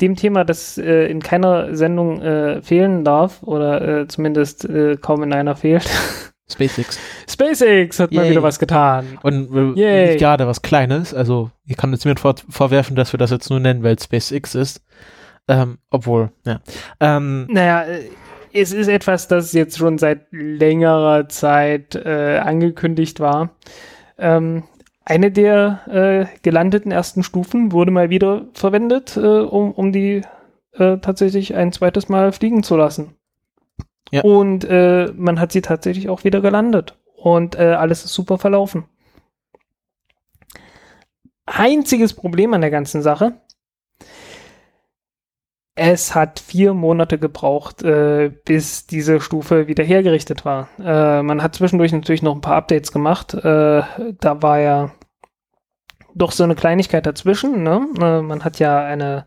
[0.00, 5.22] dem Thema, das äh, in keiner Sendung äh, fehlen darf, oder äh, zumindest äh, kaum
[5.22, 5.88] in einer fehlt.
[6.50, 6.98] SpaceX.
[7.28, 8.30] SpaceX hat mal Yay.
[8.30, 9.18] wieder was getan.
[9.22, 13.30] Und äh, gerade was Kleines, also ich kann jetzt mir vor, vorwerfen, dass wir das
[13.30, 14.82] jetzt nur nennen, weil es SpaceX ist.
[15.46, 16.60] Ähm, obwohl, ja.
[17.00, 18.08] Ähm, Naja, äh,
[18.52, 23.50] es ist etwas, das jetzt schon seit längerer Zeit äh, angekündigt war.
[24.18, 24.64] Ähm,
[25.08, 25.80] eine der
[26.30, 30.20] äh, gelandeten ersten Stufen wurde mal wieder verwendet, äh, um, um die
[30.72, 33.14] äh, tatsächlich ein zweites Mal fliegen zu lassen.
[34.10, 34.22] Ja.
[34.22, 36.98] Und äh, man hat sie tatsächlich auch wieder gelandet.
[37.16, 38.84] Und äh, alles ist super verlaufen.
[41.46, 43.40] Einziges Problem an der ganzen Sache,
[45.74, 50.68] es hat vier Monate gebraucht, äh, bis diese Stufe wieder hergerichtet war.
[50.78, 53.32] Äh, man hat zwischendurch natürlich noch ein paar Updates gemacht.
[53.32, 53.82] Äh,
[54.20, 54.90] da war ja
[56.14, 57.62] doch so eine Kleinigkeit dazwischen.
[57.62, 57.86] Ne?
[58.00, 59.26] Äh, man hat ja eine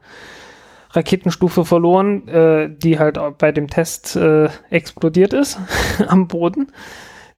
[0.94, 5.60] Raketenstufe verloren, äh, die halt bei dem Test äh, explodiert ist
[6.08, 6.72] am Boden.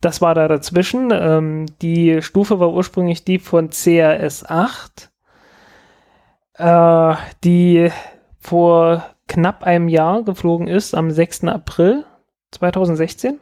[0.01, 1.11] Das war da dazwischen.
[1.13, 5.11] Ähm, die Stufe war ursprünglich die von CRS 8,
[6.55, 7.89] äh, die
[8.39, 11.45] vor knapp einem Jahr geflogen ist, am 6.
[11.45, 12.05] April
[12.51, 13.39] 2016.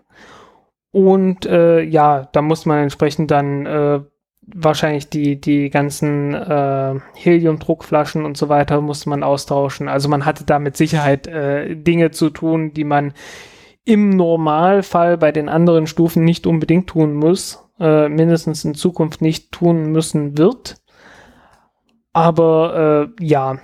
[0.93, 4.10] Und ja, da muss man entsprechend dann
[4.41, 9.87] wahrscheinlich die, die ganzen äh, Heliumdruckflaschen und so weiter musste man austauschen.
[9.87, 13.13] Also man hatte da mit Sicherheit äh, Dinge zu tun, die man
[13.85, 19.51] im Normalfall bei den anderen Stufen nicht unbedingt tun muss, äh, mindestens in Zukunft nicht
[19.51, 20.77] tun müssen wird.
[22.13, 23.57] Aber äh, ja,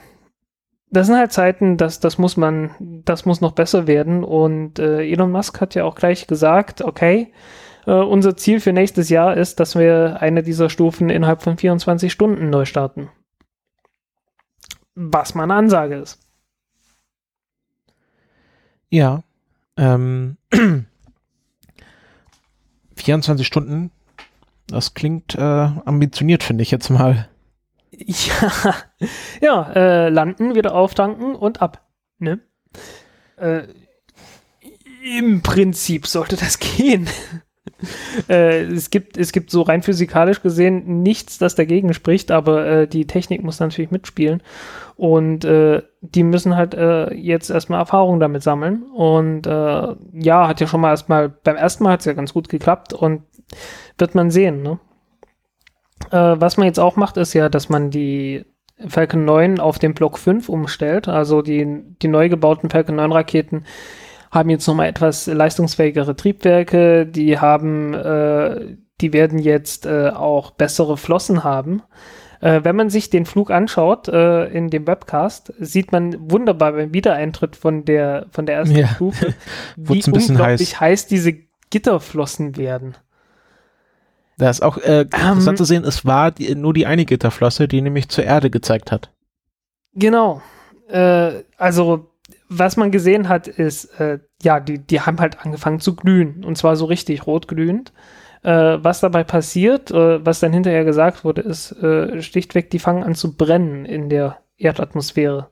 [0.90, 4.24] das sind halt Zeiten, das, das muss man, das muss noch besser werden.
[4.24, 7.34] Und äh, Elon Musk hat ja auch gleich gesagt, okay,
[7.88, 12.12] äh, unser Ziel für nächstes Jahr ist, dass wir eine dieser Stufen innerhalb von 24
[12.12, 13.10] Stunden neu starten.
[14.94, 16.20] Was meine Ansage ist.
[18.90, 19.24] Ja.
[19.78, 20.38] Ähm,
[22.96, 23.92] 24 Stunden.
[24.68, 27.30] Das klingt äh, ambitioniert, finde ich jetzt mal.
[27.92, 28.76] Ja,
[29.42, 31.88] ja, äh, landen, wieder auftanken und ab.
[32.20, 32.42] Ne?
[33.38, 33.68] Äh,
[35.04, 37.08] Im Prinzip sollte das gehen.
[38.30, 42.88] äh, es, gibt, es gibt so rein physikalisch gesehen nichts, das dagegen spricht, aber äh,
[42.88, 44.42] die Technik muss natürlich mitspielen.
[44.96, 48.84] Und äh, die müssen halt äh, jetzt erstmal Erfahrung damit sammeln.
[48.84, 52.34] Und äh, ja, hat ja schon mal erstmal, beim ersten Mal hat es ja ganz
[52.34, 53.22] gut geklappt und
[53.98, 54.80] wird man sehen, ne?
[56.12, 58.46] Äh, was man jetzt auch macht, ist ja, dass man die
[58.88, 61.08] Falcon 9 auf den Block 5 umstellt.
[61.08, 63.66] Also die, die neu gebauten Falcon 9 Raketen
[64.38, 67.06] haben jetzt nochmal etwas leistungsfähigere Triebwerke.
[67.06, 71.82] Die haben, äh, die werden jetzt äh, auch bessere Flossen haben.
[72.40, 76.94] Äh, wenn man sich den Flug anschaut äh, in dem Webcast, sieht man wunderbar beim
[76.94, 78.88] Wiedereintritt von der von der ersten Ja.
[78.88, 79.34] Stufe,
[79.76, 81.34] wie Wurd's ein bisschen unglaublich heiß diese
[81.70, 82.96] Gitterflossen werden.
[84.38, 85.58] Da ist auch äh, interessant Ähm.
[85.58, 89.12] zu sehen, es war die, nur die eine Gitterflosse, die nämlich zur Erde gezeigt hat.
[89.96, 90.42] Genau.
[90.90, 92.12] Äh, also,
[92.50, 96.44] was man gesehen hat, ist, äh, ja, die, die haben halt angefangen zu glühen.
[96.46, 97.94] Und zwar so richtig rot glühend.
[98.44, 103.04] Äh, was dabei passiert, äh, was dann hinterher gesagt wurde, ist äh, schlichtweg, die fangen
[103.04, 105.50] an zu brennen in der Erdatmosphäre.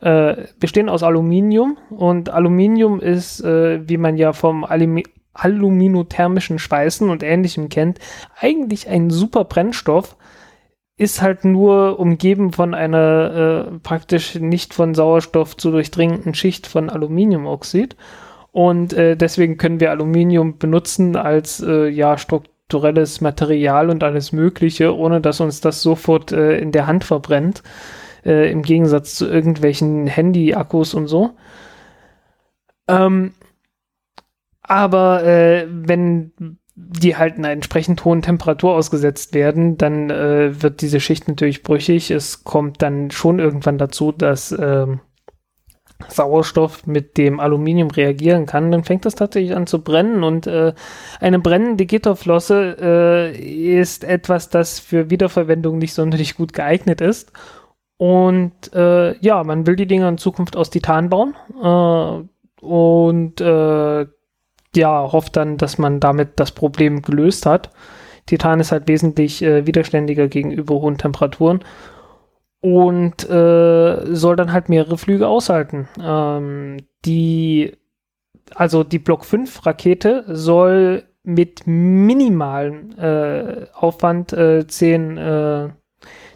[0.00, 7.08] Äh, bestehen aus Aluminium und Aluminium ist, äh, wie man ja vom Alumi aluminothermischen Schweißen
[7.08, 7.98] und ähnlichem kennt,
[8.38, 10.16] eigentlich ein super Brennstoff,
[11.00, 16.90] ist halt nur umgeben von einer äh, praktisch nicht von Sauerstoff zu durchdringenden Schicht von
[16.90, 17.96] Aluminiumoxid.
[18.52, 24.94] Und äh, deswegen können wir Aluminium benutzen als äh, ja strukturelles Material und alles Mögliche,
[24.94, 27.62] ohne dass uns das sofort äh, in der Hand verbrennt.
[28.22, 31.30] Äh, Im Gegensatz zu irgendwelchen Handy-Akkus und so.
[32.88, 33.32] Ähm,
[34.60, 41.00] aber äh, wenn die halt einer entsprechend hohen Temperatur ausgesetzt werden, dann äh, wird diese
[41.00, 42.10] Schicht natürlich brüchig.
[42.10, 45.00] Es kommt dann schon irgendwann dazu, dass ähm,
[46.08, 50.72] Sauerstoff mit dem Aluminium reagieren kann, dann fängt das tatsächlich an zu brennen und äh,
[51.20, 57.32] eine brennende Gitterflosse äh, ist etwas, das für Wiederverwendung nicht sonderlich gut geeignet ist.
[57.98, 64.06] Und äh, ja, man will die Dinger in Zukunft aus Titan bauen äh, und äh,
[64.76, 67.70] ja, hofft dann, dass man damit das Problem gelöst hat.
[68.26, 71.64] Titan ist halt wesentlich äh, widerständiger gegenüber hohen Temperaturen
[72.60, 75.88] und äh, soll dann halt mehrere Flüge aushalten.
[76.00, 77.72] Ähm, die,
[78.54, 84.66] also die Block 5 Rakete soll mit minimalem äh, Aufwand äh,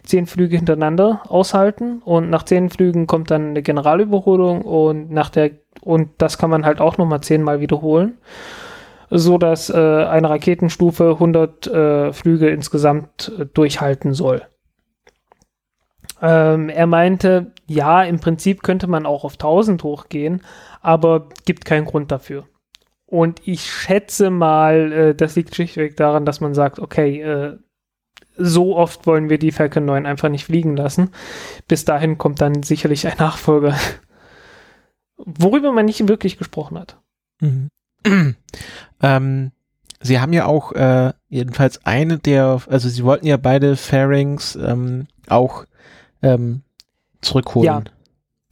[0.05, 5.51] zehn, Flüge hintereinander aushalten und nach zehn Flügen kommt dann eine Generalüberholung und nach der
[5.81, 8.17] und das kann man halt auch nochmal zehnmal wiederholen,
[9.09, 14.43] so dass äh, eine Raketenstufe 100 äh, Flüge insgesamt äh, durchhalten soll.
[16.21, 20.41] Ähm, er meinte, ja, im Prinzip könnte man auch auf 1000 hochgehen,
[20.81, 22.45] aber gibt keinen Grund dafür.
[23.05, 27.57] Und ich schätze mal, äh, das liegt schlichtweg daran, dass man sagt, okay, äh,
[28.37, 31.11] so oft wollen wir die Falcon 9 einfach nicht fliegen lassen.
[31.67, 33.75] Bis dahin kommt dann sicherlich ein Nachfolger.
[35.17, 36.97] Worüber man nicht wirklich gesprochen hat.
[37.39, 37.69] Mhm.
[39.01, 39.51] ähm,
[40.01, 45.07] Sie haben ja auch äh, jedenfalls eine der, also Sie wollten ja beide Fairings ähm,
[45.27, 45.65] auch
[46.21, 46.61] ähm,
[47.21, 47.65] zurückholen.
[47.65, 47.83] Ja,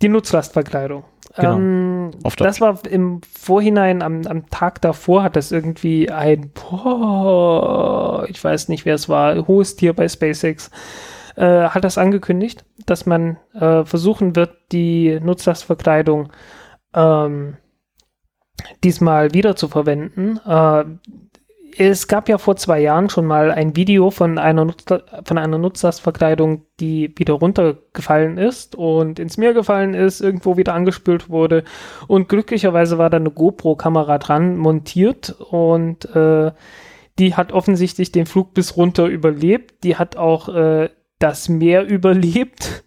[0.01, 1.03] die Nutzlastverkleidung.
[1.35, 1.55] Genau.
[1.55, 8.43] Ähm, das war im Vorhinein, am, am Tag davor hat das irgendwie ein, boah, ich
[8.43, 10.69] weiß nicht, wer es war, hohes Tier bei SpaceX,
[11.35, 16.31] äh, hat das angekündigt, dass man äh, versuchen wird, die Nutzlastverkleidung
[16.93, 17.57] ähm,
[18.84, 20.39] diesmal wieder zu verwenden.
[20.45, 20.85] Äh,
[21.78, 25.58] es gab ja vor zwei Jahren schon mal ein Video von einer, Nutzer, von einer
[25.58, 31.64] Nutzlastverkleidung, die wieder runtergefallen ist und ins Meer gefallen ist, irgendwo wieder angespült wurde.
[32.08, 36.52] Und glücklicherweise war da eine GoPro-Kamera dran montiert und äh,
[37.20, 39.84] die hat offensichtlich den Flug bis runter überlebt.
[39.84, 40.90] Die hat auch äh,
[41.20, 42.84] das Meer überlebt.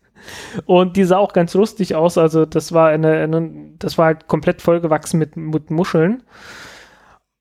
[0.64, 2.18] Und die sah auch ganz lustig aus.
[2.18, 6.24] Also das war eine, eine das war halt komplett vollgewachsen mit, mit Muscheln.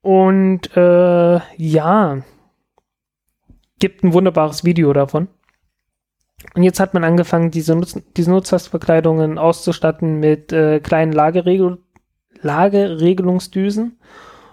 [0.06, 2.18] Und äh, ja,
[3.80, 5.30] gibt ein wunderbares Video davon.
[6.54, 11.80] Und jetzt hat man angefangen, diese, Nutz diese Nutzlastverkleidungen auszustatten mit äh, kleinen Lageregel
[12.40, 13.98] Lageregelungsdüsen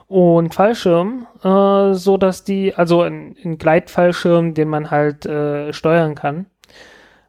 [0.07, 6.15] und Fallschirmen, äh, so dass die, also ein, ein Gleitfallschirm, den man halt äh, steuern
[6.15, 6.47] kann,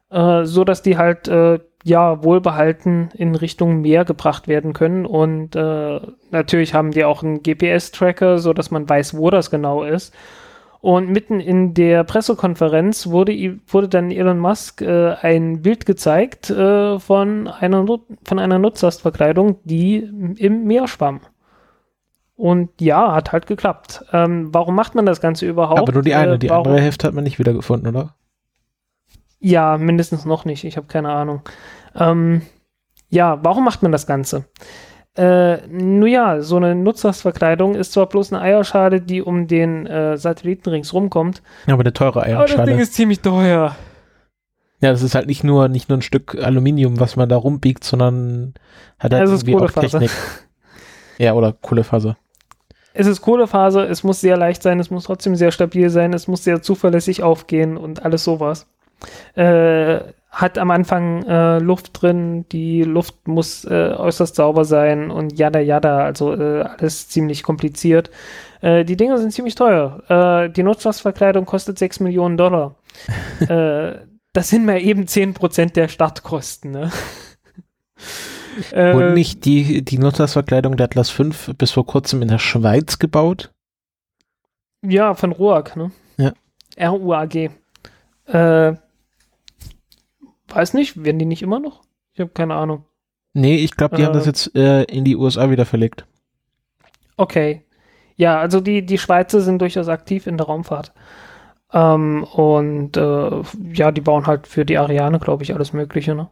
[0.08, 5.04] äh, so dass die halt äh, ja, wohlbehalten in Richtung Meer gebracht werden können.
[5.04, 6.00] Und äh,
[6.30, 10.14] natürlich haben die auch einen GPS-Tracker, so dass man weiß, wo das genau ist.
[10.80, 16.98] Und mitten in der Pressekonferenz wurde, wurde dann Elon Musk äh, ein Bild gezeigt äh,
[16.98, 17.86] von, einer,
[18.24, 19.98] von einer Nutzlastverkleidung, die
[20.38, 21.20] im Meer schwamm.
[22.36, 24.04] Und ja, hat halt geklappt.
[24.12, 25.80] Ähm, warum macht man das Ganze überhaupt?
[25.80, 28.14] Aber nur die eine, äh, die andere Hälfte hat man nicht wiedergefunden, oder?
[29.44, 30.64] Ja, mindestens noch nicht.
[30.64, 31.42] Ich habe keine Ahnung.
[31.94, 32.40] Ähm,
[33.10, 34.46] ja, warum macht man das Ganze?
[35.18, 40.16] Äh, nun ja, so eine Nutzlastverkleidung ist zwar bloß eine Eierschale, die um den äh,
[40.16, 41.42] Satelliten ringsrum kommt.
[41.66, 42.54] Ja, aber eine teure Eierschale.
[42.54, 43.76] Aber das Ding ist ziemlich teuer.
[44.80, 47.84] Ja, das ist halt nicht nur, nicht nur ein Stück Aluminium, was man da rumbiegt,
[47.84, 48.54] sondern
[48.98, 50.10] hat halt also irgendwie auch Technik.
[51.18, 52.16] Ja, oder Kohlefaser.
[52.94, 56.28] Es ist Kohlefaser, es muss sehr leicht sein, es muss trotzdem sehr stabil sein, es
[56.28, 58.66] muss sehr zuverlässig aufgehen und alles sowas.
[59.34, 60.00] Äh,
[60.34, 65.60] hat am Anfang äh, Luft drin, die Luft muss äh, äußerst sauber sein und jada
[65.60, 68.10] jada, also äh, alles ziemlich kompliziert.
[68.60, 70.02] Äh, die Dinge sind ziemlich teuer.
[70.08, 72.74] Äh, die Nutzlastverkleidung kostet 6 Millionen Dollar.
[73.48, 74.00] äh,
[74.32, 76.72] das sind mal eben 10% der Startkosten.
[76.72, 76.90] Ne?
[78.72, 82.98] Wurde äh, nicht die, die Nutzlastverkleidung der Atlas 5 bis vor kurzem in der Schweiz
[82.98, 83.52] gebaut?
[84.82, 85.92] Ja, von RUAG, ne?
[86.16, 86.32] Ja.
[86.76, 87.50] R-U-A-G.
[88.26, 88.74] Äh,
[90.48, 91.82] Weiß nicht, werden die nicht immer noch?
[92.12, 92.84] Ich habe keine Ahnung.
[93.32, 96.06] Nee, ich glaube, die äh, haben das jetzt äh, in die USA wieder verlegt.
[97.16, 97.64] Okay.
[98.16, 100.92] Ja, also die, die Schweizer sind durchaus aktiv in der Raumfahrt.
[101.72, 103.42] Ähm, und äh,
[103.72, 106.28] ja, die bauen halt für die Ariane, glaube ich, alles Mögliche, ne?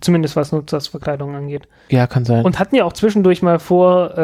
[0.00, 1.68] zumindest was Nutzersverkleidung angeht.
[1.88, 2.44] Ja, kann sein.
[2.44, 4.16] Und hatten ja auch zwischendurch mal vor,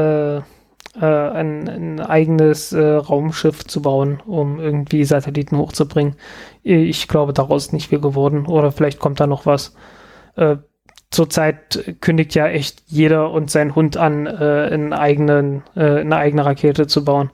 [1.01, 6.17] äh, ein, ein eigenes äh, Raumschiff zu bauen, um irgendwie Satelliten hochzubringen.
[6.63, 8.47] Ich glaube, daraus ist nicht viel geworden.
[8.47, 9.75] Oder vielleicht kommt da noch was.
[10.37, 10.57] Äh,
[11.11, 16.45] zurzeit kündigt ja echt jeder und sein Hund an, äh, einen eigenen, äh, eine eigene
[16.45, 17.31] Rakete zu bauen.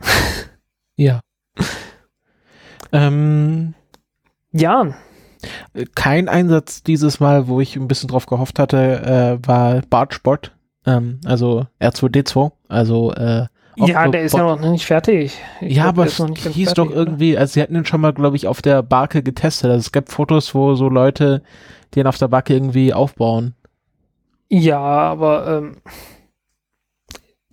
[0.96, 1.20] ja.
[2.92, 3.74] ähm,
[4.52, 4.94] ja.
[5.94, 10.55] Kein Einsatz dieses Mal, wo ich ein bisschen drauf gehofft hatte, äh, war Bartspot,
[10.86, 13.46] ähm, also R2D2, also äh,
[13.78, 15.38] ja, der ist ja noch nicht fertig.
[15.60, 16.16] Ich ja, glaub, aber es
[16.54, 17.40] hieß doch irgendwie, oder?
[17.40, 19.70] also sie hatten ihn schon mal, glaube ich, auf der Barke getestet.
[19.70, 21.42] Also es gibt Fotos, wo so Leute
[21.94, 23.54] den auf der Barke irgendwie aufbauen.
[24.48, 25.76] Ja, aber ähm,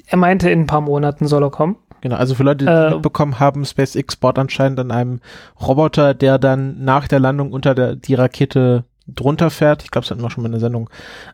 [0.05, 1.75] er meinte, in ein paar Monaten soll er kommen.
[2.01, 5.19] Genau, also für Leute, die äh, mitbekommen haben, SpaceX baut anscheinend an einem
[5.61, 9.83] Roboter, der dann nach der Landung unter der, die Rakete drunter fährt.
[9.83, 10.89] Ich glaube, das hatten wir schon mal in der Sendung.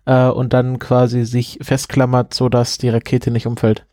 [0.05, 3.85] Äh, und dann quasi sich festklammert, sodass die Rakete nicht umfällt.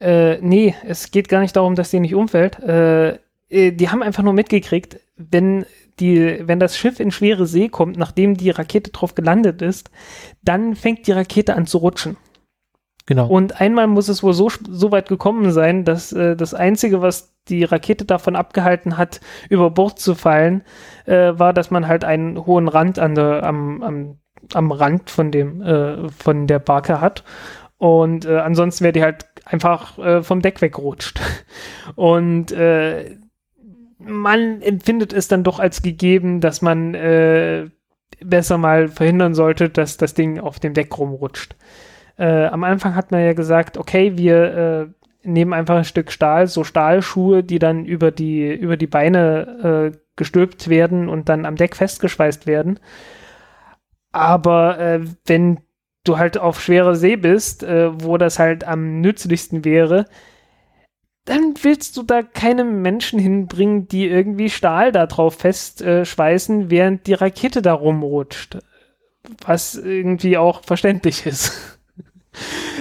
[0.00, 2.58] Äh, nee, es geht gar nicht darum, dass die nicht umfällt.
[2.58, 3.18] Äh,
[3.48, 5.64] äh, die haben einfach nur mitgekriegt, wenn
[6.00, 9.90] die, wenn das Schiff in schwere See kommt, nachdem die Rakete drauf gelandet ist,
[10.42, 12.16] dann fängt die Rakete an zu rutschen.
[13.06, 13.28] Genau.
[13.28, 17.31] Und einmal muss es wohl so, so weit gekommen sein, dass äh, das Einzige, was
[17.48, 20.62] die Rakete davon abgehalten hat, über Bord zu fallen,
[21.06, 24.18] äh, war, dass man halt einen hohen Rand an der, am, am,
[24.54, 27.24] am Rand von dem, äh, von der Barke hat.
[27.78, 31.20] Und äh, ansonsten wäre die halt einfach äh, vom Deck wegrutscht.
[31.96, 33.16] Und äh,
[33.98, 37.68] man empfindet es dann doch als gegeben, dass man äh,
[38.24, 41.56] besser mal verhindern sollte, dass das Ding auf dem Deck rumrutscht.
[42.16, 46.64] Äh, am Anfang hat man ja gesagt, okay, wir nehmen einfach ein Stück Stahl, so
[46.64, 51.76] Stahlschuhe, die dann über die, über die Beine äh, gestülpt werden und dann am Deck
[51.76, 52.78] festgeschweißt werden.
[54.12, 55.60] Aber äh, wenn
[56.04, 60.06] du halt auf schwerer See bist, äh, wo das halt am nützlichsten wäre,
[61.24, 67.06] dann willst du da keine Menschen hinbringen, die irgendwie Stahl da drauf festschweißen, äh, während
[67.06, 68.58] die Rakete da rumrutscht.
[69.46, 71.71] Was irgendwie auch verständlich ist.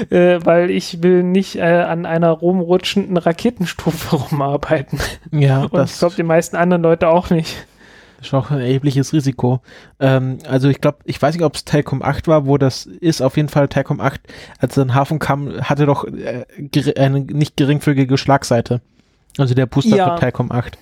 [0.10, 5.00] Äh, weil ich will nicht äh, an einer rumrutschenden Raketenstufe rumarbeiten.
[5.32, 7.68] Ja, Und ich glaube, die meisten anderen Leute auch nicht.
[8.18, 9.62] Das ist auch ein erhebliches Risiko.
[10.00, 13.22] Ähm, also ich glaube, ich weiß nicht, ob es Telkom 8 war, wo das ist.
[13.22, 14.22] Auf jeden Fall Telkom 8,
[14.60, 16.46] als er in den Hafen kam, hatte doch äh,
[16.98, 18.82] eine nicht geringfügige Schlagseite.
[19.40, 20.14] Also der Booster ja.
[20.14, 20.78] für Telkom 8.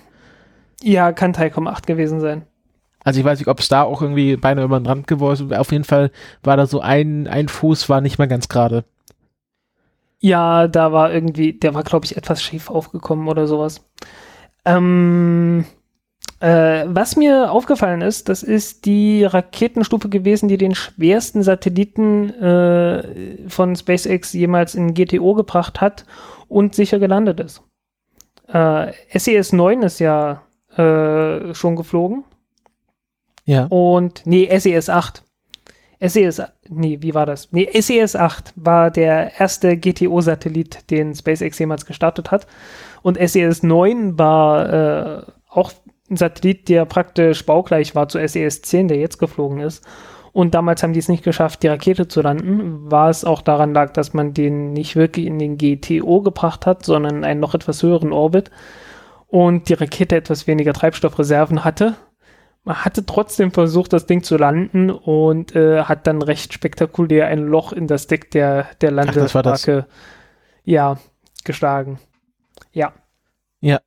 [0.82, 2.42] Ja, kann Telkom 8 gewesen sein.
[3.04, 5.58] Also ich weiß nicht, ob es da auch irgendwie Beine über den Rand geworden ist.
[5.58, 6.10] Auf jeden Fall
[6.42, 8.84] war da so ein, ein Fuß war nicht mehr ganz gerade.
[10.20, 13.82] Ja, da war irgendwie, der war, glaube ich, etwas schief aufgekommen oder sowas.
[14.66, 15.64] Ähm,
[16.40, 23.48] äh, was mir aufgefallen ist, das ist die Raketenstufe gewesen, die den schwersten Satelliten äh,
[23.48, 26.04] von SpaceX jemals in GTO gebracht hat
[26.48, 27.62] und sicher gelandet ist.
[28.48, 30.42] Äh, SES 9 ist ja
[30.76, 32.24] äh, schon geflogen.
[33.44, 33.66] Ja.
[33.66, 35.24] Und, nee, SES 8.
[36.02, 37.52] SES, nee, wie war das?
[37.52, 42.46] Nee, SES 8 war der erste GTO-Satellit, den SpaceX jemals gestartet hat.
[43.02, 45.72] Und SES 9 war äh, auch
[46.10, 49.84] ein Satellit, der praktisch baugleich war zu SES-10, der jetzt geflogen ist.
[50.32, 53.74] Und damals haben die es nicht geschafft, die Rakete zu landen, war es auch daran
[53.74, 57.54] lag, dass man den nicht wirklich in den GTO gebracht hat, sondern in einen noch
[57.54, 58.50] etwas höheren Orbit
[59.26, 61.94] und die Rakete etwas weniger Treibstoffreserven hatte.
[62.64, 67.46] Man hatte trotzdem versucht, das Ding zu landen und äh, hat dann recht spektakulär ein
[67.46, 69.86] Loch in das Deck der, der Landesmarke
[70.64, 70.98] ja,
[71.44, 71.98] geschlagen.
[72.72, 72.92] Ja.
[73.60, 73.80] Ja.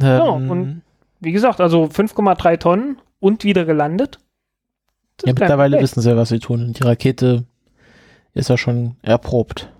[0.00, 0.82] Ähm, ja, und
[1.20, 4.18] wie gesagt, also 5,3 Tonnen und wieder gelandet.
[5.24, 6.62] Ja, mittlerweile wissen sie, was sie tun.
[6.62, 7.44] Und die Rakete
[8.34, 9.72] ist ja schon erprobt.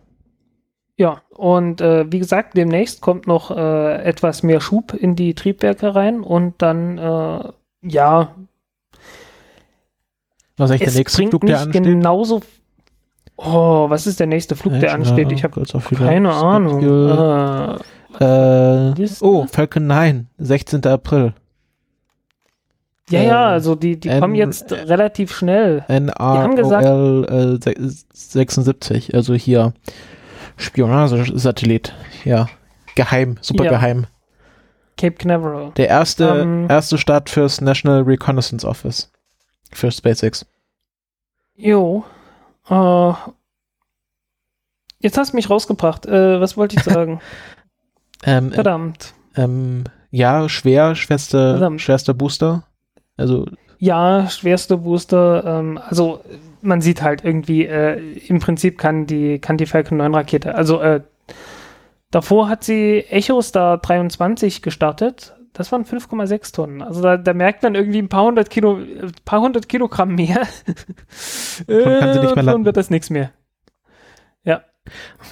[0.96, 5.94] Ja, und äh, wie gesagt, demnächst kommt noch äh, etwas mehr Schub in die Triebwerke
[5.94, 8.34] rein und dann, äh, ja.
[10.56, 11.82] Was ist der nächste Flug, der ansteht?
[11.84, 12.42] Genauso.
[13.36, 15.30] Oh, was ist der nächste Flug, der ansteht?
[15.30, 15.62] Ich habe
[15.94, 16.82] keine Ahnung.
[18.18, 20.86] Äh, äh, oh, Falcon 9, 16.
[20.86, 21.34] April.
[23.10, 25.84] Ja, ja, ähm, also die, die N kommen jetzt relativ schnell.
[25.88, 27.78] NROL äh,
[28.12, 29.74] 76, also hier
[30.56, 31.94] Spionagesatellit.
[32.24, 32.48] Ja,
[32.96, 33.70] geheim, super ja.
[33.70, 34.06] geheim.
[34.96, 35.72] Cape Canaveral.
[35.76, 39.12] Der erste, um, ähm, erste Start fürs National Reconnaissance Office.
[39.72, 40.46] Für SpaceX.
[41.54, 42.04] Jo.
[42.68, 43.14] Uh,
[45.00, 46.06] jetzt hast du mich rausgebracht.
[46.06, 47.20] Uh, was wollte ich sagen?
[48.24, 49.12] Ähm, Verdammt.
[49.36, 52.64] Ähm, ja, schwer, schwerster, schwerster Booster.
[53.18, 53.46] Also
[53.78, 55.44] Ja, schwerste Booster.
[55.44, 56.20] Ähm, also
[56.62, 60.80] man sieht halt irgendwie, äh, im Prinzip kann die, kann die Falcon 9 Rakete, also
[60.80, 61.02] äh,
[62.10, 65.34] davor hat sie Echo Star 23 gestartet.
[65.52, 66.82] Das waren 5,6 Tonnen.
[66.82, 70.42] Also da, da, merkt man irgendwie ein paar hundert Kilo, ein paar hundert Kilogramm mehr.
[71.68, 73.30] äh, mehr dann wird das nichts mehr.
[74.44, 74.62] Ja.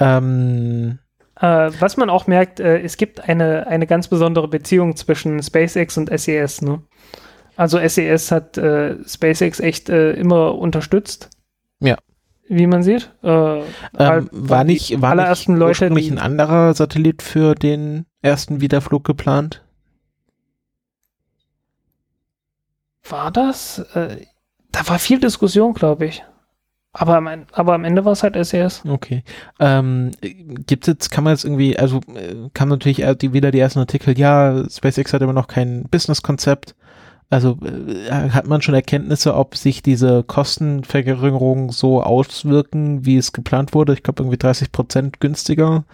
[0.00, 0.98] Ähm,
[1.40, 5.98] äh, was man auch merkt, äh, es gibt eine, eine ganz besondere Beziehung zwischen SpaceX
[5.98, 6.62] und SES.
[6.62, 6.82] Ne?
[7.56, 11.30] Also SES hat äh, SpaceX echt äh, immer unterstützt.
[11.80, 11.96] Ja.
[12.46, 13.10] Wie man sieht.
[13.22, 13.60] Äh,
[13.98, 19.62] ähm, war nicht, war nicht Leute, ursprünglich ein anderer Satellit für den ersten Wiederflug geplant?
[23.08, 23.78] War das?
[23.94, 24.26] Äh,
[24.72, 26.24] da war viel Diskussion, glaube ich.
[26.92, 28.82] Aber am, aber am Ende war es halt SES.
[28.86, 29.24] Okay.
[29.58, 33.80] Ähm, gibt jetzt, kann man jetzt irgendwie, also äh, kam natürlich die, wieder die ersten
[33.80, 36.76] Artikel, ja, SpaceX hat immer noch kein Business-Konzept.
[37.30, 43.74] Also äh, hat man schon Erkenntnisse, ob sich diese Kostenverringerungen so auswirken, wie es geplant
[43.74, 43.94] wurde?
[43.94, 45.84] Ich glaube irgendwie 30 Prozent günstiger.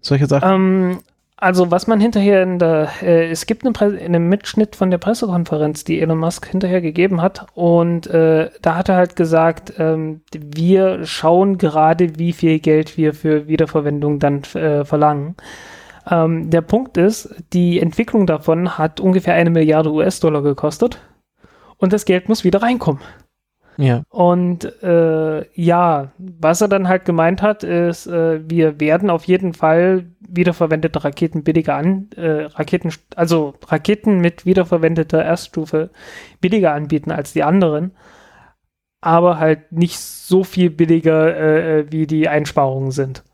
[0.00, 0.50] Solche Sachen.
[0.52, 0.98] Ähm,
[1.40, 5.84] also was man hinterher in der, äh, es gibt eine, einen Mitschnitt von der Pressekonferenz,
[5.84, 11.06] die Elon Musk hinterher gegeben hat und äh, da hat er halt gesagt, ähm, wir
[11.06, 15.34] schauen gerade, wie viel Geld wir für Wiederverwendung dann äh, verlangen.
[16.08, 21.00] Ähm, der Punkt ist, die Entwicklung davon hat ungefähr eine Milliarde US-Dollar gekostet
[21.76, 23.02] und das Geld muss wieder reinkommen.
[23.76, 24.02] Ja.
[24.10, 29.54] Und äh, ja, was er dann halt gemeint hat, ist, äh, wir werden auf jeden
[29.54, 35.88] Fall wiederverwendete Raketen billiger an, äh, Raketen, also Raketen mit wiederverwendeter Erststufe
[36.42, 37.92] billiger anbieten als die anderen,
[39.00, 43.24] aber halt nicht so viel billiger, äh, äh wie die Einsparungen sind.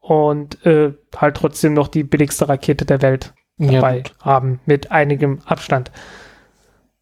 [0.00, 4.24] Und äh, halt trotzdem noch die billigste Rakete der Welt dabei ja.
[4.24, 5.90] haben, mit einigem Abstand.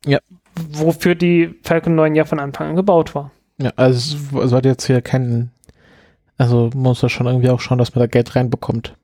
[0.04, 0.18] Ja
[0.56, 3.30] wofür die Falcon 9 ja von Anfang an gebaut war.
[3.58, 5.52] Ja, also es sollte jetzt hier keinen,
[6.38, 8.94] also muss er schon irgendwie auch schauen, dass man da Geld reinbekommt.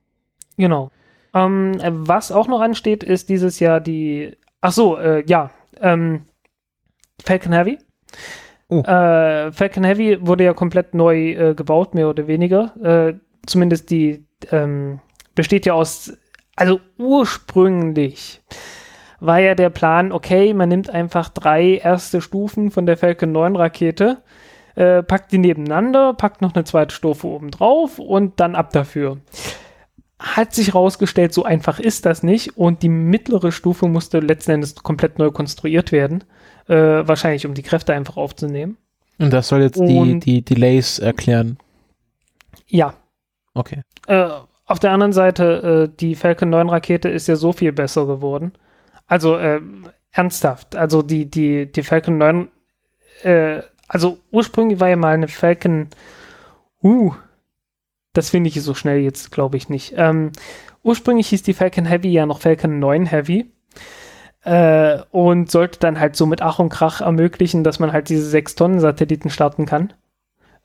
[0.57, 0.91] Genau.
[1.33, 5.49] Ähm, was auch noch ansteht, ist dieses Jahr die, ach so, äh, ja,
[5.81, 6.25] ähm,
[7.23, 7.79] Falcon Heavy.
[8.69, 8.81] Oh.
[8.81, 12.73] Äh, Falcon Heavy wurde ja komplett neu äh, gebaut, mehr oder weniger.
[13.45, 14.99] Zumindest die ähm,
[15.35, 16.13] besteht ja aus,
[16.55, 18.41] also ursprünglich
[19.19, 23.55] war ja der Plan, okay, man nimmt einfach drei erste Stufen von der Falcon 9
[23.55, 24.21] Rakete,
[24.75, 29.19] äh, packt die nebeneinander, packt noch eine zweite Stufe oben drauf und dann ab dafür.
[30.19, 34.75] Hat sich herausgestellt, so einfach ist das nicht und die mittlere Stufe musste letzten Endes
[34.75, 36.25] komplett neu konstruiert werden,
[36.67, 38.77] äh, wahrscheinlich um die Kräfte einfach aufzunehmen.
[39.19, 41.57] Und das soll jetzt die, die Delays erklären?
[42.67, 42.95] Ja.
[43.53, 43.83] Okay.
[44.07, 44.29] Äh,
[44.65, 48.53] auf der anderen Seite, äh, die Falcon 9 Rakete ist ja so viel besser geworden.
[49.07, 49.61] Also äh,
[50.11, 50.75] ernsthaft.
[50.75, 52.47] Also die, die, die Falcon 9,
[53.23, 55.89] äh, also ursprünglich war ja mal eine Falcon,
[56.81, 57.13] uh,
[58.13, 59.93] das finde ich so schnell jetzt, glaube ich nicht.
[59.97, 60.31] Ähm,
[60.83, 63.51] ursprünglich hieß die Falcon Heavy ja noch Falcon 9 Heavy.
[64.43, 68.37] Äh, und sollte dann halt so mit Ach und Krach ermöglichen, dass man halt diese
[68.37, 69.93] 6-Tonnen-Satelliten starten kann.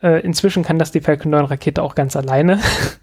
[0.02, 2.60] Äh, inzwischen kann das die Falcon 9 Rakete auch ganz alleine.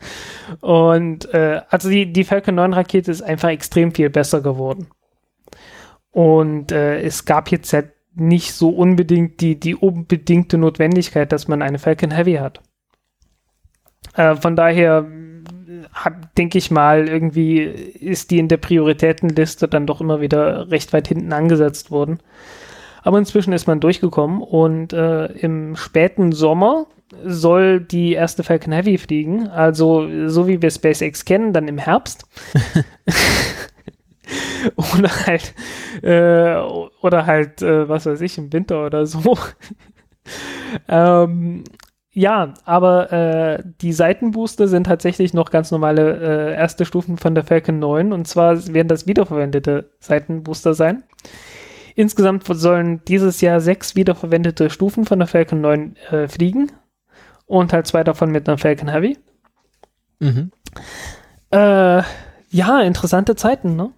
[0.61, 4.88] und äh, also die, die Falcon 9 Rakete ist einfach extrem viel besser geworden.
[6.11, 11.61] Und äh, es gab jetzt halt nicht so unbedingt die, die unbedingte Notwendigkeit, dass man
[11.61, 12.61] eine Falcon Heavy hat.
[14.15, 15.05] Äh, von daher
[16.38, 21.07] denke ich mal, irgendwie ist die in der Prioritätenliste dann doch immer wieder recht weit
[21.07, 22.19] hinten angesetzt worden.
[23.06, 26.88] Aber inzwischen ist man durchgekommen und äh, im späten Sommer
[27.23, 29.48] soll die erste Falcon Heavy fliegen.
[29.48, 32.26] Also so wie wir SpaceX kennen, dann im Herbst.
[34.76, 35.53] oder halt,
[36.02, 36.56] äh,
[37.03, 39.38] oder halt, äh, was weiß ich, im Winter oder so.
[40.88, 41.64] ähm,
[42.11, 47.44] ja, aber äh, die Seitenbooster sind tatsächlich noch ganz normale äh, erste Stufen von der
[47.44, 51.03] Falcon 9 und zwar werden das wiederverwendete Seitenbooster sein.
[51.95, 56.72] Insgesamt sollen dieses Jahr sechs wiederverwendete Stufen von der Falcon 9 äh, fliegen
[57.45, 59.17] und halt zwei davon mit einer Falcon Heavy.
[60.19, 60.51] Mhm.
[61.51, 62.03] Äh,
[62.49, 63.91] ja, interessante Zeiten, ne?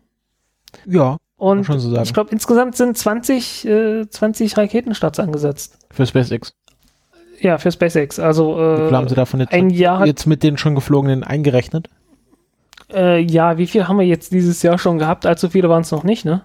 [0.85, 1.17] Ja.
[1.37, 5.77] Und so ich glaube, insgesamt sind 20, äh, 20 Raketenstarts angesetzt.
[5.91, 6.53] Für SpaceX.
[7.39, 8.19] Ja, für SpaceX.
[8.19, 11.89] Also äh, haben sie davon jetzt, ein Jahr jetzt mit den schon geflogenen eingerechnet?
[12.91, 15.25] Äh, ja, wie viel haben wir jetzt dieses Jahr schon gehabt?
[15.27, 16.41] Allzu viele waren es noch nicht, ne?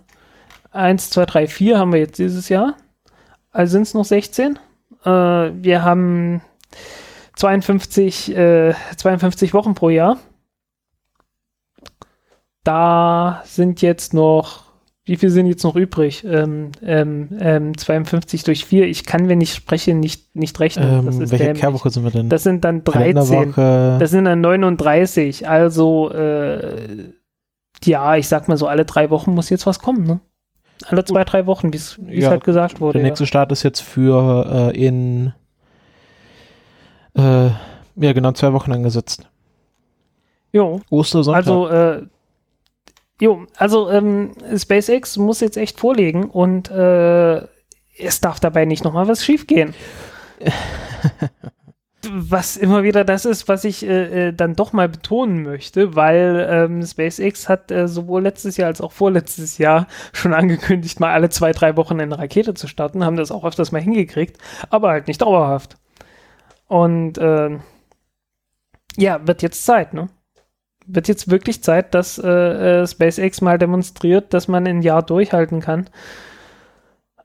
[0.72, 2.76] Eins, zwei, drei, vier haben wir jetzt dieses Jahr.
[3.50, 4.58] Also sind es noch 16.
[5.04, 6.40] Äh, wir haben
[7.36, 10.18] 52, äh, 52 Wochen pro Jahr.
[12.64, 14.72] Da sind jetzt noch
[15.04, 16.22] Wie viel sind jetzt noch übrig?
[16.24, 18.86] Ähm, ähm, ähm, 52 durch 4.
[18.86, 21.08] Ich kann, wenn ich spreche, nicht, nicht rechnen.
[21.08, 21.60] Ähm, welche dämlich.
[21.60, 22.28] Kehrwoche sind wir denn?
[22.28, 23.52] Das sind dann 13.
[23.56, 25.48] Das sind dann 39.
[25.48, 27.12] Also, äh,
[27.82, 30.20] ja, ich sag mal so, alle drei Wochen muss jetzt was kommen, ne?
[30.86, 32.98] Alle zwei, drei Wochen, wie es ja, halt gesagt wurde.
[32.98, 33.28] Der nächste ja.
[33.28, 35.32] Start ist jetzt für äh, in
[37.16, 37.46] äh,
[37.96, 39.28] ja, genau zwei Wochen angesetzt.
[40.52, 40.80] Jo.
[40.90, 41.46] Ostersonntag.
[41.46, 42.02] Also, äh,
[43.20, 47.42] jo, also ähm, SpaceX muss jetzt echt vorlegen und äh,
[47.98, 49.74] es darf dabei nicht nochmal was schiefgehen.
[52.10, 56.46] was immer wieder das ist, was ich äh, äh, dann doch mal betonen möchte, weil
[56.50, 61.28] ähm, SpaceX hat äh, sowohl letztes Jahr als auch vorletztes Jahr schon angekündigt, mal alle
[61.30, 64.38] zwei, drei Wochen eine Rakete zu starten, haben das auch öfters mal hingekriegt,
[64.68, 65.76] aber halt nicht dauerhaft.
[66.66, 67.58] Und äh,
[68.96, 70.08] ja, wird jetzt Zeit, ne?
[70.84, 75.60] Wird jetzt wirklich Zeit, dass äh, äh SpaceX mal demonstriert, dass man ein Jahr durchhalten
[75.60, 75.88] kann,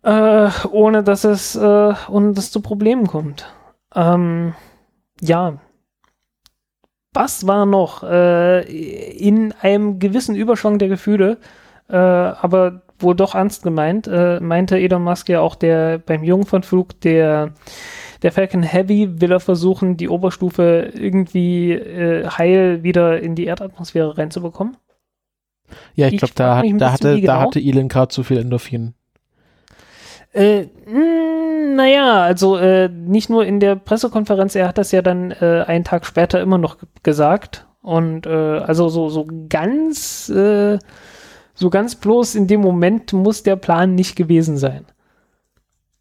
[0.03, 3.51] ohne dass es ohne dass zu Problemen kommt.
[3.95, 4.53] Ähm,
[5.22, 5.57] ja.
[7.14, 8.61] Was war noch äh,
[9.11, 11.38] in einem gewissen Überschwang der Gefühle,
[11.89, 16.99] äh, aber wohl doch ernst gemeint, äh, meinte Elon Musk ja auch der beim Jungfernflug
[17.02, 17.53] der
[18.23, 24.18] der Falcon Heavy will er versuchen, die Oberstufe irgendwie äh, heil wieder in die Erdatmosphäre
[24.18, 24.77] reinzubekommen.
[25.95, 27.34] Ja, ich glaube, da, hat, da, hatte, genau.
[27.34, 28.94] da hatte Elon gerade zu viel Endorphin.
[30.31, 35.31] Äh, hm, naja, also äh, nicht nur in der Pressekonferenz, er hat das ja dann
[35.31, 37.65] äh, einen Tag später immer noch gesagt.
[37.81, 40.77] Und äh, also so, so ganz, äh,
[41.53, 44.85] so ganz bloß in dem Moment muss der Plan nicht gewesen sein.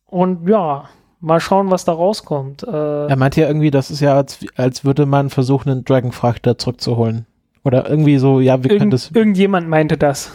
[0.07, 0.89] Und ja,
[1.21, 2.63] mal schauen, was da rauskommt.
[2.63, 6.59] Äh, er meinte ja irgendwie, das ist ja, als, als würde man versuchen, einen Dragonfrachter
[6.59, 7.27] zurückzuholen.
[7.65, 9.11] Oder irgendwie so, ja, wir können das.
[9.13, 10.31] Irgendjemand meinte das.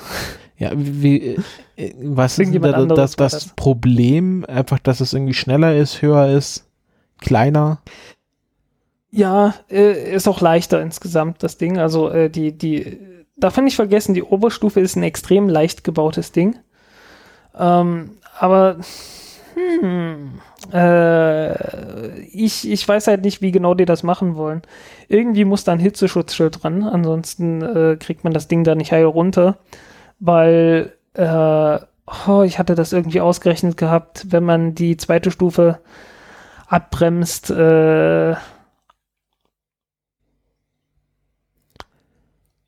[0.62, 1.40] Ja, wie,
[2.04, 4.46] was ist denn da, das, das, das Problem?
[4.46, 6.68] Einfach, dass es irgendwie schneller ist, höher ist,
[7.20, 7.80] kleiner?
[9.10, 11.80] Ja, äh, ist auch leichter insgesamt, das Ding.
[11.80, 13.00] Also, äh, die, die,
[13.38, 16.60] darf man nicht vergessen, die Oberstufe ist ein extrem leicht gebautes Ding.
[17.58, 18.78] Ähm, aber,
[19.56, 24.62] hm, äh, ich, ich weiß halt nicht, wie genau die das machen wollen.
[25.08, 29.06] Irgendwie muss da ein Hitzeschutzschild dran, ansonsten äh, kriegt man das Ding da nicht heil
[29.06, 29.58] runter
[30.22, 31.80] weil äh,
[32.28, 35.82] oh, ich hatte das irgendwie ausgerechnet gehabt, wenn man die zweite Stufe
[36.68, 38.36] abbremst, äh,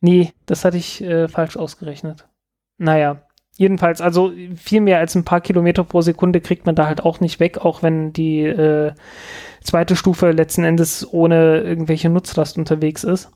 [0.01, 2.27] nee, das hatte ich äh, falsch ausgerechnet.
[2.77, 3.21] Naja,
[3.55, 7.19] jedenfalls, also viel mehr als ein paar Kilometer pro Sekunde kriegt man da halt auch
[7.19, 8.93] nicht weg, auch wenn die äh,
[9.61, 13.31] zweite Stufe letzten Endes ohne irgendwelche Nutzlast unterwegs ist.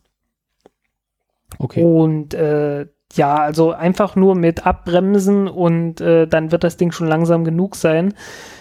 [1.59, 1.83] Okay.
[1.83, 7.07] Und äh, ja, also einfach nur mit abbremsen und äh, dann wird das Ding schon
[7.07, 8.13] langsam genug sein,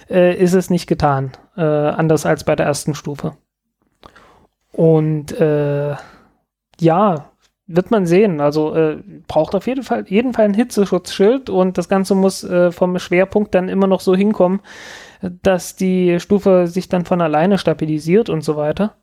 [0.09, 1.33] äh, ist es nicht getan.
[1.57, 3.37] Äh, anders als bei der ersten Stufe.
[4.73, 5.97] Und äh,
[6.79, 7.31] ja,
[7.67, 8.41] wird man sehen.
[8.41, 12.71] Also äh, braucht auf jeden Fall, jeden Fall ein Hitzeschutzschild und das Ganze muss äh,
[12.71, 14.61] vom Schwerpunkt dann immer noch so hinkommen,
[15.43, 18.97] dass die Stufe sich dann von alleine stabilisiert und so weiter.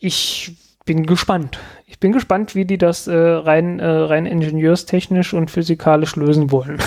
[0.00, 1.58] ich bin gespannt.
[1.86, 6.78] Ich bin gespannt, wie die das äh, rein, äh, rein ingenieurstechnisch und physikalisch lösen wollen.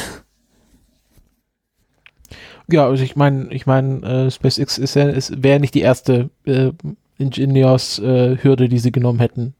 [2.67, 5.11] Ja, also ich meine, ich meine, äh, SpaceX ist ja,
[5.43, 6.71] wäre nicht die erste äh,
[7.17, 9.53] Ingenieurshürde, die sie genommen hätten.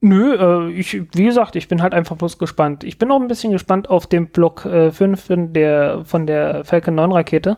[0.00, 2.84] Nö, äh, ich, wie gesagt, ich bin halt einfach bloß gespannt.
[2.84, 6.64] Ich bin auch ein bisschen gespannt auf den Block äh, 5 von der, von der
[6.64, 7.56] Falcon 9 Rakete.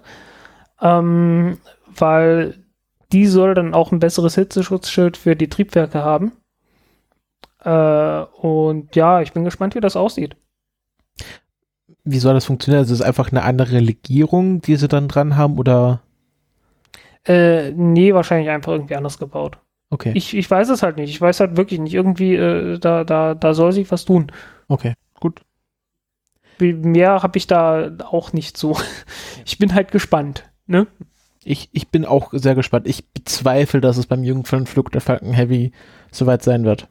[0.80, 2.54] Ähm, weil
[3.12, 6.32] die soll dann auch ein besseres Hitzeschutzschild für die Triebwerke haben.
[7.60, 10.36] Äh, und ja, ich bin gespannt, wie das aussieht.
[12.04, 12.80] Wie soll das funktionieren?
[12.80, 16.02] Also ist es einfach eine andere Legierung, die sie dann dran haben, oder?
[17.26, 19.58] Äh, nee, wahrscheinlich einfach irgendwie anders gebaut.
[19.90, 20.12] Okay.
[20.14, 21.10] Ich, ich weiß es halt nicht.
[21.10, 21.94] Ich weiß halt wirklich nicht.
[21.94, 24.30] Irgendwie, äh, da, da, da soll sich was tun.
[24.68, 25.42] Okay, gut.
[26.58, 28.76] Mehr habe ich da auch nicht so.
[29.44, 30.50] Ich bin halt gespannt.
[30.66, 30.88] Ne?
[31.46, 32.88] Ich, ich bin auch sehr gespannt.
[32.88, 35.70] Ich bezweifle, dass es beim Jungfernflug der Falcon Heavy
[36.10, 36.88] soweit sein wird.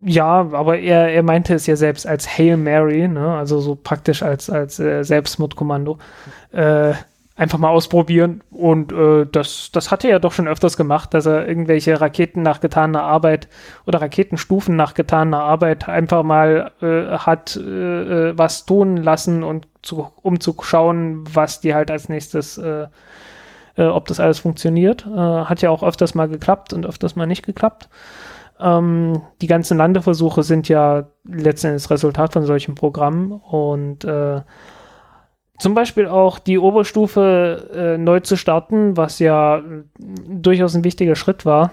[0.00, 3.34] Ja, aber er, er meinte es ja selbst als Hail Mary, ne?
[3.34, 5.98] also so praktisch als, als äh, Selbstmordkommando.
[6.52, 6.92] Äh,
[7.38, 8.42] einfach mal ausprobieren.
[8.50, 12.42] Und äh, das, das hat er ja doch schon öfters gemacht, dass er irgendwelche Raketen
[12.42, 13.48] nach getaner Arbeit
[13.86, 17.60] oder Raketenstufen nach getaner Arbeit einfach mal äh, hat äh,
[18.30, 22.88] äh, was tun lassen und zu, um zu schauen, was die halt als nächstes, äh,
[23.76, 25.06] äh, ob das alles funktioniert.
[25.06, 27.88] Äh, hat ja auch öfters mal geklappt und öfters mal nicht geklappt.
[28.58, 34.40] Ähm, die ganzen Landeversuche sind ja letztendlich Resultat von solchen Programmen und äh,
[35.58, 39.62] zum Beispiel auch die Oberstufe äh, neu zu starten, was ja
[39.98, 41.72] durchaus ein wichtiger Schritt war,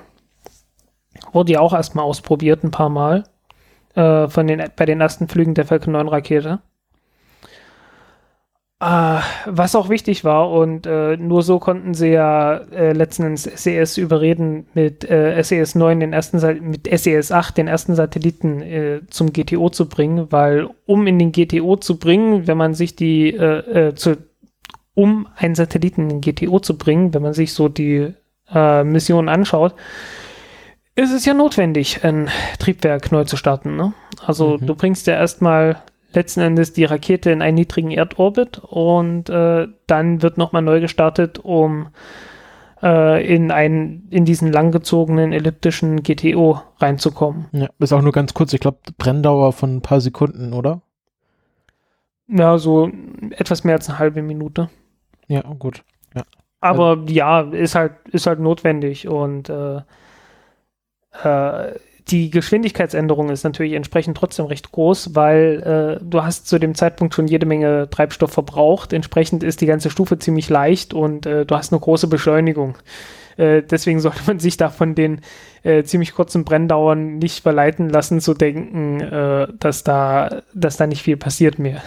[1.32, 3.24] wurde ja auch erstmal ausprobiert ein paar Mal
[3.94, 6.60] äh, von den, bei den ersten Flügen der Falcon 9 Rakete.
[8.84, 13.44] Uh, was auch wichtig war und uh, nur so konnten sie ja uh, letzten Endes
[13.44, 19.70] SES überreden, mit SES 9 den ersten mit SES 8 den ersten Satelliten zum GTO
[19.70, 23.38] zu bringen, weil um in den GTO zu bringen, wenn man sich die
[23.96, 24.18] zu,
[24.94, 28.14] um einen Satelliten in den GTO zu bringen, wenn man sich so die
[28.84, 29.74] Mission anschaut,
[30.96, 32.30] ist es ja notwendig, ein
[32.60, 33.78] Triebwerk neu zu starten.
[33.78, 33.94] Ne?
[34.26, 34.66] Also mhm.
[34.66, 35.82] du bringst ja erstmal
[36.16, 41.40] letzten Endes die Rakete in einen niedrigen Erdorbit und äh, dann wird nochmal neu gestartet,
[41.40, 41.88] um
[42.82, 47.48] äh, in einen, in diesen langgezogenen elliptischen GTO reinzukommen.
[47.52, 50.82] Ja, ist auch nur ganz kurz, ich glaube, Brenndauer von ein paar Sekunden, oder?
[52.28, 52.90] Ja, so
[53.32, 54.70] etwas mehr als eine halbe Minute.
[55.28, 55.84] Ja, gut.
[56.16, 56.24] Ja.
[56.60, 59.82] Aber ja, ist halt, ist halt notwendig und äh,
[61.24, 61.74] äh,
[62.10, 67.16] die Geschwindigkeitsänderung ist natürlich entsprechend trotzdem recht groß, weil äh, du hast zu dem Zeitpunkt
[67.16, 68.94] schon jede Menge Treibstoff verbraucht.
[68.94, 72.78] Entsprechend ist die ganze Stufe ziemlich leicht und äh, du hast eine große Beschleunigung.
[73.38, 75.22] Äh, deswegen sollte man sich da von den
[75.64, 81.02] äh, ziemlich kurzen Brenndauern nicht verleiten lassen, zu denken, äh, dass da, dass da nicht
[81.02, 81.82] viel passiert mehr.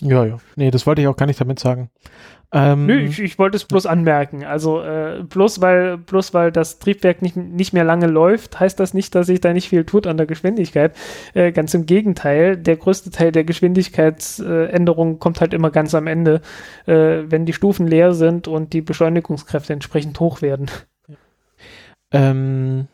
[0.00, 0.38] Ja, ja.
[0.54, 1.90] Nee, das wollte ich auch gar nicht damit sagen.
[2.52, 4.44] Ähm, Nö, ich, ich wollte es bloß anmerken.
[4.44, 8.94] Also äh, bloß weil bloß weil das Triebwerk nicht, nicht mehr lange läuft, heißt das
[8.94, 10.94] nicht, dass sich da nicht viel tut an der Geschwindigkeit.
[11.34, 16.42] Äh, ganz im Gegenteil, der größte Teil der Geschwindigkeitsänderung kommt halt immer ganz am Ende,
[16.86, 20.70] äh, wenn die Stufen leer sind und die Beschleunigungskräfte entsprechend hoch werden.
[22.12, 22.86] Ähm,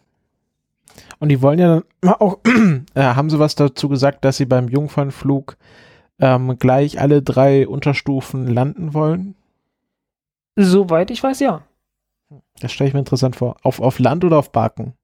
[1.18, 2.39] und die wollen ja dann auch,
[2.94, 5.59] äh, haben sie was dazu gesagt, dass sie beim Jungfernflug
[6.18, 9.35] ähm, gleich alle drei Unterstufen landen wollen?
[10.65, 11.62] Soweit ich weiß, ja.
[12.61, 13.57] Das stelle ich mir interessant vor.
[13.62, 14.95] Auf, auf Land oder auf Barken?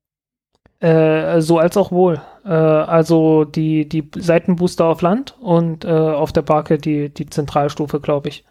[0.81, 2.20] Äh, so als auch wohl.
[2.45, 8.01] Äh, also die, die Seitenbooster auf Land und äh, auf der Barke die, die Zentralstufe,
[8.01, 8.45] glaube ich.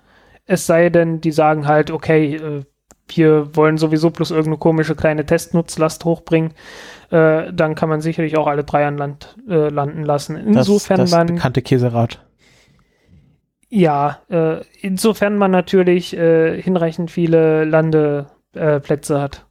[0.46, 2.64] Es sei denn, die sagen halt, okay, äh,
[3.08, 6.54] wir wollen sowieso bloß irgendeine komische kleine Testnutzlast hochbringen,
[7.12, 10.36] äh, dann kann man sicherlich auch alle drei an Land äh, landen lassen.
[10.36, 11.28] Insofern das, das man.
[11.28, 12.25] bekannte Käserad.
[13.70, 19.46] Ja, äh, insofern man natürlich äh, hinreichend viele Landeplätze äh, hat.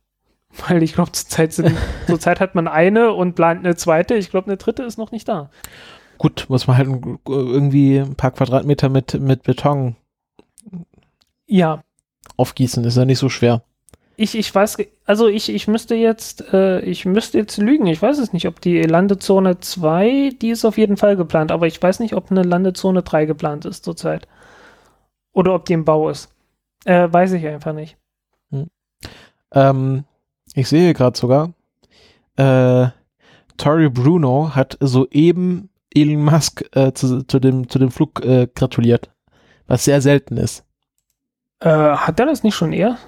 [0.68, 1.76] Weil ich glaube, zurzeit, sind,
[2.06, 4.14] zurzeit hat man eine und plant eine zweite.
[4.14, 5.50] Ich glaube, eine dritte ist noch nicht da.
[6.18, 6.88] Gut, muss man halt
[7.28, 9.96] irgendwie ein paar Quadratmeter mit, mit Beton
[11.46, 11.82] ja.
[12.36, 12.84] aufgießen.
[12.84, 13.62] Ist ja nicht so schwer.
[14.16, 17.86] Ich, ich weiß, also ich, ich müsste jetzt, äh, ich müsste jetzt lügen.
[17.86, 21.66] Ich weiß es nicht, ob die Landezone 2, die ist auf jeden Fall geplant, aber
[21.66, 24.28] ich weiß nicht, ob eine Landezone 3 geplant ist zurzeit.
[25.32, 26.32] Oder ob die im Bau ist.
[26.84, 27.96] Äh, weiß ich einfach nicht.
[28.50, 28.68] Hm.
[29.52, 30.04] Ähm,
[30.54, 31.52] ich sehe gerade sogar,
[32.36, 32.88] äh,
[33.56, 39.10] Tori Bruno hat soeben Elon Musk äh, zu, zu, dem, zu dem Flug äh, gratuliert.
[39.66, 40.64] Was sehr selten ist.
[41.60, 42.98] Äh, hat er das nicht schon eher?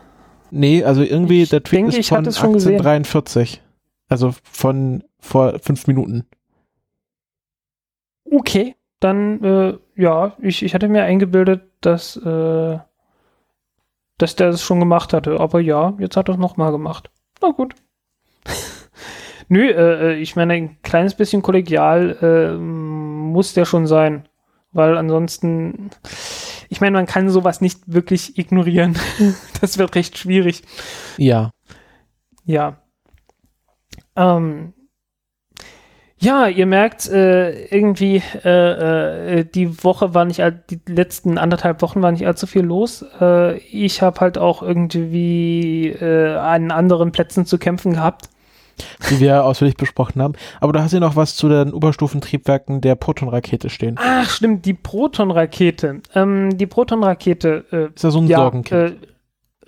[0.56, 3.62] Nee, also irgendwie ich der Tweet denke, ist von 1843.
[4.08, 6.24] Also von vor fünf Minuten.
[8.24, 12.78] Okay, dann äh, ja, ich, ich hatte mir eingebildet, dass, äh,
[14.16, 15.40] dass der es schon gemacht hatte.
[15.40, 17.10] Aber ja, jetzt hat er es nochmal gemacht.
[17.42, 17.74] Na gut.
[19.48, 24.26] Nö, äh, äh, ich meine, ein kleines bisschen kollegial äh, muss der schon sein.
[24.72, 25.90] Weil ansonsten
[26.68, 28.96] ich meine, man kann sowas nicht wirklich ignorieren.
[29.60, 30.62] das wird recht schwierig.
[31.16, 31.50] Ja.
[32.44, 32.78] Ja.
[34.16, 34.72] Ähm,
[36.18, 42.00] ja, ihr merkt, äh, irgendwie, äh, äh, die Woche war nicht, die letzten anderthalb Wochen
[42.00, 43.04] war nicht allzu viel los.
[43.20, 48.30] Äh, ich habe halt auch irgendwie äh, an anderen Plätzen zu kämpfen gehabt
[49.10, 50.34] die wir ausführlich besprochen haben.
[50.60, 53.96] Aber du hast ja noch was zu den Oberstufentriebwerken der Proton-Rakete stehen.
[53.98, 56.00] Ach, stimmt, die Proton-Rakete.
[56.14, 58.92] Ähm, die Proton-Rakete äh, ist ja so ein ja, Sorgenkind.
[58.92, 58.96] Äh,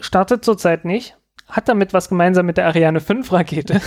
[0.00, 1.16] startet zurzeit nicht.
[1.48, 3.80] Hat damit was gemeinsam mit der Ariane 5 Rakete.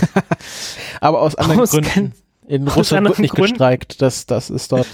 [1.00, 2.12] Aber aus anderen aus Gründen.
[2.46, 3.52] In Russland wird nicht Gründen.
[3.52, 4.02] gestreikt.
[4.02, 4.88] Das, das ist dort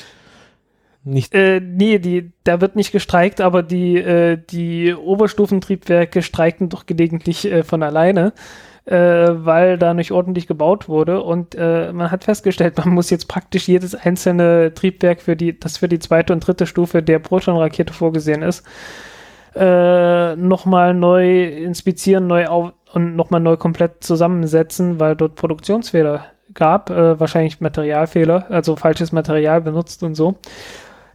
[1.05, 1.35] nicht.
[1.35, 7.51] Äh, nee, die, da wird nicht gestreikt, aber die, äh, die Oberstufentriebwerke streiken doch gelegentlich
[7.51, 8.33] äh, von alleine
[8.91, 11.23] weil da nicht ordentlich gebaut wurde.
[11.23, 15.79] Und äh, man hat festgestellt, man muss jetzt praktisch jedes einzelne Triebwerk, für die, das
[15.79, 18.65] für die zweite und dritte Stufe der Proton-Rakete vorgesehen ist,
[19.55, 26.25] äh, nochmal neu inspizieren, neu auf und nochmal neu komplett zusammensetzen, weil dort Produktionsfehler
[26.55, 30.37] gab, äh, wahrscheinlich Materialfehler, also falsches Material benutzt und so,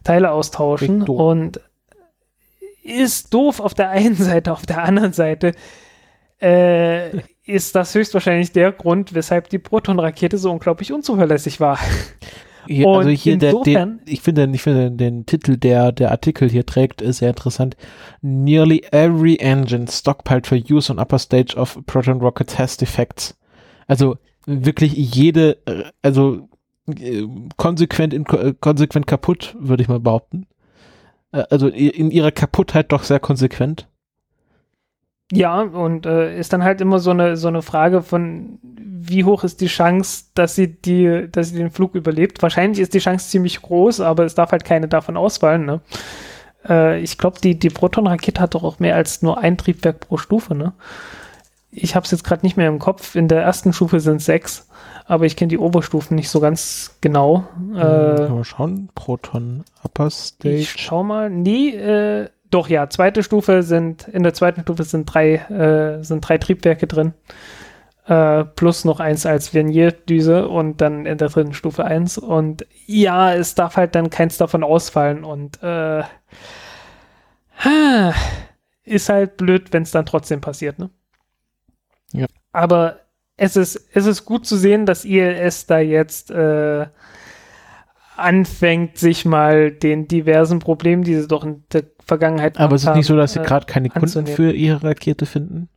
[0.04, 1.60] Teile austauschen und
[2.82, 5.52] ist doof auf der einen Seite, auf der anderen Seite
[6.38, 11.78] äh, ist das höchstwahrscheinlich der Grund, weshalb die Proton-Rakete so unglaublich unzuverlässig war.
[12.66, 16.48] Hier, also hier der, insofern- den, ich finde, ich finde den Titel, der der Artikel
[16.48, 17.76] hier trägt, ist sehr interessant.
[18.22, 23.36] Nearly every engine stockpiled for use on upper stage of Proton rockets has defects.
[23.86, 24.16] Also
[24.46, 26.48] wirklich jede, äh, also
[26.88, 27.26] äh,
[27.58, 30.46] konsequent in, äh, konsequent kaputt, würde ich mal behaupten.
[31.32, 33.88] Also in ihrer Kaputtheit doch sehr konsequent.
[35.34, 39.44] Ja, und äh, ist dann halt immer so eine, so eine Frage von, wie hoch
[39.44, 42.42] ist die Chance, dass sie die, dass sie den Flug überlebt?
[42.42, 45.80] Wahrscheinlich ist die Chance ziemlich groß, aber es darf halt keine davon ausfallen, ne?
[46.68, 50.16] Äh, ich glaube, die, die Proton-Rakete hat doch auch mehr als nur ein Triebwerk pro
[50.16, 50.72] Stufe, ne?
[51.70, 53.16] Ich habe es jetzt gerade nicht mehr im Kopf.
[53.16, 54.68] In der ersten Stufe sind es sechs,
[55.06, 57.44] aber ich kenne die Oberstufen nicht so ganz genau.
[57.74, 58.88] Äh, Äh, mal schauen.
[58.94, 60.54] Proton Upper Stage.
[60.54, 61.28] ich schau mal.
[61.30, 66.20] Nee, äh, doch, ja, zweite Stufe sind, in der zweiten Stufe sind drei, äh, sind
[66.20, 67.12] drei Triebwerke drin.
[68.06, 72.16] Äh, plus noch eins als Vernierdüse und dann in der dritten Stufe eins.
[72.16, 76.02] Und ja, es darf halt dann keins davon ausfallen und äh,
[78.84, 80.90] ist halt blöd, wenn es dann trotzdem passiert, ne?
[82.12, 82.26] Ja.
[82.52, 83.00] Aber
[83.36, 86.86] es ist, es ist gut zu sehen, dass ILS da jetzt äh,
[88.16, 92.94] anfängt, sich mal den diversen Problemen, die sie doch in der Vergangenheit Aber es ist
[92.94, 94.36] nicht so, dass sie haben, gerade keine Kunden anzunehmen.
[94.36, 95.68] für ihre Rakete finden?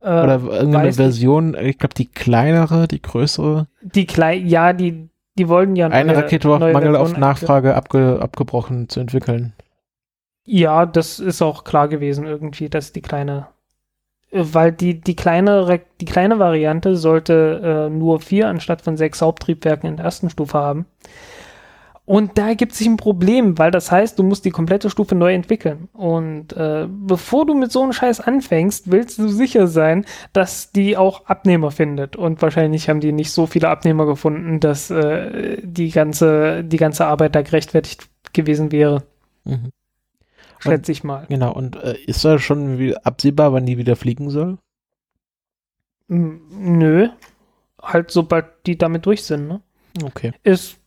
[0.00, 0.92] äh, Oder irgendeine.
[0.92, 3.68] Version, ich glaube die kleinere, die größere.
[3.82, 5.08] die klein, ja, die,
[5.38, 9.52] die wollen ja Eine neue- Rakete war auf Mangel auf Nachfrage abge, abgebrochen zu entwickeln.
[10.44, 13.46] Ja, das ist auch klar gewesen irgendwie, dass die kleine,
[14.32, 19.22] äh, weil die, die kleine, die kleine Variante sollte äh, nur vier anstatt von sechs
[19.22, 20.86] Haupttriebwerken in der ersten Stufe haben.
[22.04, 25.32] Und da gibt sich ein Problem, weil das heißt, du musst die komplette Stufe neu
[25.32, 25.88] entwickeln.
[25.92, 30.96] Und äh, bevor du mit so einem Scheiß anfängst, willst du sicher sein, dass die
[30.96, 32.16] auch Abnehmer findet.
[32.16, 37.06] Und wahrscheinlich haben die nicht so viele Abnehmer gefunden, dass äh, die ganze, die ganze
[37.06, 39.04] Arbeit da gerechtfertigt gewesen wäre,
[39.44, 39.70] Mhm.
[40.58, 41.26] schätze ich mal.
[41.28, 44.58] Genau, und äh, ist da schon absehbar, wann die wieder fliegen soll?
[46.08, 47.08] M- Nö.
[47.80, 49.60] Halt, sobald die damit durch sind, ne?
[50.04, 50.32] Okay.
[50.44, 50.78] Ist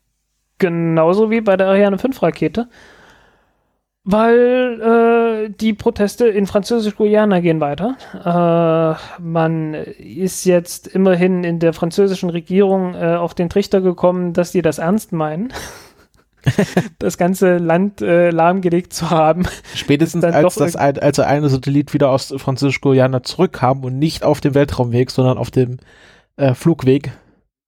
[0.57, 2.67] genauso wie bei der Ariane 5 Rakete.
[4.07, 7.97] Weil äh, die Proteste in Französisch-Guyana gehen weiter.
[8.13, 14.51] Äh, man ist jetzt immerhin in der französischen Regierung äh, auf den Trichter gekommen, dass
[14.51, 15.51] die das ernst meinen.
[16.99, 19.47] das ganze Land äh, lahmgelegt zu haben.
[19.73, 24.39] Spätestens als, das ein, als der eine Satellit wieder aus Französisch-Guyana zurückkam und nicht auf
[24.39, 25.77] dem Weltraumweg, sondern auf dem
[26.37, 27.11] äh, Flugweg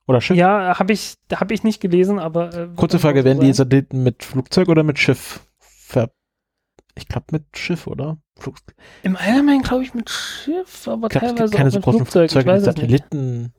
[0.07, 0.37] oder Schiff.
[0.37, 2.53] Ja, habe ich, hab ich nicht gelesen, aber.
[2.53, 3.53] Äh, Kurze Frage, werden die.
[3.53, 6.09] Satelliten mit Flugzeug oder mit Schiff ver...
[6.95, 8.17] Ich glaube mit Schiff, oder?
[8.39, 8.57] Flug
[9.03, 11.99] Im Allgemeinen glaube ich mit Schiff, aber es teilweise gibt keine auch so mit großen
[11.99, 12.31] Flugzeug.
[12.31, 12.63] Flugzeuge mit.
[12.63, 13.53] Satelliten.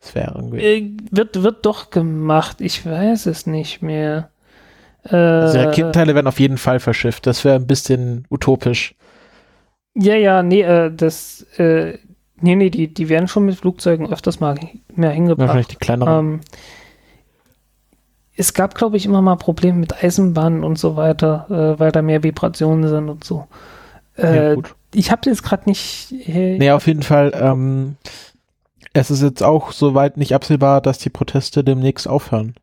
[0.00, 0.58] Das wäre irgendwie...
[0.60, 2.60] Äh, wird, wird doch gemacht.
[2.60, 4.30] Ich weiß es nicht mehr.
[5.04, 7.26] Äh, Also Raketenteile werden auf jeden Fall verschifft.
[7.26, 8.94] Das wäre ein bisschen utopisch.
[9.94, 11.98] ja, ja, nee, äh, das, äh,
[12.44, 15.72] nee, nee, die, die werden schon mit Flugzeugen öfters mal mehr Wahrscheinlich hingebracht.
[15.72, 16.18] die kleineren.
[16.34, 16.40] Ähm,
[18.36, 22.02] es gab, glaube ich, immer mal Probleme mit Eisenbahnen und so weiter, äh, weil da
[22.02, 23.46] mehr Vibrationen sind und so.
[24.16, 24.74] Äh, ja, gut.
[24.92, 26.12] ich habe jetzt gerade nicht.
[26.26, 27.32] Äh, Nee, auf jeden Fall.
[27.34, 27.96] Ähm,
[28.92, 32.54] es ist jetzt auch soweit nicht absehbar, dass die Proteste demnächst aufhören.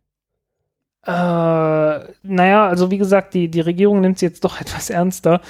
[1.06, 5.42] Äh, naja, also wie gesagt, die, die Regierung nimmt es jetzt doch etwas ernster.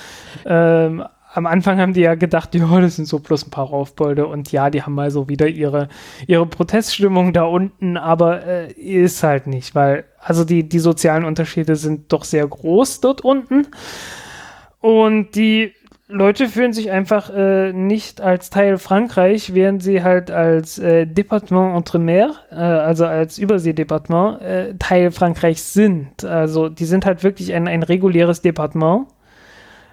[0.45, 1.03] Ähm,
[1.33, 4.51] am Anfang haben die ja gedacht, ja, das sind so bloß ein paar Raufbolde und
[4.51, 5.87] ja, die haben mal so wieder ihre,
[6.27, 11.75] ihre Proteststimmung da unten, aber äh, ist halt nicht, weil also die, die sozialen Unterschiede
[11.75, 13.67] sind doch sehr groß dort unten
[14.79, 15.73] und die
[16.11, 21.77] Leute fühlen sich einfach äh, nicht als Teil Frankreich, während sie halt als äh, Département
[21.77, 26.25] Entre-Mer, äh, also als Überseedepartement, äh, Teil Frankreichs sind.
[26.25, 29.07] Also die sind halt wirklich ein, ein reguläres Departement,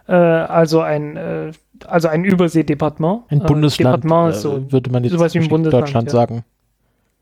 [0.09, 1.53] äh, also ein äh,
[1.87, 3.25] also ein Überseedepartement.
[3.29, 6.09] Ein Äh, Bundesland Departement ist äh, so, würde man jetzt sowas wie ein Bundesland, Deutschland
[6.09, 6.13] ja.
[6.13, 6.45] sagen.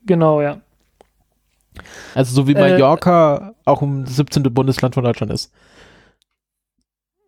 [0.05, 0.57] genau, ja.
[2.15, 4.41] Also so wie Mallorca auch im 17.
[4.43, 5.53] Bundesland von Deutschland ist.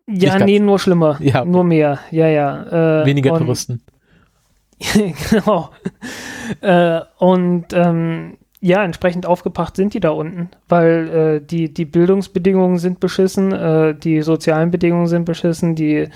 [0.08, 1.18] Ja, nee, nur schlimmer.
[1.20, 1.44] Ja.
[1.44, 2.00] Nur mehr.
[2.10, 3.04] Ja, ja.
[3.06, 3.80] Weniger Touristen.
[5.30, 5.70] genau.
[7.18, 13.00] Und ähm, ja, entsprechend aufgebracht sind die da unten, weil äh, die, die Bildungsbedingungen sind
[13.00, 16.08] beschissen, äh, die sozialen Bedingungen sind beschissen, die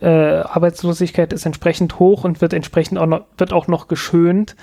[0.00, 4.56] äh, Arbeitslosigkeit ist entsprechend hoch und wird entsprechend auch noch, wird auch noch geschönt.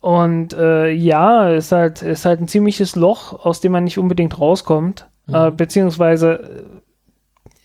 [0.00, 4.38] Und äh, ja, ist halt, ist halt ein ziemliches Loch, aus dem man nicht unbedingt
[4.38, 5.08] rauskommt.
[5.26, 5.34] Mhm.
[5.34, 6.64] Äh, beziehungsweise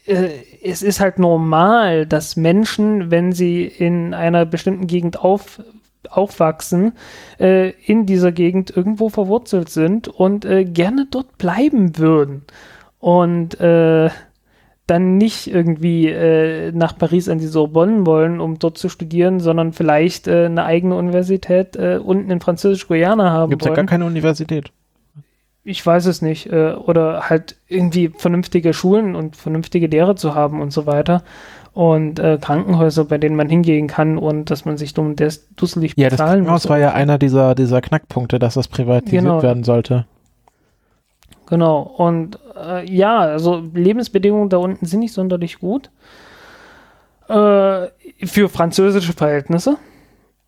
[0.05, 0.29] äh,
[0.63, 5.61] es ist halt normal, dass Menschen, wenn sie in einer bestimmten Gegend auf,
[6.11, 6.93] aufwachsen,
[7.39, 12.43] äh, in dieser Gegend irgendwo verwurzelt sind und äh, gerne dort bleiben würden.
[12.99, 14.09] Und äh,
[14.87, 19.71] dann nicht irgendwie äh, nach Paris an die Sorbonne wollen, um dort zu studieren, sondern
[19.71, 23.75] vielleicht äh, eine eigene Universität äh, unten in Französisch-Guyana haben Gibt es ja wollen.
[23.77, 24.71] gar keine Universität.
[25.63, 26.51] ich weiß es nicht.
[26.51, 31.23] Äh, oder halt irgendwie vernünftige Schulen und vernünftige Lehre zu haben und so weiter.
[31.73, 35.93] Und äh, Krankenhäuser, bei denen man hingehen kann und dass man sich dumm des- dusselig
[35.97, 36.69] Ja, das bezahlen Krankenhaus muss.
[36.69, 39.41] war ja einer dieser, dieser Knackpunkte, dass das privatisiert Genau.
[39.41, 40.05] werden sollte.
[41.47, 41.81] Genau.
[41.81, 45.89] Und äh, ja, also Lebensbedingungen da unten sind nicht sonderlich gut.
[47.27, 47.87] Äh,
[48.25, 49.77] für französische Verhältnisse.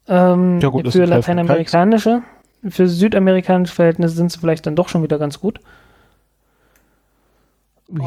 [0.08, 2.22] Ähm, Ja gut, für lateinamerikanische.
[2.70, 5.60] Für südamerikanische Verhältnisse sind sie vielleicht dann doch schon wieder ganz gut.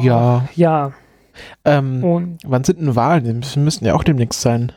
[0.01, 0.45] Ja.
[0.55, 0.91] Ja.
[1.65, 3.41] Ähm, Und Wann sind denn Wahlen?
[3.41, 4.71] Die müssen, ja auch demnächst sein.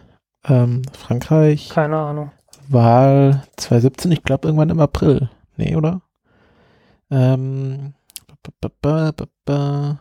[0.44, 2.30] Ähm, Frankreich, keine Ahnung.
[2.68, 5.28] Wahl 2017, ich glaube irgendwann im April.
[5.56, 6.02] Nee, oder?
[7.10, 7.94] Ähm,
[8.60, 10.00] ba, ba, ba, ba.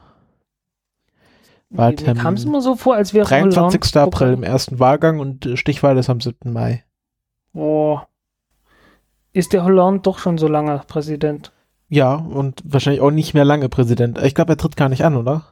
[1.70, 2.22] Mir Wahltermin.
[2.22, 3.94] kam es immer so vor, als wäre 23.
[3.96, 6.52] Hollande- April im ersten Wahlgang und äh, Stichwahl ist am 7.
[6.52, 6.84] Mai.
[7.54, 8.08] Boah.
[9.34, 11.54] Ist der Hollande doch schon so lange Präsident?
[11.88, 14.18] Ja, und wahrscheinlich auch nicht mehr lange Präsident.
[14.24, 15.44] Ich glaube, er tritt gar nicht an, oder?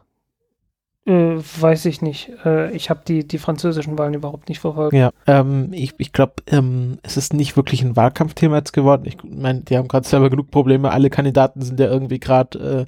[1.06, 2.32] Äh, weiß ich nicht.
[2.46, 4.94] Äh, ich habe die, die französischen Wahlen überhaupt nicht verfolgt.
[4.94, 9.04] Ja, ähm, ich, ich glaube, ähm, es ist nicht wirklich ein Wahlkampfthema jetzt geworden.
[9.06, 10.92] Ich meine, die haben gerade selber genug Probleme.
[10.92, 12.88] Alle Kandidaten sind ja irgendwie gerade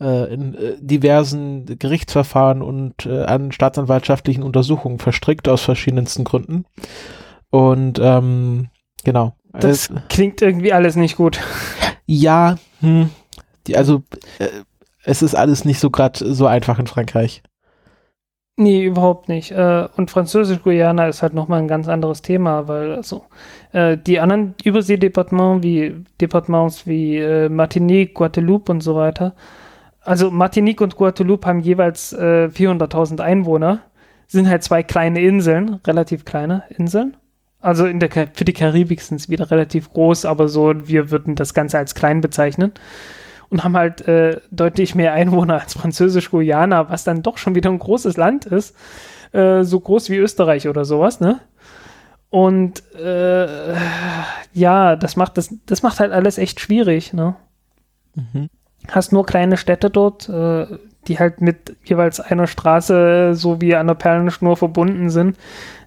[0.00, 6.66] äh, äh, in äh, diversen Gerichtsverfahren und äh, an staatsanwaltschaftlichen Untersuchungen verstrickt aus verschiedensten Gründen.
[7.50, 8.68] Und ähm,
[9.04, 9.36] genau.
[9.52, 11.40] Das Äh, klingt irgendwie alles nicht gut.
[12.06, 13.10] ja, hm,
[13.66, 14.02] die, also
[14.38, 14.48] äh,
[15.04, 17.42] es ist alles nicht so gerade so einfach in Frankreich.
[18.56, 19.50] Nee, überhaupt nicht.
[19.50, 23.24] Äh, und Französisch-Guyana ist halt nochmal ein ganz anderes Thema, weil also
[23.72, 29.34] äh, die anderen Überseedepartements wie Departements wie äh, Martinique, Guadeloupe und so weiter.
[30.02, 33.80] Also Martinique und Guadeloupe haben jeweils äh, 400.000 Einwohner,
[34.28, 37.16] sind halt zwei kleine Inseln, relativ kleine Inseln.
[37.60, 41.34] Also in der, für die Karibik sind es wieder relativ groß, aber so, wir würden
[41.34, 42.72] das Ganze als klein bezeichnen.
[43.50, 47.78] Und haben halt äh, deutlich mehr Einwohner als Französisch-Guyana, was dann doch schon wieder ein
[47.78, 48.74] großes Land ist.
[49.32, 51.40] Äh, so groß wie Österreich oder sowas, ne?
[52.30, 53.74] Und äh,
[54.52, 57.36] ja, das macht, das, das macht halt alles echt schwierig, ne?
[58.14, 58.48] Mhm.
[58.90, 60.66] Hast nur kleine Städte dort, äh,
[61.06, 65.36] die halt mit jeweils einer Straße so wie an der Perlenschnur verbunden sind.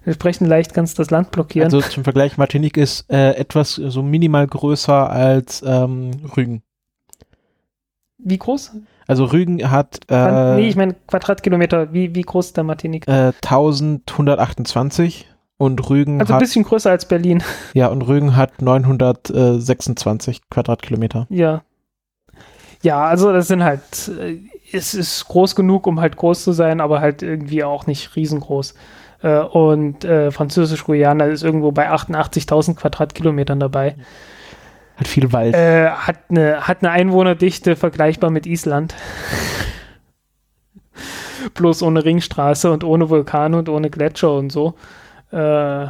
[0.04, 1.66] Entsprechend leicht du das Land blockieren.
[1.66, 6.62] Also zum Vergleich, Martinique ist äh, etwas so minimal größer als ähm, Rügen.
[8.18, 8.72] Wie groß?
[9.06, 11.92] Also Rügen hat äh, nee, ich meine Quadratkilometer.
[11.92, 13.08] Wie, wie groß ist der Martinique?
[13.08, 15.26] äh, 1128
[15.56, 17.42] und Rügen Also ein hat bisschen größer als Berlin.
[17.74, 21.26] ja und Rügen hat 926 Quadratkilometer.
[21.30, 21.62] Ja.
[22.82, 24.38] Ja, also das sind halt, äh,
[24.72, 28.74] es ist groß genug, um halt groß zu sein, aber halt irgendwie auch nicht riesengroß.
[29.22, 33.96] Äh, und äh, Französisch-Guyana ist irgendwo bei 88.000 Quadratkilometern dabei.
[34.98, 35.54] Hat viel Wald.
[35.54, 38.96] Äh, hat, eine, hat eine Einwohnerdichte vergleichbar mit Island.
[41.54, 44.74] Bloß ohne Ringstraße und ohne Vulkane und ohne Gletscher und so.
[45.30, 45.86] Äh,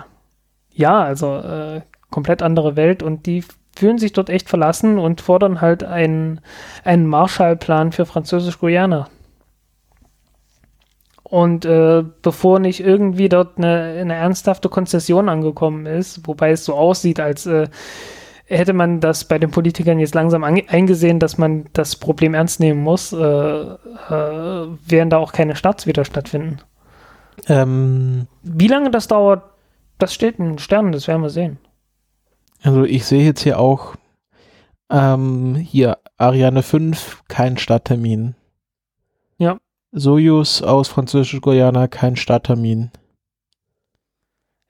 [0.74, 1.80] ja, also äh,
[2.10, 3.44] komplett andere Welt und die
[3.74, 6.40] fühlen sich dort echt verlassen und fordern halt einen,
[6.84, 9.08] einen Marshallplan für Französisch-Guyana.
[11.22, 16.74] Und äh, bevor nicht irgendwie dort eine, eine ernsthafte Konzession angekommen ist, wobei es so
[16.74, 17.68] aussieht, als äh,
[18.48, 22.82] hätte man das bei den Politikern jetzt langsam eingesehen, dass man das Problem ernst nehmen
[22.82, 23.76] muss, äh, äh,
[24.08, 26.60] werden da auch keine Starts wieder stattfinden.
[27.46, 29.42] Ähm, Wie lange das dauert,
[29.98, 31.58] das steht in den Sternen, das werden wir sehen.
[32.62, 33.94] also ich sehe jetzt hier auch
[34.90, 38.34] ähm, hier Ariane 5, kein Starttermin.
[39.36, 39.58] Ja.
[39.92, 42.90] Soyuz aus Französisch-Guyana, kein Starttermin.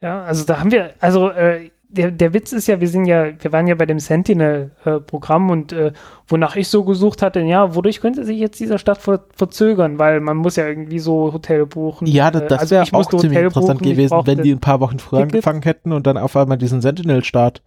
[0.01, 3.33] Ja, also da haben wir, also äh, der, der Witz ist ja, wir sind ja,
[3.41, 5.93] wir waren ja bei dem Sentinel-Programm und äh,
[6.27, 10.21] wonach ich so gesucht hatte, ja, wodurch könnte sich jetzt dieser Start ver verzögern, weil
[10.21, 12.07] man muss ja irgendwie so Hotel buchen.
[12.07, 14.81] Ja, das, Äh, das also wäre auch ziemlich interessant buchen, gewesen, wenn die ein paar
[14.81, 15.35] Wochen früher Ticket.
[15.35, 17.63] angefangen hätten und dann auf einmal diesen Sentinel-Start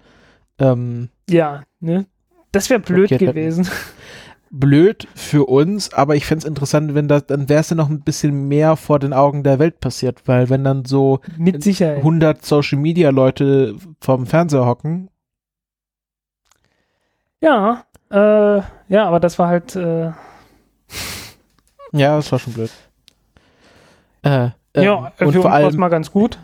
[0.60, 2.06] ähm, Ja, ne?
[2.52, 3.68] Das wäre blöd Blockiert hätten.
[4.52, 7.90] blöd für uns, aber ich fände es interessant, wenn das, dann wäre es ja noch
[7.90, 11.98] ein bisschen mehr vor den Augen der Welt passiert, weil wenn dann so Mit Sicherheit.
[11.98, 15.10] 100 Social Media Leute vorm Fernseher hocken,
[17.42, 20.12] Ja, äh, ja, aber das war halt, äh,
[21.94, 22.72] Ja, das war schon blöd.
[24.24, 26.40] Äh, ähm, ja, und vor allem mal ganz gut.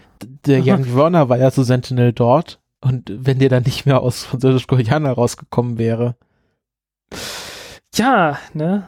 [0.45, 4.23] der Jan Werner war ja zu Sentinel dort und wenn der dann nicht mehr aus
[4.23, 6.15] Französisch-Koreaner rausgekommen wäre.
[7.97, 8.87] Ja, ne?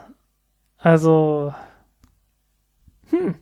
[0.78, 1.54] Also,
[3.10, 3.36] hm.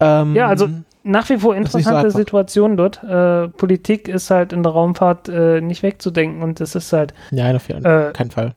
[0.00, 0.68] Ähm, Ja, also
[1.02, 2.18] nach wie vor so interessante einfach.
[2.18, 3.02] Situation dort.
[3.02, 7.56] Äh, Politik ist halt in der Raumfahrt äh, nicht wegzudenken und es ist halt Nein,
[7.56, 8.54] auf jeden äh, keinen Fall.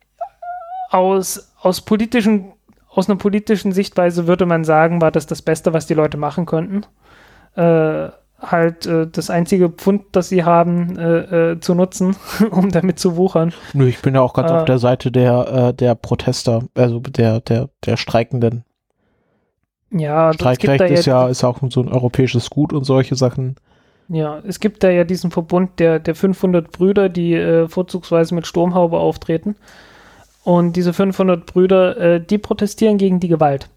[0.90, 2.52] aus, aus politischen,
[2.90, 6.46] aus einer politischen Sichtweise würde man sagen, war das das Beste, was die Leute machen
[6.46, 6.86] könnten.
[7.56, 8.10] Äh,
[8.42, 12.16] halt äh, das einzige Pfund, das sie haben, äh, äh, zu nutzen,
[12.52, 13.54] um damit zu wuchern.
[13.74, 17.00] Nö, ich bin ja auch ganz äh, auf der Seite der, äh, der Protester, also
[17.00, 18.64] der, der, der Streikenden.
[19.92, 23.56] Ja, Streikrecht ist ja, ist auch so ein europäisches Gut und solche Sachen.
[24.08, 28.46] ja, es gibt da ja diesen Verbund der, der 500 Brüder, die äh, vorzugsweise mit
[28.46, 29.56] Sturmhaube auftreten.
[30.44, 33.70] Und diese 500 Brüder, äh, die protestieren gegen die Gewalt,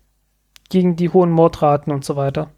[0.69, 2.51] gegen die hohen Mordraten und so weiter.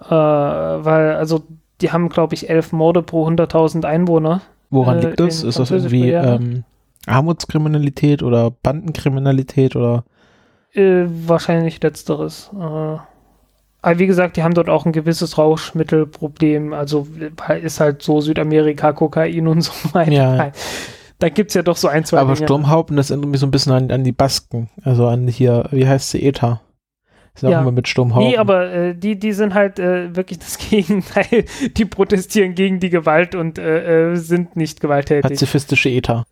[0.00, 1.42] Äh, weil, also,
[1.80, 4.42] die haben, glaube ich, elf Morde pro 100.000 Einwohner.
[4.70, 5.42] Woran Äh, liegt das?
[5.42, 6.64] Ist das irgendwie ähm,
[7.06, 10.04] Armutskriminalität oder Bandenkriminalität oder?
[10.74, 12.50] Äh, wahrscheinlich letzteres.
[12.54, 12.98] Äh,
[13.80, 16.72] aber wie gesagt, die haben dort auch ein gewisses Rauschmittelproblem.
[16.72, 17.06] Also
[17.62, 20.12] ist halt so Südamerika, Kokain und so weiter.
[20.12, 20.52] Ja.
[21.20, 22.46] Da gibt es ja doch so ein, zwei Aber Dinge.
[22.46, 24.68] Sturmhaupen, das erinnert mich so ein bisschen an, an die Basken.
[24.84, 26.60] Also an hier, wie heißt sie, ETA.
[27.38, 27.58] Sind Ja.
[27.58, 28.28] auch immer mit Sturmhaupen.
[28.28, 31.44] Nee, aber äh, die, die sind halt äh, wirklich das Gegenteil.
[31.76, 35.22] Die protestieren gegen die Gewalt und äh, äh, sind nicht gewalttätig.
[35.30, 36.24] Pazifistische ETA.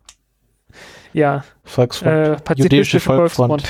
[1.13, 2.11] ja, Volksfront.
[2.11, 3.67] äh, Jüdische pazifistische Volksfront.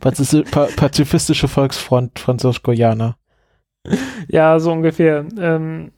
[0.00, 0.50] Volksfront.
[0.50, 3.16] Pa Pazifistische Volksfront Französisch-Koreaner.
[4.28, 5.24] Ja, so ungefähr.
[5.38, 5.92] Ähm,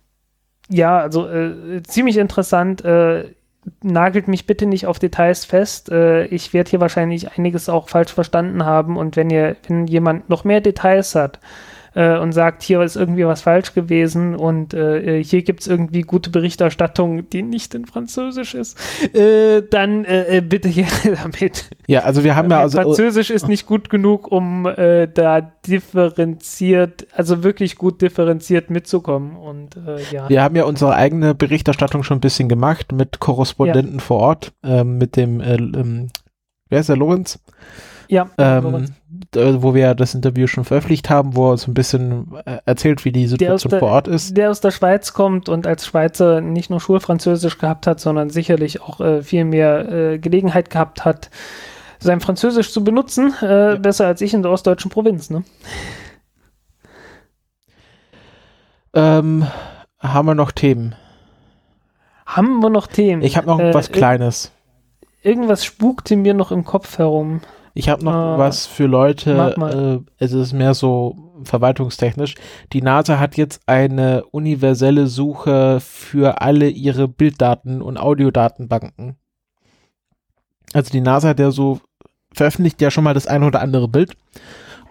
[0.68, 2.82] ja, also äh, ziemlich interessant.
[3.82, 5.90] Nagelt mich bitte nicht auf Details fest.
[5.90, 8.96] Äh, ich werde hier wahrscheinlich einiges auch falsch verstanden haben.
[8.96, 11.38] Und wenn ihr, wenn jemand noch mehr Details hat
[11.94, 16.02] äh, und sagt, hier ist irgendwie was falsch gewesen und äh, hier gibt es irgendwie
[16.02, 18.78] gute Berichterstattung, die nicht in Französisch ist,
[19.14, 20.86] äh, dann äh, äh, bitte hier
[21.22, 21.70] damit.
[21.86, 27.06] Ja, also wir haben ja also Französisch ist nicht gut genug, um äh, da differenziert,
[27.12, 29.36] also wirklich gut differenziert mitzukommen.
[29.36, 29.76] Und
[30.10, 30.28] ja.
[30.28, 34.98] wir haben ja unsere eigene Berichterstattung schon ein bisschen gemacht mit Korrespondenten vor Ort, ähm,
[34.98, 36.10] mit dem äh, ähm,
[36.68, 37.38] wer ist der Lorenz?
[38.08, 38.86] ja Ähm,
[39.34, 43.04] d- wo wir das Interview schon veröffentlicht haben, wo er so ein bisschen äh, erzählt,
[43.04, 44.36] wie die Situation der, vor Ort ist.
[44.36, 48.80] der aus der Schweiz kommt und als Schweizer nicht nur Schulfranzösisch gehabt hat, sondern sicherlich
[48.82, 51.30] auch äh, viel mehr äh, Gelegenheit gehabt hat,
[51.98, 53.32] sein Französisch zu benutzen.
[53.42, 55.30] Äh, Besser als ich in der ostdeutschen Provinz.
[55.30, 55.44] Ne?
[58.94, 59.46] Ähm,
[60.00, 60.94] haben wir noch Themen?
[62.26, 63.22] Haben wir noch Themen?
[63.22, 64.52] Ich habe noch Äh, was Kleines.
[65.22, 67.40] Irgendwas spukte mir noch im Kopf herum.
[67.74, 69.34] Ich habe noch äh, was für Leute,
[70.18, 72.34] äh, es ist mehr so verwaltungstechnisch.
[72.72, 79.16] Die NASA hat jetzt eine universelle Suche für alle ihre Bilddaten und Audiodatenbanken.
[80.72, 81.80] Also die NASA hat ja so,
[82.32, 84.12] veröffentlicht ja schon mal das eine oder andere Bild.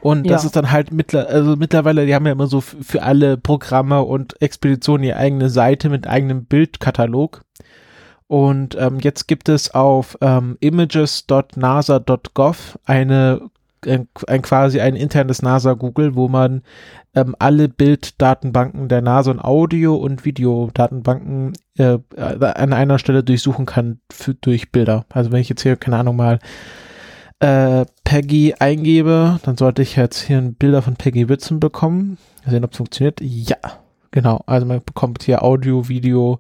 [0.02, 0.48] Und das Ja.
[0.48, 4.42] ist dann halt mittler, also mittlerweile, die haben ja immer so für alle Programme und
[4.42, 7.44] Expeditionen ihre eigene Seite mit eigenem Bildkatalog.
[8.32, 13.42] Und ähm, jetzt gibt es auf ähm, images.nasa.gov eine
[13.86, 16.62] ein, ein quasi ein internes NASA Google, wo man
[17.14, 24.00] ähm, alle Bilddatenbanken der NASA und Audio- und Videodatenbanken äh, an einer Stelle durchsuchen kann
[24.10, 25.04] für, durch Bilder.
[25.10, 26.40] Also wenn ich jetzt hier, keine Ahnung mal,
[27.42, 32.18] äh, Peggy eingebe, dann sollte ich jetzt hier ein Bilder von Peggy Whitson bekommen.
[32.48, 33.20] Sehen, ob es funktioniert.
[33.20, 33.58] Ja,
[34.12, 34.42] genau.
[34.46, 36.40] Also man bekommt hier Audio, Video,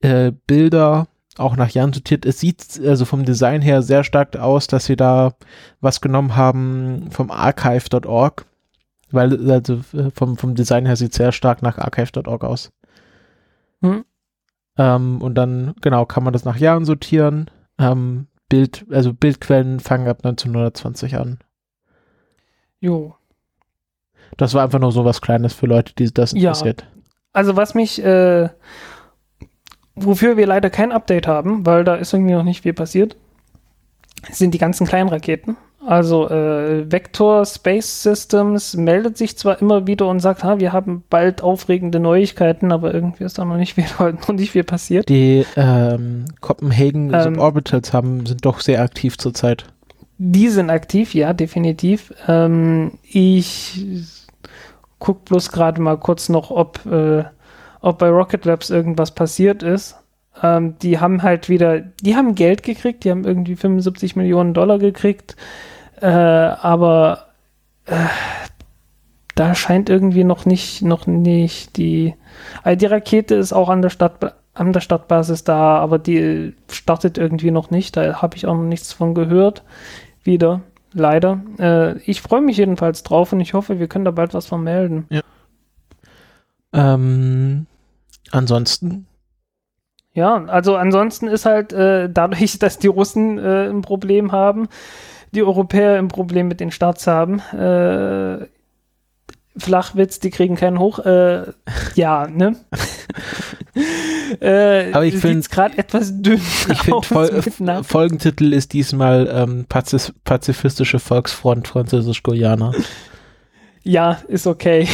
[0.00, 1.06] äh, Bilder,
[1.38, 2.26] auch nach Jahren sortiert.
[2.26, 5.34] Es sieht also vom Design her sehr stark aus, dass sie da
[5.80, 8.46] was genommen haben vom archive.org,
[9.10, 12.72] weil also äh, vom, vom Design her sieht sehr stark nach archive.org aus.
[13.82, 14.04] Hm.
[14.76, 17.50] Ähm, und dann, genau, kann man das nach Jahren sortieren.
[17.78, 21.38] Ähm, Bild, also Bildquellen fangen ab 1920 an.
[22.80, 23.14] Jo.
[24.36, 26.50] Das war einfach nur so was Kleines für Leute, die das Ja.
[26.50, 26.86] interessiert.
[27.32, 28.48] Also was mich, äh,
[30.04, 33.16] wofür wir leider kein Update haben, weil da ist irgendwie noch nicht viel passiert,
[34.30, 35.56] sind die ganzen kleinen Raketen.
[35.86, 41.02] Also äh, Vector Space Systems meldet sich zwar immer wieder und sagt, ha, wir haben
[41.08, 45.08] bald aufregende Neuigkeiten, aber irgendwie ist da noch nicht viel, noch nicht viel passiert.
[45.08, 47.22] Die ähm, Copenhagen Ähm.
[47.22, 49.64] Suborbitals haben, sind doch sehr aktiv zurzeit.
[50.18, 52.12] Die sind aktiv, ja, definitiv.
[52.26, 53.80] Ähm, ich
[54.98, 57.24] guck bloß gerade mal kurz noch, ob, äh,
[57.88, 59.96] ob bei Rocket Labs irgendwas passiert ist.
[60.42, 64.78] Ähm, die haben halt wieder, die haben Geld gekriegt, die haben irgendwie 75 Millionen Dollar
[64.78, 65.36] gekriegt,
[66.00, 67.26] äh, aber
[67.86, 67.96] äh,
[69.34, 72.14] da scheint irgendwie noch nicht, noch nicht die,
[72.62, 77.18] also die Rakete ist auch an der Stadt, an der Stadtbasis da, aber die startet
[77.18, 79.64] irgendwie noch nicht, da habe ich auch noch nichts von gehört,
[80.22, 80.60] wieder,
[80.92, 81.40] leider.
[81.58, 85.06] Äh, ich freue mich jedenfalls drauf und ich hoffe, wir können da bald was vermelden.
[85.10, 85.22] Ja.
[86.72, 87.66] Ähm,
[88.30, 89.06] ansonsten
[90.18, 94.68] ja, also ansonsten ist halt äh, dadurch, dass die Russen äh, ein Problem haben,
[95.32, 97.38] die Europäer ein Problem mit den Starts haben.
[97.52, 98.46] Äh,
[99.56, 100.98] Flachwitz, die kriegen keinen hoch.
[101.00, 101.52] Äh,
[101.94, 102.56] ja, ne?
[104.40, 106.40] äh, Aber ich finde es gerade etwas dünn.
[106.72, 107.42] Ich finde, Fol
[107.84, 112.72] Folgentitel ist diesmal ähm, Pazif Pazifistische Volksfront Französisch-Guyana.
[113.84, 114.88] Ja, ist okay.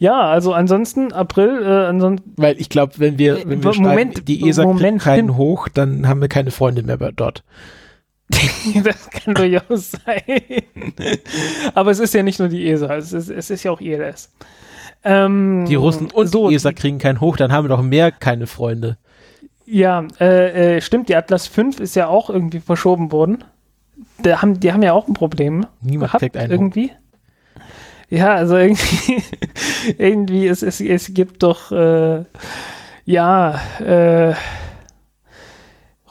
[0.00, 2.32] Ja, also ansonsten April, äh, ansonsten.
[2.38, 6.08] Weil ich glaube, wenn wir, äh, wenn wir Moment, die ESA Moment, keinen hoch, dann
[6.08, 7.44] haben wir keine Freunde mehr dort.
[8.82, 10.22] das kann durchaus sein.
[11.74, 14.32] Aber es ist ja nicht nur die ESA, es ist, es ist ja auch ILS.
[15.04, 18.10] Ähm, die Russen und so, die ESA kriegen keinen hoch, dann haben wir doch mehr
[18.10, 18.96] keine Freunde.
[19.66, 23.44] Ja, äh, äh, stimmt, die Atlas 5 ist ja auch irgendwie verschoben worden.
[24.22, 25.66] Da haben, die haben ja auch ein Problem.
[25.82, 26.88] Niemand kriegt einen irgendwie.
[26.88, 26.96] Hoch.
[28.10, 29.22] Ja, also irgendwie,
[29.98, 32.24] irgendwie es, es, es gibt doch, äh,
[33.04, 34.34] ja, äh,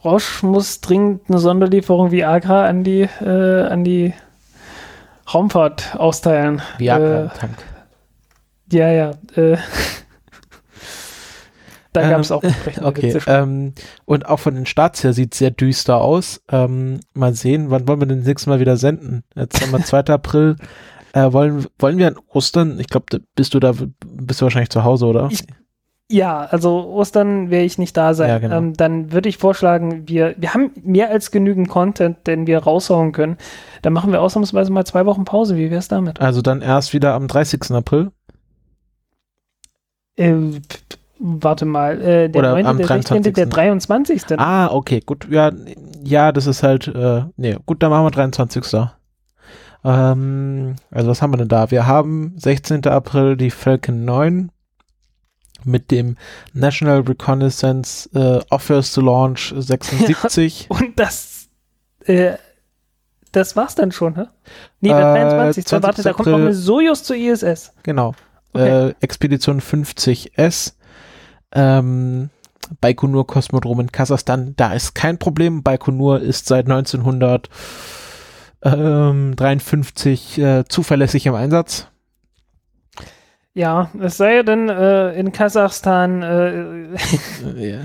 [0.03, 4.13] Roche muss dringend eine Sonderlieferung Viagra an die, äh, an die
[5.33, 6.61] Raumfahrt austeilen.
[6.77, 7.57] Viagra-Tank.
[8.71, 9.11] Äh, ja, ja.
[9.35, 9.57] Äh,
[11.91, 12.43] da gab es ähm, auch
[12.81, 13.73] Okay, ähm,
[14.05, 16.41] und auch von den Starts her sieht es sehr düster aus.
[16.49, 19.23] Ähm, mal sehen, wann wollen wir denn das nächste Mal wieder senden?
[19.35, 20.05] Jetzt haben wir 2.
[20.05, 20.55] April.
[21.13, 23.73] Äh, wollen, wollen wir an Ostern, ich glaube, bist du da,
[24.05, 25.27] bist du wahrscheinlich zu Hause, oder?
[25.31, 25.43] Ich,
[26.11, 28.29] ja, also Ostern werde ich nicht da sein.
[28.29, 28.57] Ja, genau.
[28.57, 33.11] ähm, dann würde ich vorschlagen, wir, wir haben mehr als genügend Content, den wir raushauen
[33.11, 33.37] können.
[33.83, 35.55] Dann machen wir ausnahmsweise mal zwei Wochen Pause.
[35.55, 36.19] Wie wäre es damit?
[36.19, 37.71] Also dann erst wieder am 30.
[37.71, 38.11] April?
[40.15, 40.33] Äh,
[41.19, 44.23] warte mal, äh, der Oder 9., am der 16., der 23.
[44.37, 45.27] Ah, okay, gut.
[45.29, 45.51] Ja,
[46.03, 48.63] ja, das ist halt, äh, nee, gut, dann machen wir 23.
[49.83, 51.71] Ähm, also was haben wir denn da?
[51.71, 52.85] Wir haben 16.
[52.87, 54.51] April die Falcon 9
[55.63, 56.15] mit dem
[56.53, 60.67] National Reconnaissance äh, Offers to Launch 76.
[60.69, 61.49] Ja, und das,
[62.05, 62.33] äh,
[63.31, 64.25] das war's dann schon, hä?
[64.81, 65.67] Nee, äh, 23.
[65.67, 67.73] So, warte, da kommt noch eine Sojus zur ISS.
[67.83, 68.13] Genau.
[68.53, 68.89] Okay.
[68.89, 70.73] Äh, Expedition 50S.
[71.51, 72.29] Ähm,
[72.81, 75.63] Baikonur Kosmodrom in Kasachstan, da ist kein Problem.
[75.63, 77.49] Baikonur ist seit 1900
[78.63, 81.87] ähm, 53 äh, zuverlässig im Einsatz.
[83.53, 86.93] Ja, es sei denn, äh, in Kasachstan, äh,
[87.71, 87.79] ja.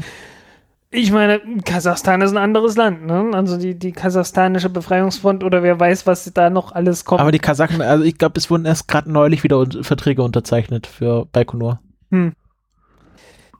[0.91, 3.31] ich meine, Kasachstan ist ein anderes Land, ne?
[3.33, 7.21] Also die, die kasachstanische Befreiungsfront oder wer weiß, was da noch alles kommt.
[7.21, 10.87] Aber die Kasachen, also ich glaube, es wurden erst gerade neulich wieder un Verträge unterzeichnet
[10.87, 11.81] für Baikonur.
[12.11, 12.35] Hm.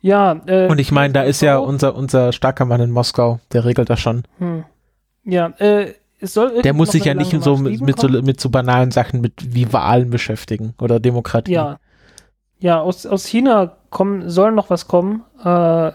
[0.01, 3.65] Ja, äh, Und ich meine, da ist ja unser, unser starker Mann in Moskau, der
[3.65, 4.23] regelt das schon.
[4.39, 4.65] Hm.
[5.25, 5.95] Ja, äh,
[6.63, 9.73] der muss sich ja nicht so mit, mit, so mit so banalen Sachen mit wie
[9.73, 11.53] Wahlen beschäftigen oder Demokratie.
[11.53, 11.79] Ja.
[12.59, 15.23] Ja, aus, aus China kommen, soll noch was kommen.
[15.45, 15.49] Äh,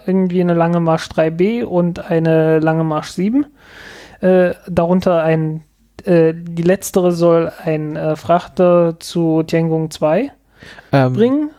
[0.06, 3.46] irgendwie eine Lange Marsch 3B und eine Lange Marsch 7.
[4.20, 5.64] Äh, darunter ein,
[6.04, 10.30] äh, die letztere soll ein äh, Frachter zu Tiangong 2
[10.92, 11.50] ähm, bringen.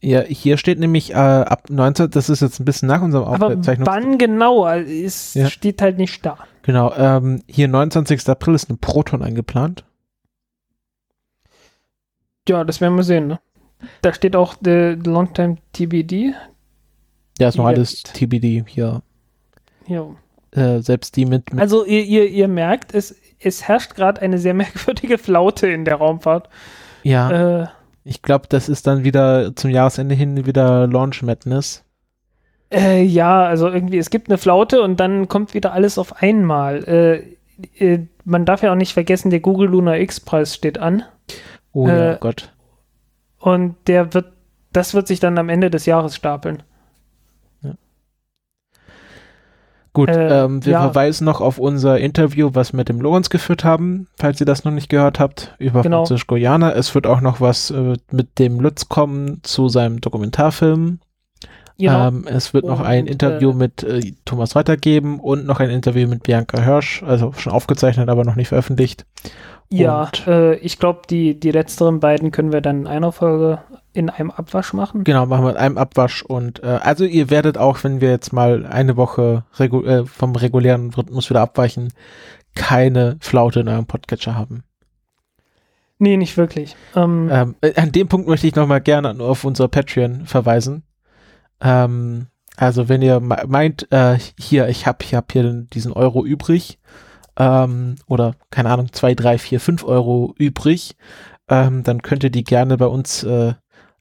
[0.00, 3.86] Ja, hier steht nämlich äh, ab 19, das ist jetzt ein bisschen nach unserem Aufzeichnung.
[3.86, 5.48] Wann genau, ist, ja.
[5.48, 6.38] steht halt nicht da.
[6.62, 8.28] Genau, ähm, hier 29.
[8.28, 9.84] April ist ein Proton eingeplant.
[12.48, 13.40] Ja, das werden wir sehen, ne?
[14.00, 16.34] Da steht auch the Longtime TBD.
[17.38, 19.02] Ja, ist noch alles TBD hier.
[19.86, 20.10] Ja.
[20.52, 24.38] Äh, selbst die mit, mit Also ihr, ihr, ihr merkt, es, es herrscht gerade eine
[24.38, 26.48] sehr merkwürdige Flaute in der Raumfahrt.
[27.02, 27.62] Ja.
[27.62, 27.66] Äh,
[28.04, 31.81] ich glaube, das ist dann wieder zum Jahresende hin wieder Launch Madness.
[32.72, 36.84] Äh, ja, also irgendwie, es gibt eine Flaute und dann kommt wieder alles auf einmal.
[36.84, 37.36] Äh,
[37.78, 41.02] äh, man darf ja auch nicht vergessen, der Google Lunar X-Preis steht an.
[41.72, 42.52] Oh ja, äh, Gott.
[43.38, 44.32] Und der wird,
[44.72, 46.62] das wird sich dann am Ende des Jahres stapeln.
[47.62, 47.74] Ja.
[49.92, 50.80] Gut, äh, ähm, wir ja.
[50.80, 54.64] verweisen noch auf unser Interview, was wir mit dem Lorenz geführt haben, falls ihr das
[54.64, 56.06] noch nicht gehört habt, über genau.
[56.06, 56.72] Francisco Jana.
[56.72, 61.00] Es wird auch noch was äh, mit dem Lutz kommen zu seinem Dokumentarfilm
[61.78, 62.08] Genau.
[62.08, 65.60] Ähm, es wird und, noch ein Interview äh, mit äh, Thomas Reiter geben und noch
[65.60, 69.06] ein Interview mit Bianca Hirsch, also schon aufgezeichnet, aber noch nicht veröffentlicht.
[69.70, 73.60] Ja, äh, ich glaube, die, die letzteren beiden können wir dann in einer Folge
[73.94, 75.04] in einem Abwasch machen.
[75.04, 78.32] Genau, machen wir in einem Abwasch und äh, also ihr werdet auch, wenn wir jetzt
[78.32, 81.92] mal eine Woche regu äh, vom regulären Rhythmus wieder abweichen,
[82.54, 84.64] keine Flaute in eurem Podcatcher haben.
[85.98, 86.76] Nee, nicht wirklich.
[86.96, 90.82] Ähm, Ähm, äh, an dem Punkt möchte ich nochmal gerne auf unser Patreon verweisen.
[91.62, 92.26] Ähm,
[92.56, 96.78] also wenn ihr me- meint, äh, hier, ich habe ich hab hier diesen Euro übrig,
[97.38, 100.96] ähm, oder keine Ahnung, zwei, drei, vier, fünf Euro übrig,
[101.48, 103.54] ähm, dann könnt ihr die gerne bei uns äh,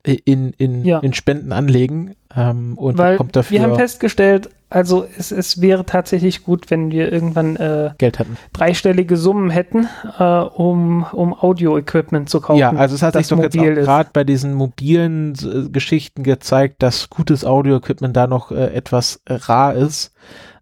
[0.04, 1.00] in, in, Ja.
[1.00, 5.86] in Spenden anlegen ähm, und weil bekommt dafür wir haben festgestellt, also es, es wäre
[5.86, 8.38] tatsächlich gut, wenn wir irgendwann äh, Geld hatten.
[8.54, 9.88] dreistellige Summen hätten,
[10.18, 12.60] äh, um, um Audio-Equipment zu kaufen.
[12.60, 17.10] Ja, also es hat sich doch jetzt gerade bei diesen mobilen äh, Geschichten gezeigt, dass
[17.10, 20.14] gutes Audio-Equipment da noch äh, etwas rar ist.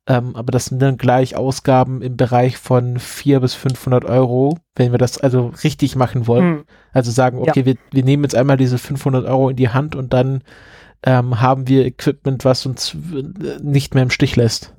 [0.07, 4.91] Ähm, aber das sind dann gleich Ausgaben im Bereich von 400 bis 500 Euro, wenn
[4.91, 6.43] wir das also richtig machen wollen.
[6.43, 6.63] Hm,
[6.93, 10.11] Also sagen, okay, wir, wir nehmen jetzt einmal diese 500 Euro in die Hand und
[10.11, 10.41] dann
[11.03, 14.73] ähm, haben wir Equipment, was uns äh, nicht mehr im Stich lässt.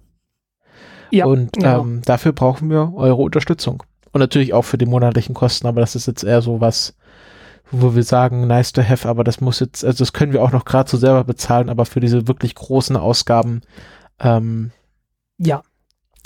[1.11, 1.83] ja, und genau.
[1.83, 3.83] ähm, dafür brauchen wir eure Unterstützung.
[4.13, 6.97] Und natürlich auch für die monatlichen Kosten, aber das ist jetzt eher so was,
[7.71, 10.51] wo wir sagen, nice to have, aber das muss jetzt, also das können wir auch
[10.51, 13.61] noch gerade so selber bezahlen, aber für diese wirklich großen Ausgaben
[14.19, 14.73] ähm,
[15.39, 15.63] ja,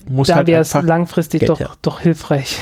[0.06, 1.70] muss da halt wäre es langfristig Geld doch, her.
[1.82, 2.58] doch hilfreich.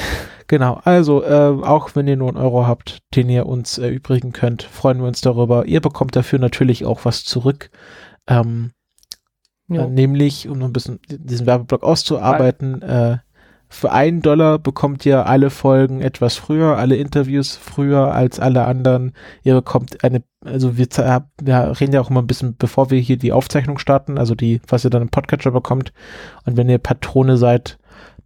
[0.53, 4.63] Genau, also äh, auch wenn ihr nur einen Euro habt, den ihr uns erübrigen könnt,
[4.63, 5.65] freuen wir uns darüber.
[5.65, 7.71] Ihr bekommt dafür natürlich auch was zurück.
[8.27, 8.73] Ähm,
[9.69, 9.85] Ja.
[9.85, 13.19] Äh, nämlich, um noch ein bisschen diesen Werbeblock auszuarbeiten, äh,
[13.71, 19.13] für einen Dollar bekommt ihr alle Folgen etwas früher, alle Interviews früher als alle anderen.
[19.45, 20.89] Ihr bekommt eine, also wir,
[21.41, 24.61] wir reden ja auch immer ein bisschen, bevor wir hier die Aufzeichnung starten, also die,
[24.69, 25.95] was ihr dann im Podcatcher bekommt.
[26.45, 27.79] Und wenn ihr Patrone seid,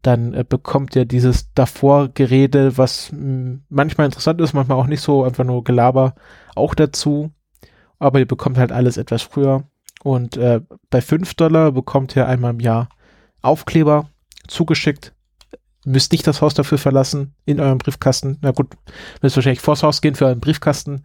[0.06, 5.00] dann äh, bekommt ihr dieses davor Gerede, was mh, manchmal interessant ist, manchmal auch nicht
[5.00, 6.14] so, einfach nur Gelaber,
[6.54, 7.30] auch dazu.
[7.98, 9.64] Aber ihr bekommt halt alles etwas früher.
[10.02, 10.60] Und äh,
[10.90, 12.88] bei 5 Dollar bekommt ihr einmal im Jahr
[13.42, 14.10] Aufkleber
[14.46, 15.12] zugeschickt.
[15.84, 18.38] Müsst nicht das Haus dafür verlassen, in eurem Briefkasten.
[18.42, 18.74] Na gut,
[19.22, 21.04] müsst wahrscheinlich vors Haus gehen für euren Briefkasten.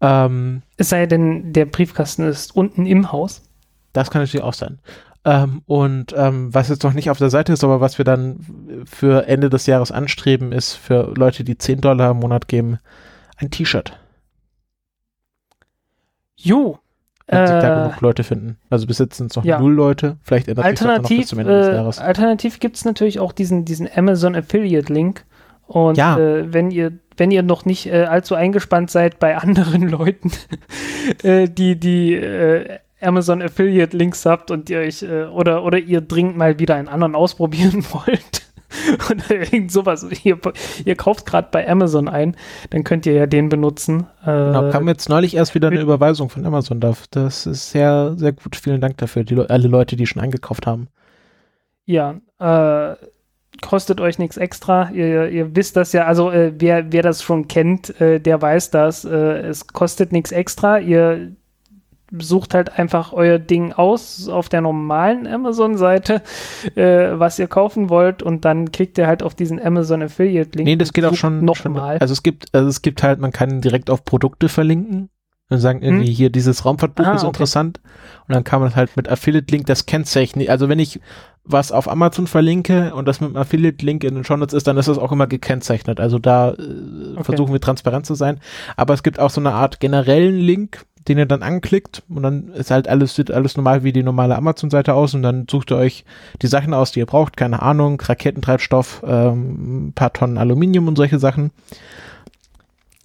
[0.00, 3.42] Ähm, Es sei denn, der Briefkasten ist unten im Haus.
[3.92, 4.78] das kann natürlich auch sein.
[5.24, 8.84] Ähm, und ähm, was jetzt noch nicht auf der Seite ist, aber was wir dann
[8.90, 12.78] für Ende des Jahres anstreben, ist für Leute, die 10 Dollar im Monat geben,
[13.36, 13.98] ein T-Shirt.
[16.36, 16.78] Jo.
[17.28, 18.58] Wenn sich da Äh, genug Leute finden.
[18.68, 19.60] Also bis jetzt sind es noch ja.
[19.60, 20.16] null Leute.
[20.22, 21.98] Vielleicht ändert sich das dann noch bis Alternativ, zum Ende des äh, Jahres.
[22.00, 25.24] alternativ gibt es natürlich auch diesen, diesen Amazon Affiliate Link.
[25.68, 26.18] Und Ja.
[26.18, 30.32] äh, wenn ihr, wenn ihr noch nicht äh, allzu eingespannt seid bei anderen Leuten,
[31.22, 36.00] äh, die, die äh, Amazon Affiliate Links habt und ihr euch äh, oder, oder ihr
[36.00, 38.42] dringend mal wieder einen anderen ausprobieren wollt.
[39.10, 40.06] Oder irgend sowas.
[40.24, 40.38] Ihr,
[40.86, 42.36] ihr kauft gerade bei Amazon ein,
[42.70, 44.06] dann könnt ihr ja den benutzen.
[44.22, 46.94] Äh, Genau, kam jetzt neulich erst wieder eine Überweisung von Amazon da.
[47.10, 48.56] Das ist sehr, sehr gut.
[48.56, 50.88] Vielen Dank dafür, die, Le- alle Leute, die schon eingekauft haben.
[51.84, 52.96] Ja, äh,
[53.60, 54.90] kostet euch nichts extra.
[54.90, 58.70] Ihr, ihr wisst das ja, also äh, wer, wer das schon kennt, äh, der weiß
[58.70, 59.04] das.
[59.04, 60.78] Äh, es kostet nichts extra.
[60.78, 61.32] Ihr
[62.18, 66.22] sucht halt einfach euer Ding aus auf der normalen Amazon-Seite,
[66.74, 70.66] äh, was ihr kaufen wollt und dann klickt ihr halt auf diesen Amazon Affiliate-Link.
[70.66, 71.44] Nee, das geht auch schon.
[71.44, 71.98] Nochmal.
[71.98, 75.08] also es gibt, also es gibt halt, man kann direkt auf Produkte verlinken
[75.48, 77.28] und sagen irgendwie hier dieses Raumfahrtbuch Ah, ist okay.
[77.28, 77.80] interessant
[78.28, 80.48] und dann kann man halt mit Affiliate-Link das kennzeichnen.
[80.48, 81.00] Also wenn ich
[81.44, 84.88] was auf Amazon verlinke und das mit einem Affiliate-Link in den Shownotes ist, dann ist
[84.88, 85.98] das auch immer gekennzeichnet.
[85.98, 88.38] Also da äh, versuchen wir transparent zu sein.
[88.76, 92.48] Aber es gibt auch so eine Art generellen Link, den ihr dann anklickt und dann
[92.52, 95.76] ist halt alles, sieht alles normal wie die normale Amazon-Seite aus und dann sucht ihr
[95.76, 96.04] euch
[96.40, 97.36] die Sachen aus, die ihr braucht.
[97.36, 101.50] Keine Ahnung, Raketentreibstoff, ähm, ein paar Tonnen Aluminium und solche Sachen.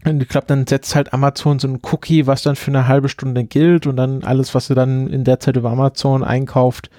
[0.06, 3.10] Und ich glaube, dann setzt halt Amazon so ein Cookie, was dann für eine halbe
[3.10, 6.90] Stunde gilt und dann alles, was ihr dann in der Zeit über Amazon einkauft,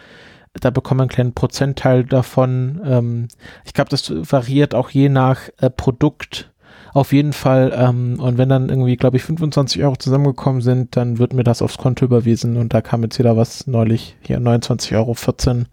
[0.60, 2.80] da bekommt man einen kleinen Prozentteil davon.
[2.84, 3.28] Ähm,
[3.64, 6.50] ich glaube, das variiert auch je nach äh, Produkt
[6.94, 7.72] auf jeden Fall.
[7.76, 11.62] Ähm, und wenn dann irgendwie, glaube ich, 25 Euro zusammengekommen sind, dann wird mir das
[11.62, 15.66] aufs Konto überwiesen und da kam jetzt wieder was neulich, hier 29,14 Euro.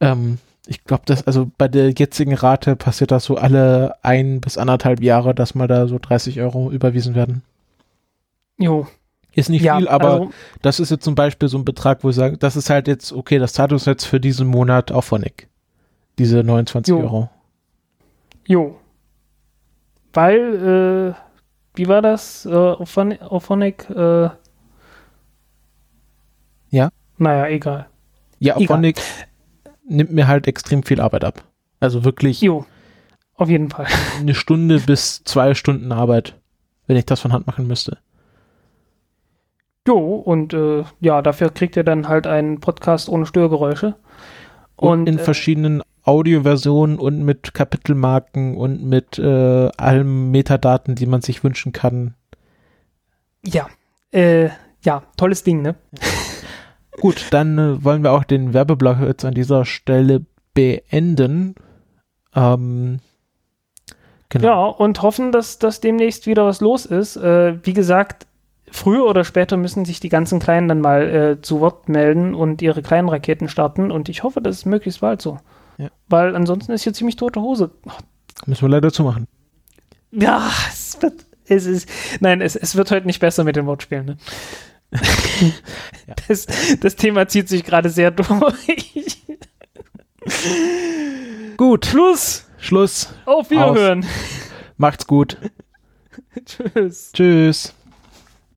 [0.00, 4.58] Ähm, ich glaube, das, also bei der jetzigen Rate passiert das so alle ein bis
[4.58, 7.42] anderthalb Jahre, dass mal da so 30 Euro überwiesen werden.
[8.58, 8.86] Jo.
[9.34, 10.30] Ist nicht ja, viel, aber also,
[10.62, 13.12] das ist jetzt zum Beispiel so ein Betrag, wo ich sage, das ist halt jetzt,
[13.12, 15.48] okay, das zahlt uns jetzt für diesen Monat auch von Nick.
[16.18, 17.00] Diese 29 Jo.
[17.00, 17.30] Euro.
[18.46, 18.76] jo.
[20.16, 21.14] Weil, äh,
[21.74, 22.46] wie war das?
[22.46, 24.30] Äh, Auphonic äh,
[26.70, 26.88] Ja.
[27.18, 27.86] Naja, egal.
[28.38, 28.64] Ja, Egal.
[28.64, 28.96] Auphonic
[29.86, 31.44] nimmt mir halt extrem viel Arbeit ab.
[31.80, 32.64] Also wirklich Jo.
[33.34, 33.88] Auf jeden Fall.
[34.18, 36.34] Eine Stunde bis zwei Stunden Arbeit,
[36.86, 37.98] wenn ich das von Hand machen müsste.
[39.86, 43.96] Jo, und äh, ja, dafür kriegt ihr dann halt einen Podcast ohne Störgeräusche.
[44.76, 51.06] Und, Und, in äh, verschiedenen Audioversionen und mit Kapitelmarken und mit äh, allen Metadaten, die
[51.06, 52.14] man sich wünschen kann.
[53.44, 53.68] Ja,
[54.12, 54.50] äh,
[54.82, 55.74] ja, tolles Ding, ne?
[57.00, 60.24] Gut, dann äh, wollen wir auch den Werbeblock jetzt an dieser Stelle
[60.54, 61.56] beenden.
[62.34, 63.00] Ähm,
[64.28, 64.46] genau.
[64.46, 67.16] Ja, und hoffen, dass, dass demnächst wieder was los ist.
[67.16, 68.26] Äh, wie gesagt,
[68.70, 72.62] früher oder später müssen sich die ganzen Kleinen dann mal äh, zu Wort melden und
[72.62, 73.90] ihre kleinen Raketen starten.
[73.90, 75.38] Und ich hoffe, das ist möglichst bald so.
[75.78, 75.90] Ja.
[76.08, 77.70] Weil ansonsten ist hier ziemlich tote Hose.
[78.46, 79.26] Müssen wir leider zumachen.
[80.12, 81.26] Ja, es wird.
[81.48, 81.88] Es ist,
[82.20, 84.04] nein, es, es wird heute nicht besser mit den Wortspielen.
[84.06, 84.16] Ne?
[86.06, 86.14] Ja.
[86.28, 86.46] das,
[86.80, 89.18] das Thema zieht sich gerade sehr durch.
[91.56, 92.46] Gut, Schluss!
[92.58, 93.12] Schluss.
[93.26, 94.06] Auf Wiederhören!
[94.76, 95.36] Macht's gut.
[96.44, 97.12] Tschüss.
[97.12, 97.74] Tschüss.